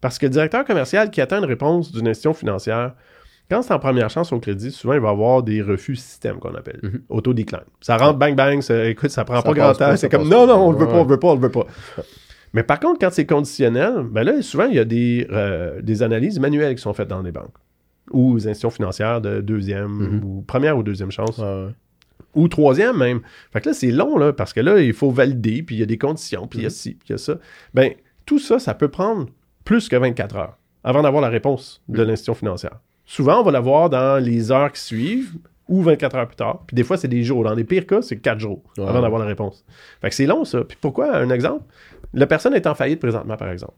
parce 0.00 0.18
que 0.18 0.26
le 0.26 0.30
directeur 0.30 0.64
commercial 0.64 1.10
qui 1.10 1.20
attend 1.20 1.38
une 1.38 1.44
réponse 1.44 1.90
d'une 1.92 2.06
institution 2.08 2.34
financière, 2.34 2.94
quand 3.50 3.62
c'est 3.62 3.72
en 3.72 3.78
première 3.78 4.10
chance 4.10 4.32
au 4.32 4.38
crédit, 4.38 4.70
souvent 4.70 4.92
il 4.94 5.00
va 5.00 5.08
avoir 5.08 5.42
des 5.42 5.62
refus 5.62 5.96
système 5.96 6.38
qu'on 6.38 6.54
appelle, 6.54 6.80
Mhm. 6.82 7.00
auto-décline. 7.08 7.62
Ça 7.80 7.96
rentre 7.96 8.18
bang 8.18 8.36
bang, 8.36 8.60
ça- 8.60 8.84
écoute, 8.86 9.10
ça 9.10 9.24
prend 9.24 9.36
Ça 9.36 9.42
pas 9.42 9.54
grand 9.54 9.72
temps, 9.72 9.96
c'est 9.96 10.08
comme 10.08 10.28
non, 10.28 10.46
non, 10.46 10.66
on 10.68 10.72
le 10.72 10.78
veut 10.78 10.86
pas, 10.86 10.94
on 10.96 11.02
le 11.04 11.08
veut 11.10 11.18
pas, 11.18 11.28
on 11.28 11.34
le 11.34 11.40
veut 11.40 11.50
pas. 11.50 11.66
Mais 12.54 12.62
par 12.62 12.78
contre, 12.80 12.98
quand 13.00 13.10
c'est 13.12 13.26
conditionnel, 13.26 14.04
ben 14.10 14.22
là, 14.24 14.40
souvent, 14.42 14.64
il 14.66 14.74
y 14.74 14.78
a 14.78 14.84
des, 14.84 15.26
euh, 15.30 15.80
des 15.82 16.02
analyses 16.02 16.38
manuelles 16.38 16.74
qui 16.76 16.82
sont 16.82 16.94
faites 16.94 17.08
dans 17.08 17.22
les 17.22 17.32
banques 17.32 17.54
ou 18.10 18.32
aux 18.34 18.36
institutions 18.48 18.70
financières 18.70 19.20
de 19.20 19.40
deuxième 19.40 19.88
Mhm. 20.20 20.24
ou 20.24 20.42
première 20.46 20.78
ou 20.78 20.82
deuxième 20.82 21.10
chance 21.10 21.38
ouais. 21.38 21.68
Ou 22.34 22.48
troisième 22.48 22.96
même. 22.96 23.20
Fait 23.52 23.60
que 23.60 23.68
là, 23.68 23.74
c'est 23.74 23.90
long, 23.90 24.18
là, 24.18 24.32
parce 24.32 24.52
que 24.52 24.60
là, 24.60 24.80
il 24.80 24.92
faut 24.92 25.10
valider, 25.10 25.62
puis 25.62 25.76
il 25.76 25.78
y 25.78 25.82
a 25.82 25.86
des 25.86 25.98
conditions, 25.98 26.46
puis 26.46 26.60
il 26.60 26.62
y 26.62 26.66
a 26.66 26.70
ci, 26.70 26.90
puis 26.90 27.08
il 27.08 27.12
y 27.12 27.14
a 27.14 27.18
ça. 27.18 27.38
Ben, 27.74 27.92
tout 28.26 28.38
ça, 28.38 28.58
ça 28.58 28.74
peut 28.74 28.88
prendre 28.88 29.26
plus 29.64 29.88
que 29.88 29.96
24 29.96 30.36
heures 30.36 30.58
avant 30.84 31.02
d'avoir 31.02 31.22
la 31.22 31.28
réponse 31.28 31.82
de 31.88 32.02
l'institution 32.02 32.34
financière. 32.34 32.78
Souvent, 33.04 33.40
on 33.40 33.42
va 33.42 33.50
l'avoir 33.50 33.90
dans 33.90 34.22
les 34.22 34.52
heures 34.52 34.72
qui 34.72 34.80
suivent 34.80 35.34
ou 35.68 35.82
24 35.82 36.16
heures 36.16 36.26
plus 36.26 36.36
tard. 36.36 36.64
Puis 36.66 36.74
des 36.74 36.84
fois, 36.84 36.96
c'est 36.96 37.08
des 37.08 37.22
jours. 37.22 37.44
Dans 37.44 37.54
les 37.54 37.64
pires 37.64 37.86
cas, 37.86 38.02
c'est 38.02 38.16
4 38.16 38.38
jours 38.38 38.62
avant 38.78 39.00
d'avoir 39.00 39.20
la 39.20 39.26
réponse. 39.26 39.64
Fait 40.00 40.08
que 40.08 40.14
c'est 40.14 40.26
long, 40.26 40.44
ça. 40.44 40.64
Puis 40.64 40.78
pourquoi? 40.80 41.16
Un 41.16 41.30
exemple, 41.30 41.64
la 42.14 42.26
personne 42.26 42.54
est 42.54 42.66
en 42.66 42.74
faillite 42.74 43.00
présentement, 43.00 43.36
par 43.36 43.50
exemple. 43.50 43.74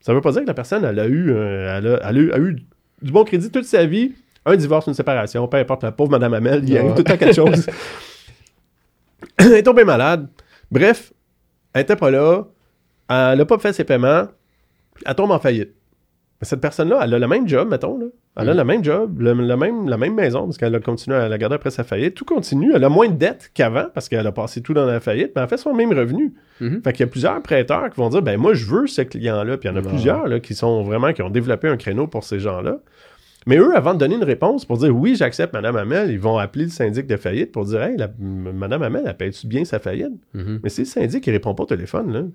Ça 0.00 0.14
veut 0.14 0.20
pas 0.20 0.32
dire 0.32 0.42
que 0.42 0.46
la 0.46 0.54
personne, 0.54 0.84
elle 0.84 0.98
a 0.98 1.06
eu, 1.06 1.30
elle 1.30 1.86
a, 1.86 2.08
elle 2.08 2.16
a 2.16 2.20
eu, 2.20 2.32
a 2.32 2.38
eu 2.38 2.56
du 3.02 3.12
bon 3.12 3.24
crédit 3.24 3.50
toute 3.50 3.64
sa 3.64 3.86
vie, 3.86 4.12
un 4.46 4.56
divorce, 4.56 4.86
une 4.86 4.94
séparation, 4.94 5.46
peu 5.48 5.58
importe, 5.58 5.82
la 5.82 5.92
pauvre 5.92 6.10
Madame 6.10 6.34
Amel, 6.34 6.62
il 6.64 6.72
Ouais. 6.72 6.78
arrive 6.78 6.92
tout 6.92 6.98
le 6.98 7.04
temps 7.04 7.16
quelque 7.16 7.34
chose. 7.34 7.66
elle 9.38 9.52
est 9.54 9.62
tombée 9.62 9.84
malade. 9.84 10.28
Bref, 10.70 11.12
elle 11.74 11.82
était 11.82 11.96
pas 11.96 12.10
là, 12.10 12.44
elle 13.08 13.38
n'a 13.38 13.44
pas 13.44 13.58
fait 13.58 13.72
ses 13.72 13.84
paiements, 13.84 14.26
elle 15.04 15.14
tombe 15.14 15.30
en 15.30 15.38
faillite. 15.38 15.74
Mais 16.40 16.46
cette 16.46 16.60
personne-là, 16.60 17.00
elle 17.02 17.12
a 17.12 17.18
le 17.18 17.28
même 17.28 17.46
job, 17.46 17.68
mettons, 17.68 17.98
là. 17.98 18.06
Elle 18.36 18.48
a 18.48 18.54
Mm. 18.54 18.56
le 18.58 18.64
même 18.64 18.84
job, 18.84 19.20
le, 19.20 19.34
le 19.34 19.56
même, 19.56 19.88
la 19.88 19.96
même 19.98 20.14
maison, 20.14 20.44
parce 20.44 20.56
qu'elle 20.56 20.74
a 20.74 20.80
continué 20.80 21.16
à 21.16 21.28
la 21.28 21.36
garder 21.36 21.56
après 21.56 21.70
sa 21.70 21.82
faillite. 21.84 22.14
Tout 22.14 22.24
continue. 22.24 22.72
Elle 22.74 22.84
a 22.84 22.88
moins 22.88 23.08
de 23.08 23.14
dettes 23.16 23.50
qu'avant, 23.52 23.86
parce 23.92 24.08
qu'elle 24.08 24.26
a 24.26 24.32
passé 24.32 24.62
tout 24.62 24.72
dans 24.72 24.86
la 24.86 25.00
faillite, 25.00 25.32
mais 25.36 25.42
elle 25.42 25.48
fait 25.48 25.56
son 25.58 25.74
même 25.74 25.92
revenu. 25.92 26.32
Mhm. 26.60 26.80
Fait 26.82 26.92
qu'il 26.92 27.00
y 27.00 27.08
a 27.08 27.10
plusieurs 27.10 27.42
prêteurs 27.42 27.90
qui 27.90 27.96
vont 27.96 28.08
dire, 28.08 28.22
ben 28.22 28.38
moi, 28.38 28.54
je 28.54 28.64
veux 28.66 28.86
ce 28.86 29.02
client-là. 29.02 29.58
Puis 29.58 29.68
il 29.68 29.72
y 29.72 29.74
en 29.74 29.76
a 29.76 29.82
plusieurs, 29.82 30.28
là, 30.28 30.38
qui 30.40 30.54
sont 30.54 30.82
vraiment, 30.84 31.12
qui 31.12 31.20
ont 31.22 31.28
développé 31.28 31.68
un 31.68 31.76
créneau 31.76 32.06
pour 32.06 32.22
ces 32.24 32.38
gens-là. 32.38 32.78
Mais 33.46 33.56
eux, 33.56 33.74
avant 33.74 33.94
de 33.94 33.98
donner 33.98 34.16
une 34.16 34.24
réponse 34.24 34.64
pour 34.66 34.76
dire 34.78 34.94
oui, 34.94 35.14
j'accepte 35.16 35.54
Madame 35.54 35.76
Hamel, 35.76 36.10
ils 36.10 36.20
vont 36.20 36.36
appeler 36.38 36.64
le 36.66 36.70
syndic 36.70 37.06
de 37.06 37.16
faillite 37.16 37.52
pour 37.52 37.64
dire 37.64 37.82
Hey, 37.82 37.96
la- 37.96 38.10
Madame 38.18 38.82
Hamel, 38.82 39.04
elle 39.06 39.16
paye-tu 39.16 39.46
bien 39.46 39.64
sa 39.64 39.78
faillite? 39.78 40.12
Mhm. 40.34 40.60
Mais 40.62 40.68
c'est 40.68 40.82
le 40.82 40.86
syndic 40.86 41.24
qui 41.24 41.30
répond 41.30 41.54
pas 41.54 41.62
au 41.62 41.66
téléphone, 41.66 42.12
là. 42.12 42.20
Tu 42.22 42.28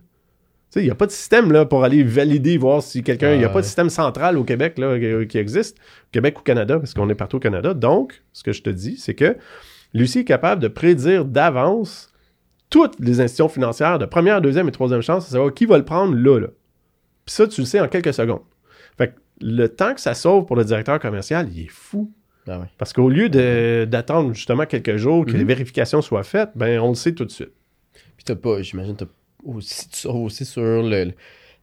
sais, 0.71 0.81
il 0.81 0.85
n'y 0.85 0.91
a 0.91 0.95
pas 0.95 1.05
de 1.05 1.11
système 1.11 1.51
là, 1.51 1.63
pour 1.65 1.83
aller 1.83 2.01
valider, 2.03 2.57
voir 2.57 2.81
si 2.81 3.03
quelqu'un. 3.03 3.33
Il 3.33 3.37
n'y 3.37 3.45
a 3.45 3.49
pas 3.49 3.61
de 3.61 3.65
système 3.65 3.89
central 3.91 4.35
au 4.37 4.43
Québec 4.43 4.79
là, 4.79 4.97
qui, 5.25 5.37
existe. 5.37 5.77
Au 5.77 6.11
Québec 6.11 6.39
ou 6.39 6.41
Canada, 6.41 6.79
parce 6.79 6.95
qu'on 6.95 7.07
est 7.09 7.15
partout 7.15 7.37
au 7.37 7.39
Canada. 7.39 7.75
Donc, 7.75 8.23
ce 8.33 8.41
que 8.43 8.51
je 8.51 8.63
te 8.63 8.71
dis, 8.71 8.97
c'est 8.97 9.13
que 9.13 9.37
Lucie 9.93 10.19
est 10.19 10.23
capable 10.25 10.61
de 10.61 10.67
prédire 10.67 11.23
d'avance 11.23 12.09
toutes 12.71 12.99
les 12.99 13.21
institutions 13.21 13.47
financières 13.47 13.99
de 13.99 14.05
première, 14.07 14.41
deuxième 14.41 14.67
et 14.67 14.71
troisième 14.71 15.01
chance, 15.03 15.27
à 15.27 15.31
savoir 15.33 15.53
qui 15.53 15.67
va 15.67 15.77
le 15.77 15.85
prendre 15.85 16.15
là. 16.15 16.39
là. 16.39 16.47
Puis 17.25 17.35
ça, 17.35 17.47
tu 17.47 17.61
le 17.61 17.67
sais 17.67 17.79
en 17.79 17.87
quelques 17.87 18.13
secondes. 18.13 18.41
Le 19.41 19.67
temps 19.67 19.93
que 19.93 20.01
ça 20.01 20.13
sauve 20.13 20.45
pour 20.45 20.55
le 20.55 20.63
directeur 20.63 20.99
commercial, 20.99 21.47
il 21.53 21.65
est 21.65 21.69
fou. 21.71 22.11
Ah. 22.47 22.61
Parce 22.77 22.93
qu'au 22.93 23.09
lieu 23.09 23.27
d'attendre 23.85 24.33
justement 24.33 24.65
quelques 24.65 24.97
jours 24.97 25.25
que 25.25 25.31
Mhm. 25.31 25.37
les 25.39 25.43
vérifications 25.45 26.01
soient 26.01 26.23
faites, 26.23 26.49
ben 26.55 26.79
on 26.79 26.89
le 26.89 26.95
sait 26.95 27.13
tout 27.13 27.25
de 27.25 27.31
suite. 27.31 27.51
Puis 28.15 28.23
t'as 28.23 28.35
pas, 28.35 28.61
j'imagine, 28.61 28.95
t'as 28.95 29.05
aussi, 29.43 29.89
tu 29.89 30.07
aussi 30.07 30.45
sur 30.45 30.61
le, 30.61 31.11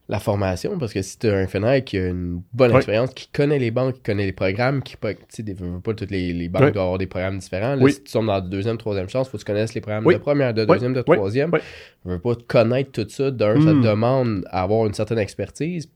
la 0.08 0.18
formation, 0.18 0.76
parce 0.78 0.92
que 0.92 1.00
si 1.00 1.18
t'as 1.18 1.34
un 1.36 1.46
FNAI 1.46 1.82
qui 1.84 1.96
a 1.98 2.08
une 2.08 2.42
bonne 2.52 2.74
expérience, 2.76 3.14
qui 3.14 3.28
connaît 3.28 3.58
les 3.60 3.70
banques, 3.70 3.94
qui 3.94 4.00
connaît 4.02 4.26
les 4.26 4.32
programmes, 4.32 4.82
qui 4.82 4.96
tu 5.32 5.42
veut 5.54 5.80
pas 5.80 5.94
toutes 5.94 6.10
les, 6.10 6.32
les 6.32 6.48
banques 6.48 6.72
doivent 6.72 6.84
avoir 6.86 6.98
des 6.98 7.06
programmes 7.06 7.38
différents. 7.38 7.76
Là. 7.76 7.88
Si 7.88 8.02
tu 8.02 8.12
tombes 8.12 8.26
dans 8.26 8.34
la 8.34 8.40
deuxième, 8.40 8.76
troisième 8.76 9.08
chance, 9.08 9.28
faut 9.28 9.38
que 9.38 9.42
tu 9.42 9.46
connaisses 9.46 9.74
les 9.74 9.80
programmes 9.80 10.04
de 10.12 10.18
première, 10.18 10.52
de 10.52 10.64
deuxième, 10.64 10.92
de 10.94 11.02
troisième. 11.02 11.50
Ouais. 11.52 11.60
Veut 12.04 12.18
pas 12.18 12.34
connaître 12.46 12.90
tout 12.90 13.08
ça. 13.08 13.30
D'un, 13.30 13.54
ça 13.60 13.70
te 13.72 13.82
demande 13.86 14.44
à 14.50 14.62
avoir 14.64 14.86
une 14.86 14.94
certaine 14.94 15.18
expertise 15.20 15.88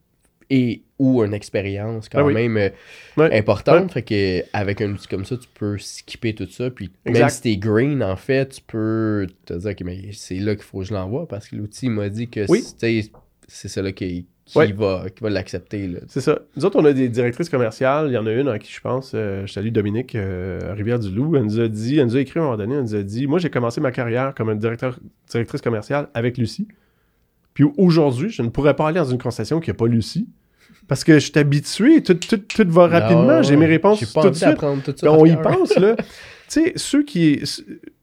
et 0.51 0.83
ou 0.99 1.23
une 1.23 1.35
expérience 1.35 2.09
quand 2.09 2.21
Ah 2.21 2.25
oui. 2.25 2.33
même 2.35 2.57
euh, 2.57 2.69
Ouais. 3.17 3.37
importante. 3.39 3.93
Fait 3.93 4.03
que 4.03 4.43
avec 4.53 4.81
un 4.81 4.91
outil 4.93 5.09
comme 5.09 5.25
ça, 5.25 5.37
tu 5.37 5.49
peux 5.59 5.77
skipper 5.79 6.35
tout 6.35 6.49
ça. 6.49 6.71
Puis 6.71 6.91
même 7.05 7.29
si 7.29 7.43
t'es 7.43 7.57
green, 7.57 8.03
en 8.03 8.17
fait, 8.17 8.49
tu 8.49 8.61
peux 8.67 9.27
te 9.45 9.55
dire 9.55 9.77
que 9.77 9.85
mais 9.85 10.11
c'est 10.13 10.37
là 10.39 10.55
qu'il 10.55 10.65
faut 10.65 10.79
que 10.79 10.85
je 10.85 10.95
l'envoie 10.95 11.27
parce 11.29 11.49
que 11.49 11.57
l'outil 11.57 11.89
m'a 11.91 12.09
dit 12.09 12.29
que 12.29 12.47
Oui. 12.49 12.63
c'est 13.49 13.69
ça 13.69 13.83
là 13.83 13.93
qui, 13.93 14.27
qui 14.45 14.59
Ouais. 14.59 14.73
va, 14.73 15.07
qui 15.15 15.23
va 15.23 15.29
l'accepter. 15.31 15.91
C'est 16.09 16.21
ça. 16.21 16.39
Nous 16.57 16.65
autres, 16.65 16.79
on 16.81 16.85
a 16.85 16.93
des 16.93 17.09
directrices 17.09 17.49
commerciales. 17.49 18.07
Il 18.09 18.13
y 18.15 18.17
en 18.19 18.27
a 18.27 18.33
une 18.33 18.49
à 18.49 18.59
qui 18.59 18.73
je 18.73 18.81
pense, 18.81 19.13
euh, 19.15 19.45
je 19.47 19.53
salue 19.53 19.69
Dominique 19.71 20.15
euh, 20.15 20.73
Rivière-du-Loup. 20.75 21.37
Elle 21.37 21.43
nous 21.45 21.61
a 21.61 21.69
dit, 21.69 21.99
elle 21.99 22.07
nous 22.07 22.17
a 22.17 22.21
écrit 22.21 22.39
à 22.39 22.43
un 22.43 22.47
moment 22.47 22.57
donné, 22.57 22.75
elle 22.77 22.83
nous 22.83 22.95
a 22.95 23.03
dit 23.03 23.27
Moi, 23.27 23.39
j'ai 23.41 23.51
commencé 23.51 23.81
ma 23.81 23.91
carrière 23.91 24.35
comme 24.35 24.57
directeur, 24.59 24.99
directrice 25.31 25.61
commerciale 25.61 26.09
avec 26.15 26.39
Lucie. 26.39 26.69
Puis 27.57 27.65
aujourd'hui, 27.79 28.29
je 28.29 28.43
ne 28.43 28.51
pourrais 28.51 28.77
pas 28.77 28.89
aller 28.89 28.99
dans 28.99 29.07
une 29.07 29.17
concession 29.17 29.61
qui 29.61 29.71
n'a 29.71 29.75
pas 29.75 29.87
Lucie. 29.87 30.29
Parce 30.89 31.05
que 31.05 31.15
je 31.15 31.31
suis 31.31 31.39
habitué, 31.39 32.03
tout, 32.03 32.13
tout, 32.13 32.37
tout 32.37 32.69
va 32.69 32.87
rapidement, 32.87 33.43
j'ai 33.43 33.57
mes 33.57 33.65
réponses 33.65 34.01
tout 34.01 34.29
de 34.29 34.35
suite. 34.35 34.59
tout 34.85 34.93
ça. 34.95 35.07
Par 35.07 35.19
on 35.19 35.25
y 35.25 35.35
pense, 35.37 35.75
là. 35.77 35.97
tu 35.97 36.05
sais, 36.49 36.75
ceux 36.77 37.03
qui. 37.03 37.43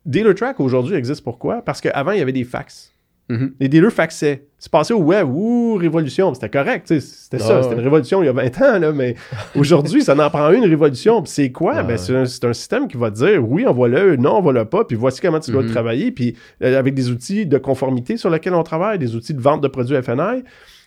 Dealer 0.07 0.33
Track 0.33 0.59
aujourd'hui 0.59 0.95
existe 0.95 1.23
pourquoi? 1.23 1.61
Parce 1.61 1.81
qu'avant, 1.81 2.13
il 2.13 2.17
y 2.17 2.21
avait 2.23 2.31
des 2.31 2.43
fax. 2.43 2.92
Mhm. 3.29 3.53
Les 3.59 3.69
dealers 3.69 3.91
faxaient. 3.91 4.45
C'est 4.59 4.71
passé 4.71 4.93
au 4.93 4.99
web, 5.01 5.27
ouh, 5.29 5.75
révolution. 5.75 6.33
C'était 6.33 6.49
correct, 6.49 6.87
c'était 6.99 7.37
Ah 7.37 7.39
ça. 7.39 7.55
ouais. 7.57 7.63
C'était 7.63 7.75
une 7.75 7.81
révolution 7.81 8.21
il 8.21 8.25
y 8.25 8.29
a 8.29 8.33
20 8.33 8.61
ans, 8.61 8.79
là, 8.79 8.91
mais 8.91 9.15
aujourd'hui, 9.55 10.01
ça 10.03 10.13
en 10.13 10.29
prend 10.29 10.51
une 10.51 10.63
révolution. 10.65 11.23
C'est 11.25 11.51
quoi? 11.51 11.73
Ah 11.77 11.83
ben, 11.83 11.97
c'est 11.97 12.15
un, 12.15 12.25
système 12.53 12.87
qui 12.87 12.97
va 12.97 13.11
te 13.11 13.15
dire 13.15 13.43
oui, 13.49 13.65
envoie-le, 13.65 14.15
non, 14.17 14.31
envoie-le 14.31 14.65
pas, 14.65 14.83
puis 14.85 14.95
voici 14.97 15.21
comment 15.21 15.39
tu 15.39 15.51
dois 15.51 15.63
Mhm. 15.63 15.69
travailler. 15.71 16.11
Puis 16.11 16.35
euh, 16.63 16.77
avec 16.77 16.93
des 16.93 17.09
outils 17.11 17.45
de 17.45 17.57
conformité 17.57 18.17
sur 18.17 18.29
lesquels 18.29 18.53
on 18.55 18.63
travaille, 18.63 18.99
des 18.99 19.15
outils 19.15 19.33
de 19.33 19.41
vente 19.41 19.61
de 19.61 19.67
produits 19.67 19.95
FNI. 20.01 20.43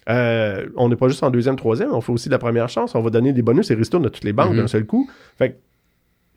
Euh, 0.09 0.67
on 0.77 0.89
n'est 0.89 0.95
pas 0.97 1.09
juste 1.09 1.25
en 1.25 1.31
deuxième, 1.31 1.57
troisième, 1.57 1.93
on 1.93 2.01
fait 2.01 2.13
aussi 2.13 2.29
de 2.29 2.35
la 2.35 2.39
première 2.39 2.69
chance. 2.69 2.95
On 2.95 3.01
va 3.01 3.11
donner 3.11 3.33
des 3.33 3.43
bonus 3.43 3.71
et 3.73 3.75
ristournes 3.75 4.07
à 4.07 4.11
toutes 4.11 4.23
les 4.25 4.33
banques 4.33 4.53
Mhm. 4.53 4.59
d'un 4.59 4.67
seul 4.69 4.87
coup. 4.87 5.11
Fait 5.37 5.51
que, 5.51 5.55
tu 5.55 5.61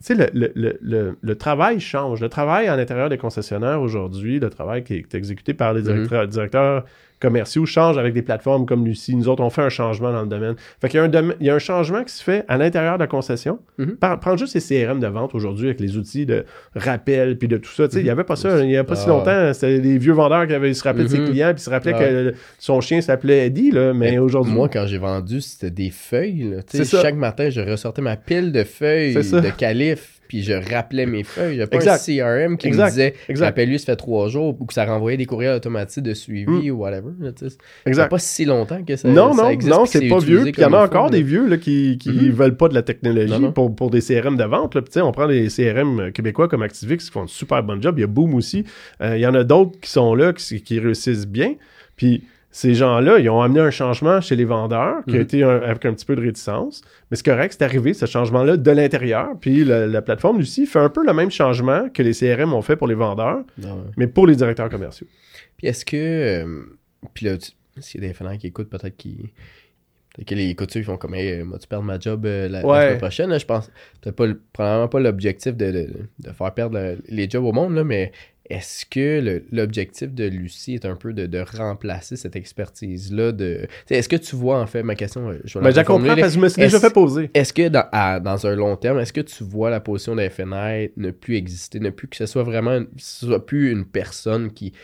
sais, 0.06 0.16
le, 0.16 0.30
le, 0.34 0.52
le, 0.56 0.78
le, 0.82 1.18
le 1.22 1.36
travail 1.38 1.80
change. 1.80 2.22
Le 2.22 2.30
travail 2.30 2.68
à 2.68 2.76
l'intérieur 2.76 3.10
des 3.10 3.18
concessionnaires 3.18 3.82
aujourd'hui, 3.82 4.40
le 4.40 4.50
travail 4.50 4.84
qui 4.84 4.96
est 4.96 5.14
exécuté 5.16 5.54
par 5.54 5.74
les 5.74 5.82
Mhm. 5.82 5.86
directeurs, 5.88 6.28
directeurs 6.28 6.86
commerciaux 7.20 7.66
change 7.66 7.98
avec 7.98 8.14
des 8.14 8.22
plateformes 8.22 8.66
comme 8.66 8.86
Lucie. 8.86 9.16
Nous 9.16 9.28
autres, 9.28 9.44
on 9.44 9.50
fait 9.50 9.62
un 9.62 9.70
changement 9.70 10.12
dans 10.12 10.22
le 10.22 10.28
domaine. 10.28 10.56
Fait 10.82 10.88
qu'il 10.90 10.98
y 10.98 11.02
a 11.02 11.04
un, 11.04 11.10
domaine- 11.10 11.36
il 11.40 11.46
y 11.48 11.50
a 11.50 11.56
un 11.56 11.60
changement 11.60 12.04
qui 12.04 12.14
se 12.14 12.24
fait 12.24 12.46
à 12.48 12.58
l'intérieur 12.58 12.96
de 12.96 13.00
la 13.04 13.08
concession. 13.08 13.60
Par- 14.00 14.20
prends 14.20 14.38
juste 14.38 14.56
les 14.56 14.62
CRM 14.62 15.00
de 15.00 15.08
vente 15.08 15.36
aujourd'hui 15.36 15.68
avec 15.68 15.80
les 15.80 15.98
outils 15.98 16.26
de 16.26 16.46
rappel 16.76 17.38
puis 17.38 17.48
de 17.48 17.58
tout 17.58 17.70
ça. 17.72 17.88
Tu 17.88 17.96
sais, 17.96 18.00
Il 18.02 18.04
n'y 18.06 18.10
avait 18.10 18.24
pas 18.24 18.36
ça. 18.36 18.60
Il 18.62 18.68
n'y 18.68 18.78
a 18.78 18.84
pas 18.84 18.96
si 18.96 19.06
Ah. 19.06 19.10
longtemps. 19.10 19.54
C'était 19.54 19.80
des 19.80 19.98
vieux 19.98 20.14
vendeurs 20.14 20.48
qui 20.48 20.54
avaient, 20.54 20.74
se 20.74 20.84
rappelaient 20.84 21.04
de 21.04 21.10
ses 21.10 21.20
Mhm. 21.20 21.30
clients 21.30 21.54
puis 21.54 21.62
se 21.64 21.70
rappelaient 21.70 21.94
Ah. 21.96 22.00
que 22.00 22.34
son 22.58 22.80
chien 22.82 23.02
s'appelait 23.02 23.48
Eddie. 23.48 23.72
Là, 23.72 23.94
mais 23.94 24.18
aujourd'hui. 24.18 24.54
Moi, 24.54 24.70
quand 24.70 24.86
j'ai 24.88 24.98
vendu, 24.98 25.42
c'était 25.42 25.72
des 25.72 25.90
feuilles. 25.90 26.52
là. 26.56 26.84
Chaque 26.86 27.16
matin, 27.16 27.50
je 27.50 27.62
ressortais 27.62 28.02
ma 28.02 28.16
pile 28.16 28.52
de 28.52 28.64
feuilles 28.64 29.14
de 29.16 29.50
calife, 29.56 30.19
puis 30.30 30.44
je 30.44 30.54
rappelais 30.54 31.06
mes 31.06 31.24
feuilles. 31.24 31.58
J'avais 31.58 31.68
pas 31.68 31.76
Exact. 31.78 32.08
un 32.10 32.46
CRM 32.46 32.58
qui 32.58 32.68
Exact. 32.68 32.86
me 32.86 32.90
disait 32.92 33.14
rappelle-lui, 33.44 33.80
ça 33.80 33.86
fait 33.88 33.96
trois 33.98 34.30
jours, 34.30 34.56
ou 34.58 34.66
que 34.66 34.74
ça 34.74 34.86
renvoyait 34.86 35.18
des 35.18 35.26
courriels 35.26 35.56
automatiques 35.58 36.04
de 36.04 36.14
suivi 36.14 36.72
ou 36.72 36.78
whatever. 36.78 37.10
Ça 37.36 37.48
Exact. 37.86 38.04
fait 38.04 38.10
pas 38.10 38.20
si 38.20 38.46
longtemps 38.46 38.82
que 38.84 38.96
ça, 38.96 39.10
non, 39.10 39.34
ça 39.34 39.44
non, 39.44 39.50
existe. 39.50 39.76
non, 39.76 39.84
que 39.84 39.90
c'est 39.90 40.08
pas 40.08 40.20
vieux. 40.20 40.44
Puis 40.44 40.54
il 40.58 40.62
y 40.62 40.66
en 40.66 40.72
a 40.74 40.86
encore 40.86 41.10
des 41.10 41.24
vieux 41.24 41.48
là, 41.48 41.58
qui, 41.58 41.98
qui 42.00 42.10
Mhm. 42.12 42.30
veulent 42.32 42.56
pas 42.58 42.70
de 42.70 42.76
la 42.76 42.84
technologie 42.84 43.32
Non, 43.34 43.40
non. 43.40 43.52
Pour, 43.52 43.76
pour 43.76 43.90
des 43.90 44.00
CRM 44.02 44.38
de 44.38 44.44
vente. 44.46 44.76
Là. 44.76 44.82
Puis, 44.84 45.02
on 45.02 45.12
prend 45.12 45.28
des 45.28 45.48
CRM 45.50 46.12
québécois 46.14 46.48
comme 46.48 46.62
Activix 46.62 47.04
qui 47.06 47.12
font 47.12 47.24
un 47.24 47.28
super 47.28 47.64
bon 47.64 47.82
job. 47.82 47.96
Il 47.98 48.02
y 48.02 48.04
a 48.04 48.08
Boom 48.08 48.36
aussi. 48.36 48.64
Euh, 49.02 49.18
il 49.18 49.22
y 49.22 49.26
en 49.28 49.34
a 49.34 49.44
d'autres 49.44 49.80
qui 49.82 49.90
sont 49.90 50.14
là, 50.14 50.32
qui, 50.34 50.62
qui 50.62 50.80
réussissent 50.80 51.28
bien. 51.28 51.56
Puis 51.96 52.24
ces 52.52 52.74
gens-là, 52.74 53.20
ils 53.20 53.30
ont 53.30 53.42
amené 53.42 53.60
un 53.60 53.70
changement 53.70 54.22
chez 54.22 54.36
les 54.36 54.46
vendeurs 54.46 55.04
qui 55.08 55.14
a 55.14 55.18
Mhm. 55.18 55.22
été 55.22 55.44
un- 55.44 55.62
avec 55.62 55.86
un 55.86 55.94
petit 55.94 56.06
peu 56.06 56.16
de 56.16 56.22
réticence. 56.22 56.82
Mais 57.12 57.18
c'est 57.18 57.26
correct, 57.26 57.56
c'est 57.58 57.64
arrivé, 57.64 57.94
ce 57.94 58.06
changement-là, 58.08 58.58
de 58.58 58.72
l'intérieur. 58.72 59.30
Puis 59.40 59.64
la, 59.64 59.86
la 59.86 60.02
plateforme, 60.02 60.40
Lucie, 60.40 60.66
fait 60.66 60.80
un 60.80 60.90
peu 60.90 61.06
le 61.06 61.14
même 61.14 61.30
changement 61.30 61.90
que 61.90 62.02
les 62.02 62.14
CRM 62.14 62.54
ont 62.54 62.62
fait 62.64 62.76
pour 62.76 62.88
les 62.88 62.96
vendeurs, 62.96 63.44
Non, 63.60 63.76
ouais. 63.76 63.82
mais 63.98 64.08
pour 64.08 64.26
les 64.26 64.36
directeurs 64.36 64.70
commerciaux. 64.70 65.08
Puis 65.58 65.68
est-ce 65.68 65.86
que. 65.86 65.96
euh, 65.98 66.64
puis 67.14 67.28
là, 67.28 67.34
s'il 67.80 68.02
y 68.02 68.06
a 68.06 68.08
des 68.08 68.14
FNR 68.14 68.38
qui 68.40 68.48
écoutent, 68.48 68.70
peut-être 68.70 68.98
qui. 68.98 69.32
Fait 70.16 70.26
que 70.26 70.34
les 70.36 70.56
couturiers 70.56 70.84
font 70.84 70.98
comme, 70.98 71.14
hey, 71.14 71.44
moi, 71.44 71.60
tu 71.60 71.68
perds 71.68 71.84
ma 71.84 72.00
job 72.00 72.26
euh, 72.26 72.50
la, 72.50 72.62
semaine 72.62 72.98
prochaine. 72.98 73.30
là. 73.30 73.38
Je 73.38 73.46
pense, 73.46 73.72
peut-être 74.02 74.16
pas, 74.16 74.26
le- 74.26 74.42
probablement 74.52 74.88
pas 74.88 75.00
l'objectif 75.00 75.56
de, 75.56 75.72
de, 75.72 75.88
de 76.20 76.32
faire 76.32 76.52
perdre 76.54 76.78
le- 76.80 76.98
les 77.08 77.30
jobs 77.30 77.46
au 77.46 77.52
monde, 77.54 77.76
là, 77.76 77.84
mais 77.84 78.12
est-ce 78.50 78.86
que 78.86 79.44
l'objectif 79.52 80.12
de 80.14 80.26
Lucie 80.26 80.74
est 80.74 80.86
un 80.86 80.96
peu 80.96 81.14
de, 81.14 81.28
de 81.28 81.40
remplacer 81.56 82.16
cette 82.16 82.36
expertise-là 82.36 83.32
de... 83.32 83.68
Est-ce 83.90 84.10
que 84.10 84.16
tu 84.16 84.36
vois, 84.36 84.60
en 84.60 84.66
fait, 84.66 84.82
ma 84.84 84.96
question, 84.96 85.30
euh, 85.30 85.40
je 85.46 85.60
vais 85.60 85.66
la 85.66 85.72
la 85.72 85.84
comprends 85.84 86.16
parce 86.16 86.30
que 86.30 86.34
je 86.36 86.40
me 86.40 86.50
suis 86.50 86.62
déjà 86.62 86.78
Est-ce- 86.78 86.86
fait 86.88 86.94
poser. 86.94 87.30
Est-ce 87.34 87.54
que 87.54 87.68
dans, 87.68 87.86
à- 87.92 88.20
dans 88.20 88.48
un 88.48 88.56
long 88.56 88.76
terme, 88.76 89.00
est-ce 89.00 89.14
que 89.14 89.22
tu 89.22 89.44
vois 89.44 89.70
la 89.70 89.80
position 89.80 90.16
de 90.16 90.28
FNI 90.28 90.90
ne 90.98 91.12
plus 91.12 91.36
exister, 91.36 91.80
ne 91.80 91.92
plus 91.92 92.08
que 92.08 92.16
ce 92.16 92.26
soit 92.26 92.44
vraiment, 92.44 92.72
une- 92.78 92.88
ce 92.98 93.28
soit 93.28 93.46
plus 93.46 93.72
une 93.72 93.86
personne 93.86 94.52
qui, 94.52 94.72
tu 94.72 94.78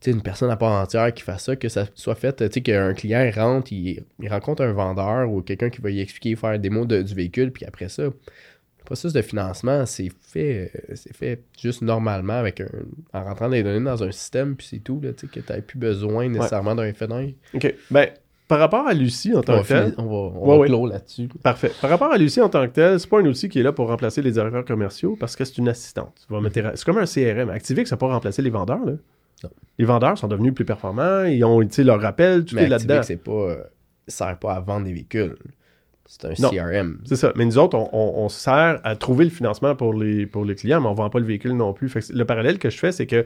sais, 0.00 0.10
une 0.10 0.20
personne 0.22 0.50
à 0.50 0.56
part 0.56 0.72
entière 0.72 1.14
qui 1.14 1.22
fasse 1.22 1.44
ça, 1.44 1.56
que 1.56 1.70
ça 1.70 1.86
soit 1.94 2.14
fait, 2.14 2.36
tu 2.36 2.44
sais, 2.52 2.60
qu'un 2.60 2.92
client 2.92 3.30
rentre, 3.34 3.72
il, 3.72 4.04
il 4.20 4.28
rencontre 4.28 4.62
un 4.62 4.72
vendeur 4.72 5.30
ou 5.30 5.40
quelqu'un 5.40 5.70
qui 5.70 5.80
va 5.80 5.88
y 5.90 6.00
expliquer, 6.00 6.36
faire 6.36 6.58
des 6.58 6.68
mots 6.70 6.84
de- 6.84 7.00
du 7.00 7.14
véhicule, 7.14 7.50
puis 7.52 7.64
après 7.64 7.88
ça, 7.88 8.04
processus 8.86 9.12
de 9.12 9.20
financement, 9.22 9.84
c'est 9.84 10.10
fait, 10.22 10.72
euh, 10.74 10.94
c'est 10.94 11.14
fait 11.14 11.42
juste 11.60 11.82
normalement 11.82 12.32
avec 12.38 12.60
un, 12.62 12.68
en 13.12 13.24
rentrant 13.24 13.50
des 13.50 13.62
données 13.62 13.84
dans 13.84 14.02
un 14.02 14.10
système, 14.10 14.56
puis 14.56 14.66
c'est 14.70 14.78
tout, 14.78 15.00
là, 15.02 15.12
tu 15.12 15.26
sais, 15.26 15.32
que 15.32 15.40
tu 15.40 15.52
n'as 15.52 15.60
plus 15.60 15.78
besoin 15.78 16.28
nécessairement 16.28 16.74
d'un 16.74 16.92
FNI. 16.92 17.36
OK. 17.54 17.74
Ben, 17.90 18.08
par 18.48 18.60
rapport 18.60 18.86
à 18.86 18.94
Lucie 18.94 19.34
en 19.34 19.42
tant 19.42 19.60
que 19.62 19.66
telle, 19.68 19.94
on 19.98 20.04
va, 20.04 20.10
on 20.38 20.44
Ouais, 20.46 20.48
va 20.54 20.58
ouais. 20.60 20.66
clore 20.68 20.86
là-dessus. 20.86 21.28
Parfait. 21.42 21.72
Par 21.80 21.90
rapport 21.90 22.12
à 22.12 22.16
Lucie 22.16 22.40
en 22.40 22.48
tant 22.48 22.64
que 22.66 22.72
telle, 22.72 23.00
c'est 23.00 23.10
pas 23.10 23.18
un 23.18 23.26
outil 23.26 23.48
qui 23.48 23.58
est 23.58 23.62
là 23.64 23.72
pour 23.72 23.88
remplacer 23.88 24.22
les 24.22 24.30
directeurs 24.30 24.64
commerciaux 24.64 25.16
parce 25.18 25.34
que 25.34 25.44
c'est 25.44 25.58
une 25.58 25.68
assistante. 25.68 26.26
C'est 26.28 26.84
comme 26.84 26.98
un 26.98 27.06
CRM. 27.06 27.50
Activix, 27.50 27.88
ça 27.90 27.96
n'a 27.96 27.98
pas 27.98 28.06
remplacé 28.06 28.42
les 28.42 28.50
vendeurs. 28.50 28.84
Là. 28.86 28.92
Non. 29.42 29.50
Les 29.78 29.84
vendeurs 29.84 30.16
sont 30.16 30.28
devenus 30.28 30.54
plus 30.54 30.64
performants, 30.64 31.24
ils 31.24 31.44
ont 31.44 31.60
leur 31.78 32.00
rappel, 32.00 32.44
tout 32.44 32.54
Mais 32.54 32.64
est 32.64 32.68
là-dedans. 32.68 33.02
C'est 33.02 33.16
pas, 33.16 33.32
euh, 33.32 33.56
sert 34.06 34.38
pas 34.38 34.54
à 34.54 34.60
vendre 34.60 34.86
des 34.86 34.92
véhicules. 34.92 35.36
C'est 36.08 36.24
un 36.26 36.32
Non. 36.38 36.50
CRM. 36.50 36.98
C'est 37.04 37.16
ça. 37.16 37.32
Mais 37.36 37.44
nous 37.44 37.58
autres, 37.58 37.76
on, 37.76 37.88
on- 37.92 38.24
on 38.24 38.28
sert 38.28 38.80
à 38.84 38.96
trouver 38.96 39.24
le 39.24 39.30
financement 39.30 39.74
pour 39.74 39.92
les, 39.94 40.26
pour 40.26 40.44
les 40.44 40.54
clients, 40.54 40.80
mais 40.80 40.86
on 40.86 40.92
ne 40.92 40.96
vend 40.96 41.10
pas 41.10 41.18
le 41.18 41.24
véhicule 41.26 41.52
non 41.52 41.72
plus. 41.72 41.88
Fait 41.88 42.00
que 42.00 42.12
le 42.12 42.24
parallèle 42.24 42.58
que 42.58 42.70
je 42.70 42.78
fais, 42.78 42.92
c'est 42.92 43.06
que 43.06 43.24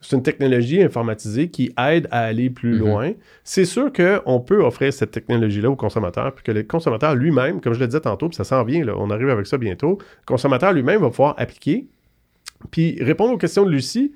c'est 0.00 0.16
une 0.16 0.22
technologie 0.22 0.82
informatisée 0.82 1.48
qui 1.50 1.74
aide 1.78 2.08
à 2.10 2.20
aller 2.20 2.48
plus 2.48 2.72
Mhm. 2.74 2.78
loin. 2.78 3.12
C'est 3.44 3.64
sûr 3.66 3.92
qu'on 3.92 4.40
peut 4.40 4.62
offrir 4.62 4.92
cette 4.92 5.10
technologie-là 5.10 5.68
au 5.70 5.76
consommateur, 5.76 6.34
puis 6.34 6.42
que 6.44 6.52
le 6.52 6.62
consommateur 6.62 7.14
lui-même, 7.14 7.60
comme 7.60 7.74
je 7.74 7.80
le 7.80 7.86
disais 7.86 8.00
tantôt, 8.00 8.28
puis 8.28 8.36
ça 8.36 8.44
s'en 8.44 8.64
vient, 8.64 8.84
là, 8.84 8.94
on 8.96 9.10
arrive 9.10 9.28
avec 9.28 9.46
ça 9.46 9.58
bientôt, 9.58 9.98
le 10.00 10.24
consommateur 10.26 10.72
lui-même 10.72 11.00
va 11.02 11.10
pouvoir 11.10 11.34
appliquer, 11.36 11.86
puis 12.70 12.96
répondre 13.02 13.32
aux 13.34 13.38
questions 13.38 13.64
de 13.64 13.70
Lucie, 13.70 14.12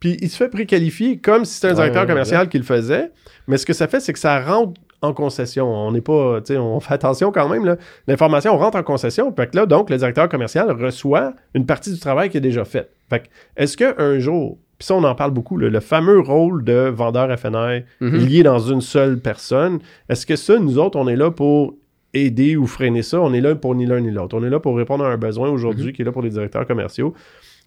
puis 0.00 0.16
il 0.20 0.30
se 0.30 0.36
fait 0.36 0.48
préqualifier 0.48 1.18
comme 1.18 1.44
si 1.44 1.54
c'était 1.54 1.68
un 1.68 1.74
directeur 1.74 2.02
ouais, 2.02 2.08
commercial 2.08 2.48
qui 2.48 2.56
le 2.58 2.64
faisait. 2.64 3.10
Mais 3.46 3.58
ce 3.58 3.66
que 3.66 3.72
ça 3.74 3.86
fait, 3.86 4.00
c'est 4.00 4.12
que 4.14 4.18
ça 4.18 4.40
rentre 4.42 4.80
en 5.02 5.12
concession. 5.12 5.66
On 5.72 5.92
n'est 5.92 6.00
pas, 6.00 6.40
tu 6.40 6.52
sais, 6.52 6.58
on 6.58 6.78
fait 6.80 6.94
attention 6.94 7.32
quand 7.32 7.48
même. 7.48 7.76
L'information 8.06 8.56
rentre 8.58 8.76
en 8.78 8.82
concession. 8.82 9.32
Fait 9.34 9.50
que 9.50 9.56
là, 9.56 9.66
donc, 9.66 9.90
le 9.90 9.96
directeur 9.96 10.28
commercial 10.28 10.70
reçoit 10.70 11.32
une 11.54 11.66
partie 11.66 11.92
du 11.92 11.98
travail 11.98 12.28
qui 12.30 12.36
est 12.36 12.42
déjà 12.42 12.64
fait. 12.64 12.90
Fait 13.08 13.20
que, 13.20 13.26
est-ce 13.56 13.76
qu'un 13.76 14.18
jour, 14.18 14.58
puis 14.78 14.86
ça, 14.86 14.94
on 14.94 15.04
en 15.04 15.14
parle 15.14 15.30
beaucoup, 15.32 15.56
là, 15.56 15.68
le 15.68 15.80
fameux 15.80 16.20
rôle 16.20 16.64
de 16.64 16.88
vendeur 16.94 17.30
FNI 17.38 17.84
Mhm. 18.00 18.16
lié 18.16 18.42
dans 18.42 18.58
une 18.58 18.80
seule 18.80 19.18
personne, 19.18 19.78
est-ce 20.08 20.26
que 20.26 20.36
ça, 20.36 20.58
nous 20.58 20.78
autres, 20.78 20.98
on 20.98 21.08
est 21.08 21.16
là 21.16 21.30
pour 21.30 21.74
aider 22.12 22.56
ou 22.56 22.66
freiner 22.66 23.02
ça? 23.02 23.20
On 23.20 23.32
est 23.32 23.40
là 23.40 23.54
pour 23.54 23.74
ni 23.74 23.86
l'un 23.86 24.00
ni 24.00 24.10
l'autre. 24.10 24.36
On 24.36 24.44
est 24.44 24.50
là 24.50 24.60
pour 24.60 24.76
répondre 24.76 25.04
à 25.04 25.08
un 25.08 25.16
besoin 25.16 25.48
aujourd'hui 25.50 25.92
qui 25.92 26.02
est 26.02 26.04
là 26.04 26.12
pour 26.12 26.22
les 26.22 26.30
directeurs 26.30 26.66
commerciaux. 26.66 27.14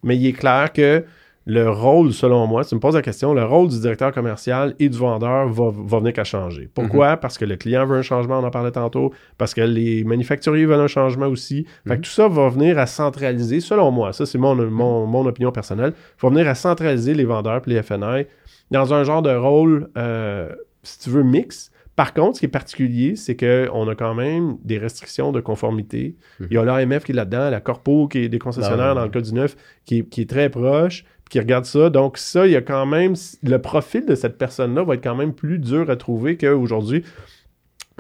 Mais 0.04 0.18
il 0.18 0.28
est 0.28 0.34
clair 0.34 0.72
que 0.74 1.04
le 1.46 1.70
rôle, 1.70 2.14
selon 2.14 2.48
moi, 2.48 2.64
tu 2.64 2.74
me 2.76 2.80
poses 2.80 2.96
la 2.96 3.02
question, 3.02 3.34
le 3.34 3.44
rôle 3.44 3.68
du 3.68 3.80
directeur 3.80 4.14
commercial 4.14 4.76
et 4.80 4.88
du 4.88 4.98
vendeur 4.98 5.50
va, 5.50 5.72
va 5.74 5.98
venir 6.00 6.14
qu'à 6.14 6.24
changer. 6.24 6.70
Pourquoi? 6.74 7.18
Parce 7.18 7.38
que 7.38 7.44
le 7.44 7.58
client 7.58 7.86
veut 7.86 7.98
un 7.98 8.02
changement, 8.02 8.40
on 8.40 8.44
en 8.44 8.50
parlait 8.50 8.72
tantôt, 8.72 9.12
parce 9.38 9.54
que 9.54 9.62
les 9.62 10.04
manufacturiers 10.06 10.66
veulent 10.66 10.80
un 10.80 10.88
changement 10.88 11.28
aussi. 11.28 11.66
Fait 11.88 11.98
que 11.98 12.02
tout 12.02 12.10
ça 12.12 12.28
va 12.30 12.48
venir 12.50 12.80
à 12.80 12.86
centraliser, 12.86 13.60
selon 13.60 13.92
moi, 13.92 14.14
ça 14.14 14.26
c'est 14.26 14.38
mon, 14.38 14.56
mon, 14.56 15.06
mon 15.06 15.26
opinion 15.26 15.52
personnelle, 15.52 15.94
va 16.22 16.30
venir 16.30 16.48
à 16.48 16.56
centraliser 16.56 17.14
les 17.14 17.26
vendeurs 17.26 17.62
et 17.68 17.70
les 17.70 17.84
FNI 17.84 18.26
dans 18.72 18.94
un 18.94 19.04
genre 19.04 19.22
de 19.22 19.36
rôle, 19.36 19.90
euh, 19.98 20.50
si 20.82 21.00
tu 21.00 21.10
veux, 21.10 21.24
mix. 21.24 21.72
Par 21.96 22.16
contre, 22.16 22.38
ce 22.38 22.40
qui 22.40 22.46
est 22.48 22.50
particulier, 22.50 23.16
c'est 23.16 23.36
qu'on 23.36 23.88
a 23.88 23.94
quand 23.94 24.16
même 24.16 24.58
des 24.64 24.80
restrictions 24.80 25.32
de 25.32 25.40
conformité. 25.42 26.16
Mhm. 26.40 26.48
Il 26.50 26.56
y 26.56 26.58
a 26.58 26.66
l'AMF 26.66 27.04
qui 27.04 27.12
est 27.12 27.16
là-dedans, 27.16 27.52
la 27.52 27.60
Corpo 27.62 28.08
qui 28.08 28.18
est 28.20 28.30
des 28.30 28.40
concessionnaires 28.40 28.86
Ah, 28.86 28.90
ouais. 28.90 28.96
dans 28.96 29.04
le 29.04 29.10
cas 29.12 29.22
du 29.22 29.32
neuf, 29.34 29.56
qui 29.86 30.00
est, 30.00 30.10
qui 30.10 30.22
est 30.22 30.30
très 30.30 30.50
proche, 30.50 31.06
qui 31.34 31.40
regarde 31.40 31.66
ça. 31.66 31.90
Donc 31.90 32.20
ça, 32.20 32.46
il 32.46 32.52
y 32.54 32.56
a 32.56 32.62
quand 32.62 32.86
même... 32.86 33.16
Le 33.42 33.58
profil 33.58 34.06
de 34.06 34.14
cette 34.14 34.38
personne-là 34.38 34.84
va 34.84 34.94
être 34.94 35.04
quand 35.04 35.16
même 35.16 35.34
plus 35.34 35.58
dur 35.58 35.90
à 35.90 35.96
trouver 35.96 36.38
qu'aujourd'hui. 36.38 37.04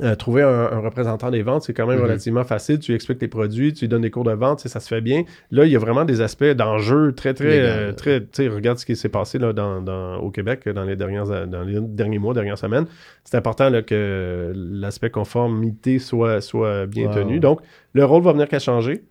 Euh, 0.04 0.16
trouver 0.16 0.42
un, 0.44 0.48
un 0.72 0.80
représentant 0.80 1.30
des 1.32 1.42
ventes, 1.44 1.64
c'est 1.64 1.74
quand 1.74 1.86
même 1.88 1.98
Mhm. 1.98 2.04
relativement 2.06 2.44
facile. 2.44 2.78
Tu 2.80 2.92
lui 2.92 2.96
expliques 2.96 3.18
tes 3.20 3.28
produits, 3.28 3.74
tu 3.74 3.82
lui 3.86 3.90
donnes 3.90 4.02
des 4.04 4.12
cours 4.12 4.24
de 4.24 4.32
vente, 4.34 4.60
ça 4.60 4.80
se 4.80 4.88
fait 4.88 5.02
bien. 5.02 5.24
Là, 5.52 5.66
il 5.66 5.72
y 5.72 5.76
a 5.76 5.80
vraiment 5.80 6.06
des 6.06 6.22
aspects 6.22 6.46
d'enjeu 6.46 7.14
très, 7.14 7.34
très, 7.34 7.60
euh, 7.60 7.92
très, 7.92 8.22
tu 8.22 8.28
sais, 8.34 8.48
regarde 8.48 8.78
ce 8.80 8.86
qui 8.86 8.96
s'est 8.96 9.10
passé 9.10 9.38
là, 9.40 9.52
dans, 9.54 9.82
dans- 9.82 10.18
au 10.18 10.30
Québec 10.32 10.68
dans 10.70 10.84
les, 10.84 10.96
dernières, 10.96 11.48
dans 11.48 11.64
les 11.64 11.80
derniers 11.80 12.20
mois, 12.20 12.34
dernières 12.36 12.58
semaines. 12.60 12.86
C'est 13.24 13.38
important 13.38 13.70
là, 13.70 13.82
que 13.82 14.52
l'aspect 14.56 15.10
conformité 15.12 15.98
soit, 16.00 16.40
soit 16.42 16.86
bien 16.86 17.08
tenu. 17.10 17.40
Donc, 17.40 17.62
le 17.94 18.04
rôle 18.06 18.22
va 18.24 18.32
venir 18.34 18.48
qu'à 18.48 18.60
changer. 18.60 19.04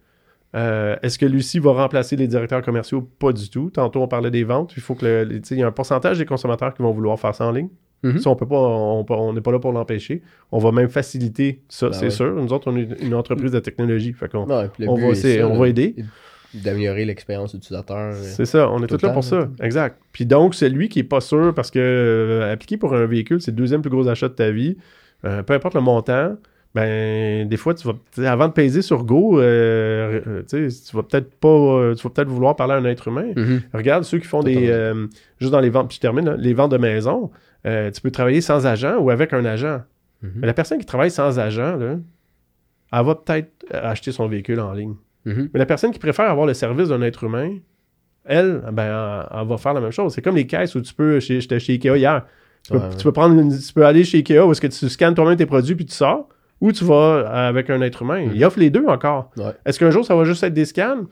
Euh, 0.55 0.97
Est-ce 1.03 1.19
que 1.19 1.25
Lucie 1.27 1.59
va 1.59 1.73
remplacer 1.73 2.17
les 2.17 2.27
directeurs 2.29 2.63
commerciaux? 2.63 3.01
Pas 3.19 3.33
du 3.33 3.49
tout. 3.49 3.71
Tantôt, 3.71 4.03
on 4.03 4.09
parlait 4.09 4.31
des 4.31 4.45
ventes. 4.45 4.75
Il 4.77 4.83
faut 4.83 4.95
que 4.95 5.05
le- 5.07 5.41
il 5.51 5.59
y 5.59 5.63
a 5.63 5.67
un 5.67 5.73
pourcentage 5.73 6.19
des 6.19 6.27
consommateurs 6.27 6.75
qui 6.75 6.83
vont 6.83 6.93
vouloir 6.93 7.19
faire 7.19 7.35
ça 7.35 7.47
en 7.47 7.53
ligne. 7.53 7.69
Mhm. 8.03 8.19
Ça, 8.19 8.31
on 8.31 8.37
peut 8.37 8.49
pas, 8.49 8.57
on 8.59 9.33
n'est 9.33 9.41
pas 9.41 9.53
là 9.53 9.59
pour 9.61 9.73
l'empêcher. 9.73 10.23
On 10.51 10.59
va 10.59 10.73
même 10.73 10.89
faciliter 10.89 11.63
ça, 11.69 11.87
Ben 11.87 11.93
c'est 11.95 12.05
ouais. 12.07 12.11
sûr. 12.11 12.35
Nous 12.35 12.53
autres, 12.53 12.71
on 12.71 12.77
est 12.77 13.01
une 13.01 13.15
entreprise 13.15 13.53
de 13.53 13.61
technologie. 13.61 14.13
Fait 14.13 14.29
on 14.35 14.45
va 14.45 14.69
ça, 15.15 15.29
on 15.49 15.65
aider. 15.65 15.95
D'améliorer 16.53 17.07
l'expérience 17.07 17.55
utilisateur. 17.55 17.97
euh. 17.97 18.13
C'est 18.15 18.45
ça, 18.45 18.69
on 18.71 18.83
est 18.83 18.87
tout 18.87 18.99
tous 18.99 19.07
là 19.07 19.13
pour 19.13 19.25
ça. 19.25 19.49
Exact. 19.63 19.99
Puis 20.13 20.27
donc, 20.27 20.55
celui 20.55 20.91
qui 20.91 20.99
est 20.99 21.05
pas 21.05 21.23
sûr, 21.23 21.55
parce 21.55 21.71
que 21.71 21.79
euh, 21.79 22.53
appliquer 22.53 22.77
pour 22.77 22.93
un 22.93 23.07
véhicule, 23.07 23.41
c'est 23.41 23.53
le 23.53 23.57
deuxième 23.57 23.81
plus 23.81 23.89
gros 23.91 24.07
achat 24.07 24.29
de 24.29 24.35
ta 24.35 24.51
vie, 24.51 24.77
euh, 25.25 25.43
peu 25.43 25.55
importe 25.55 25.75
le 25.75 25.81
montant, 25.81 26.37
ben 26.75 27.47
des 27.49 27.57
fois, 27.59 27.75
tu 27.75 27.87
vas 27.87 28.31
avant 28.33 28.49
de 28.49 28.53
peser 28.55 28.81
sur 28.83 29.05
Go, 29.05 29.39
euh, 29.41 30.21
euh, 30.27 30.43
tu 30.49 30.97
vas 30.97 31.03
peut-être 31.03 31.35
pas, 31.35 31.49
euh, 31.49 31.95
tu 31.95 32.03
vas 32.03 32.11
peut-être 32.11 32.29
vouloir 32.29 32.57
parler 32.57 32.73
à 32.75 32.77
un 32.77 32.85
être 32.87 33.09
humain. 33.09 33.27
Mhm. 33.37 33.61
Regarde 33.75 34.05
ceux 34.05 34.19
qui 34.19 34.27
font 34.27 34.43
des. 34.43 34.69
Euh, 34.71 35.07
juste 35.39 35.53
dans 35.53 35.61
les 35.61 35.69
ventes, 35.71 35.89
puis 35.89 35.97
je 35.97 36.01
termine, 36.01 36.25
là, 36.25 36.37
les 36.39 36.55
ventes 36.55 36.73
de 36.73 36.79
maison, 36.79 37.31
euh, 37.67 37.91
tu 37.91 38.01
peux 38.01 38.11
travailler 38.11 38.41
sans 38.41 38.67
agent 38.67 38.97
ou 38.99 39.11
avec 39.11 39.33
un 39.35 39.45
agent. 39.45 39.83
Mhm. 40.23 40.33
Mais 40.37 40.47
la 40.47 40.55
personne 40.55 40.79
qui 40.79 40.87
travaille 40.87 41.11
sans 41.11 41.39
agent, 41.39 41.77
là, 41.77 41.97
elle 42.95 43.05
va 43.05 43.15
peut-être 43.17 43.51
acheter 43.71 44.13
son 44.13 44.27
véhicule 44.29 44.61
en 44.61 44.73
ligne. 44.73 44.95
Mhm. 45.27 45.51
Mais 45.53 45.59
la 45.59 45.67
personne 45.67 45.91
qui 45.91 45.99
préfère 45.99 46.31
avoir 46.31 46.47
le 46.47 46.55
service 46.55 46.89
d'un 46.89 47.03
être 47.03 47.25
humain, 47.25 47.57
elle, 48.25 48.63
ben, 48.73 48.83
elle, 49.31 49.41
elle 49.41 49.47
va 49.47 49.57
faire 49.59 49.75
la 49.75 49.81
même 49.81 49.91
chose. 49.91 50.15
C'est 50.15 50.23
comme 50.23 50.37
les 50.37 50.47
caisses 50.47 50.75
où 50.75 50.81
tu 50.81 50.95
peux. 50.95 51.21
J'étais 51.21 51.59
chez 51.59 51.75
Ikea 51.75 51.97
hier. 51.99 52.25
Tu 52.65 52.73
peux, 52.73 52.79
Ouais, 52.79 52.85
ouais. 52.85 52.97
tu 52.97 53.05
peux 53.05 53.13
prendre 53.13 53.39
une- 53.39 53.57
tu 53.59 53.73
peux 53.73 53.85
aller 53.85 54.05
chez 54.05 54.19
Ikea 54.19 54.47
où 54.47 54.53
est-ce 54.53 54.61
que 54.61 54.69
tu 54.69 54.89
scannes 54.89 55.15
toi-même 55.15 55.37
tes 55.37 55.47
produits 55.47 55.75
puis 55.75 55.85
tu 55.85 55.95
sors, 55.95 56.29
ou 56.63 56.73
tu 56.73 56.85
vas 56.85 57.29
avec 57.49 57.69
un 57.69 57.83
être 57.83 58.01
humain. 58.03 58.25
Mhm. 58.25 58.33
Il 58.35 58.45
offre 58.45 58.59
les 58.61 58.71
deux 58.71 58.87
encore. 58.87 59.31
Ouais. 59.37 59.53
Est-ce 59.67 59.79
qu'un 59.79 59.91
jour 59.91 60.07
ça 60.07 60.15
va 60.17 60.25
juste 60.25 60.43
être 60.45 60.55
des 60.55 60.65
scans? 60.65 61.03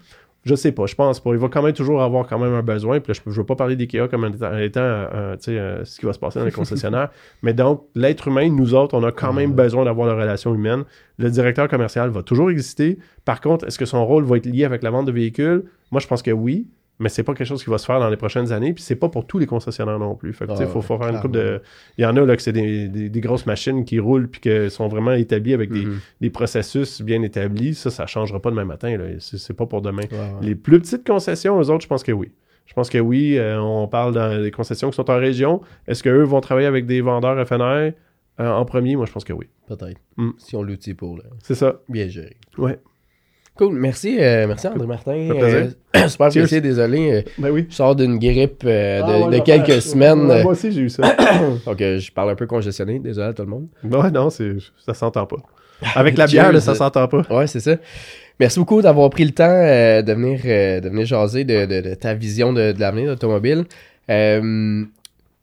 Je 0.42 0.54
sais 0.54 0.72
pas, 0.72 0.86
je 0.86 0.94
pense 0.94 1.20
pas. 1.20 1.32
Il 1.32 1.36
va 1.36 1.48
quand 1.48 1.60
même 1.60 1.74
toujours 1.74 2.00
avoir 2.00 2.26
quand 2.26 2.38
même 2.38 2.54
un 2.54 2.62
besoin. 2.62 2.98
Puis 3.00 3.12
là, 3.12 3.20
je 3.26 3.30
ne 3.30 3.34
veux 3.34 3.44
pas 3.44 3.56
parler 3.56 3.76
d'IKEA 3.76 4.08
comme 4.08 4.24
étant, 4.24 4.56
étant, 4.56 4.80
euh, 4.80 5.36
euh, 5.48 5.84
ce 5.84 6.00
qui 6.00 6.06
va 6.06 6.14
se 6.14 6.18
passer 6.18 6.38
dans 6.38 6.46
les 6.46 6.50
concessionnaires. 6.50 7.10
Mais 7.42 7.52
donc, 7.52 7.84
l'être 7.94 8.28
humain, 8.28 8.48
nous 8.48 8.72
autres, 8.74 8.96
on 8.96 9.04
a 9.04 9.12
quand 9.12 9.34
même 9.34 9.50
Ouais. 9.50 9.56
besoin 9.64 9.84
d'avoir 9.84 10.06
la 10.08 10.14
relation 10.14 10.54
humaine. 10.54 10.84
Le 11.18 11.28
directeur 11.28 11.68
commercial 11.68 12.08
va 12.08 12.22
toujours 12.22 12.50
exister. 12.50 12.98
Par 13.26 13.42
contre, 13.42 13.66
est-ce 13.66 13.78
que 13.78 13.84
son 13.84 14.06
rôle 14.06 14.24
va 14.24 14.38
être 14.38 14.46
lié 14.46 14.64
avec 14.64 14.82
la 14.82 14.88
vente 14.88 15.04
de 15.04 15.12
véhicules? 15.12 15.64
Moi, 15.90 16.00
je 16.00 16.06
pense 16.06 16.22
que 16.22 16.30
oui. 16.30 16.66
Mais 17.00 17.08
c'est 17.08 17.22
pas 17.24 17.34
quelque 17.34 17.46
chose 17.46 17.64
qui 17.64 17.70
va 17.70 17.78
se 17.78 17.86
faire 17.86 17.98
dans 17.98 18.08
les 18.10 18.16
prochaines 18.16 18.52
années. 18.52 18.72
Puis 18.74 18.82
c'est 18.84 18.94
pas 18.94 19.08
pour 19.08 19.26
tous 19.26 19.38
les 19.38 19.46
concessionnaires 19.46 19.98
non 19.98 20.14
plus. 20.14 20.32
Fait 20.32 20.46
que, 20.46 20.52
Ah, 20.52 20.66
faut, 20.66 20.80
faut 20.82 20.96
faire 20.98 21.08
une 21.08 21.18
coupe 21.20 21.32
de. 21.32 21.60
Il 21.98 22.02
y 22.02 22.06
en 22.06 22.14
a 22.16 22.20
là 22.20 22.36
que 22.36 22.42
c'est 22.42 22.52
des, 22.52 22.88
des- 22.88 23.08
des 23.08 23.20
grosses 23.20 23.46
machines 23.46 23.84
qui 23.84 23.98
roulent 23.98 24.28
puis 24.28 24.40
qui 24.42 24.70
sont 24.70 24.86
vraiment 24.86 25.12
établies 25.12 25.54
avec 25.54 25.70
des, 25.72 25.86
Mhm. 25.86 25.98
des 26.20 26.30
processus 26.30 27.00
bien 27.02 27.22
établis. 27.22 27.74
Ça, 27.74 27.90
ça 27.90 28.06
changera 28.06 28.38
pas 28.40 28.50
demain 28.50 28.64
matin. 28.64 28.96
C'est 29.18 29.54
pas 29.56 29.66
pour 29.66 29.82
demain. 29.82 30.02
Ouais. 30.12 30.30
Les 30.42 30.54
plus 30.54 30.78
petites 30.78 31.06
concessions, 31.06 31.58
eux 31.60 31.70
autres, 31.70 31.82
je 31.82 31.88
pense 31.88 32.02
que 32.02 32.12
oui. 32.12 32.30
Je 32.66 32.74
pense 32.74 32.88
que 32.90 32.98
oui. 32.98 33.36
euh, 33.38 33.60
on 33.60 33.88
parle 33.88 34.14
dans 34.14 34.40
des 34.40 34.50
concessions 34.52 34.90
qui 34.90 34.96
sont 34.96 35.10
en 35.10 35.16
région. 35.18 35.60
Est-ce 35.88 36.02
qu'eux 36.04 36.22
vont 36.22 36.40
travailler 36.40 36.68
avec 36.68 36.86
des 36.86 37.00
vendeurs 37.00 37.44
FNR 37.46 37.62
euh, 37.64 37.92
en 38.38 38.64
premier? 38.64 38.94
Moi, 38.94 39.06
je 39.06 39.12
pense 39.12 39.24
que 39.24 39.32
oui. 39.32 39.46
Peut-être. 39.66 39.98
Mm. 40.16 40.30
Si 40.38 40.54
on 40.54 40.62
l'outil 40.62 40.94
pour. 40.94 41.18
C'est 41.42 41.54
ça. 41.56 41.80
bien 41.88 42.08
gérer. 42.08 42.36
Ouais. 42.58 42.78
Cool. 43.60 43.74
Merci, 43.78 44.16
euh, 44.18 44.46
merci 44.46 44.66
André 44.68 44.86
Martin. 44.86 45.12
Euh, 45.12 45.68
super 46.08 46.28
apprécié. 46.28 46.62
Désolé. 46.62 47.12
euh, 47.12 47.22
Ben 47.36 47.50
oui. 47.50 47.66
je 47.68 47.74
sors 47.74 47.94
d'une 47.94 48.18
grippe 48.18 48.62
euh, 48.64 49.00
de, 49.00 49.04
Ah, 49.04 49.28
ouais, 49.28 49.38
de 49.38 49.44
quelques 49.44 49.68
ouais, 49.68 49.80
semaines. 49.82 50.26
ouais, 50.28 50.42
moi 50.42 50.52
aussi, 50.52 50.72
j'ai 50.72 50.80
eu 50.80 50.88
ça. 50.88 51.02
donc, 51.66 51.78
je 51.78 52.10
parle 52.12 52.30
un 52.30 52.34
peu 52.36 52.46
congestionné. 52.46 52.98
Désolé 52.98 53.28
à 53.28 53.32
tout 53.34 53.42
le 53.42 53.48
monde. 53.48 53.66
ouais, 53.84 54.10
non, 54.10 54.30
ça 54.30 54.94
s'entend 54.94 55.26
pas. 55.26 55.36
Avec 55.94 56.16
la 56.16 56.26
bière, 56.26 56.52
là, 56.52 56.60
ça 56.60 56.74
s'entend 56.74 57.06
pas. 57.06 57.22
Ouais, 57.30 57.46
c'est 57.46 57.60
ça. 57.60 57.76
Merci 58.38 58.58
beaucoup 58.58 58.80
d'avoir 58.80 59.10
pris 59.10 59.26
le 59.26 59.32
temps 59.32 59.46
de, 59.46 60.10
venir, 60.14 60.40
de 60.82 60.88
venir 60.88 61.04
jaser 61.04 61.44
de, 61.44 61.66
de- 61.66 61.82
de 61.90 61.94
ta 61.94 62.14
vision 62.14 62.54
de, 62.54 62.72
l'avenir 62.78 63.04
de 63.04 63.10
l'automobile. 63.10 63.64
Euh, 64.08 64.84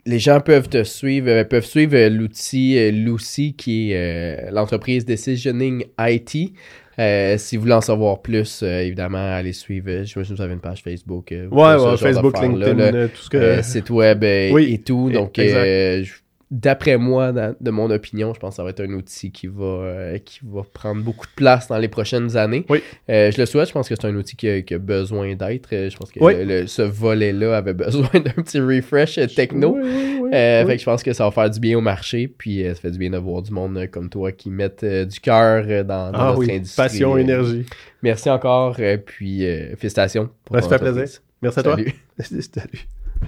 les 0.07 0.17
gens 0.19 0.39
peuvent 0.39 0.69
te 0.69 0.83
suivre, 0.83 1.43
peuvent 1.43 1.65
suivre 1.65 2.07
l'outil 2.07 2.89
Lucy, 2.91 3.53
qui 3.53 3.91
est 3.91 4.49
l'entreprise 4.51 5.05
Decisioning 5.05 5.85
IT. 5.99 6.53
Euh, 6.99 7.37
si 7.37 7.55
vous 7.57 7.61
voulez 7.61 7.73
en 7.75 7.81
savoir 7.81 8.21
plus, 8.21 8.61
euh, 8.63 8.79
évidemment, 8.81 9.17
allez 9.35 9.53
suivre. 9.53 9.85
euh, 9.89 10.03
J'imagine 10.03 10.33
que 10.33 10.37
vous 10.39 10.43
avez 10.43 10.53
une 10.53 10.59
page 10.59 10.81
Facebook. 10.81 11.31
euh, 11.31 11.47
Ouais, 11.49 11.75
ouais, 11.75 11.97
Facebook, 11.97 12.39
LinkedIn, 12.41 12.73
là. 12.75 12.85
euh, 12.97 13.07
tout 13.07 13.21
ce 13.21 13.29
que. 13.29 13.37
Euh, 13.37 13.61
site 13.61 13.89
web 13.91 14.23
Oui, 14.51 14.73
et 14.73 14.77
tout. 14.79 15.09
Donc, 15.11 15.37
exact. 15.37 15.57
euh, 15.65 16.03
je- 16.03 16.13
d'après 16.49 16.97
moi, 16.97 17.31
dans- 17.31 17.55
de 17.59 17.71
mon 17.71 17.89
opinion, 17.91 18.33
je 18.33 18.39
pense 18.39 18.51
que 18.51 18.55
ça 18.57 18.63
va 18.63 18.69
être 18.69 18.79
un 18.81 18.93
outil 18.93 19.31
qui 19.31 19.47
va, 19.47 19.63
euh, 19.65 20.17
qui 20.19 20.39
va 20.43 20.61
prendre 20.63 21.01
beaucoup 21.03 21.25
de 21.25 21.31
place 21.35 21.67
dans 21.67 21.77
les 21.77 21.87
prochaines 21.89 22.37
années. 22.37 22.65
Oui. 22.69 22.79
Euh, 23.09 23.31
je 23.31 23.37
le 23.39 23.45
souhaite. 23.45 23.67
Je 23.67 23.73
pense 23.73 23.89
que 23.89 23.95
c'est 23.95 24.07
un 24.07 24.15
outil 24.15 24.35
qui 24.35 24.47
a, 24.49 24.61
qui 24.61 24.73
a 24.73 24.77
besoin 24.77 25.35
d'être. 25.35 25.69
Euh, 25.73 25.89
Je 25.89 25.97
pense 25.97 26.11
que 26.11 26.19
Oui. 26.21 26.33
le- 26.45 26.67
ce 26.67 26.81
volet-là 26.81 27.57
avait 27.57 27.73
besoin 27.85 28.09
d'un 28.13 28.41
petit 28.43 28.59
refresh 28.59 29.19
techno. 29.35 29.75
Oui, 29.75 29.81
oui, 29.83 30.19
oui, 30.21 30.29
Euh. 30.33 30.65
Fait 30.65 30.75
que 30.75 30.79
je 30.79 30.85
pense 30.85 31.03
que 31.03 31.13
ça 31.13 31.25
va 31.25 31.31
faire 31.31 31.49
du 31.49 31.59
bien 31.59 31.77
au 31.77 31.81
marché, 31.81 32.27
puis 32.27 32.63
euh, 32.65 32.73
ça 32.73 32.81
fait 32.81 32.91
du 32.91 32.97
bien 32.97 33.09
de 33.09 33.17
voir 33.17 33.41
du 33.41 33.51
monde 33.51 33.77
euh, 33.77 33.87
comme 33.87 34.09
toi 34.09 34.31
qui 34.31 34.49
mettent 34.49 34.85
du 34.85 35.19
cœur 35.19 35.65
dans, 35.85 36.11
dans 36.11 36.17
Ah 36.19 36.25
notre 36.27 36.39
oui, 36.39 36.51
industrie. 36.51 36.83
passion, 36.83 37.17
énergie. 37.17 37.65
Merci 38.03 38.29
encore, 38.29 38.77
puis 39.05 39.45
euh, 39.45 39.75
félicitations. 39.75 40.29
pour 40.45 40.55
Ben, 40.55 40.61
ça 40.61 40.69
fait 40.69 40.79
plaisir. 40.91 41.19
Merci 41.41 41.59
à 41.59 41.63
toi. 41.63 41.75
Salut. 41.75 41.93
Salut. 42.19 42.87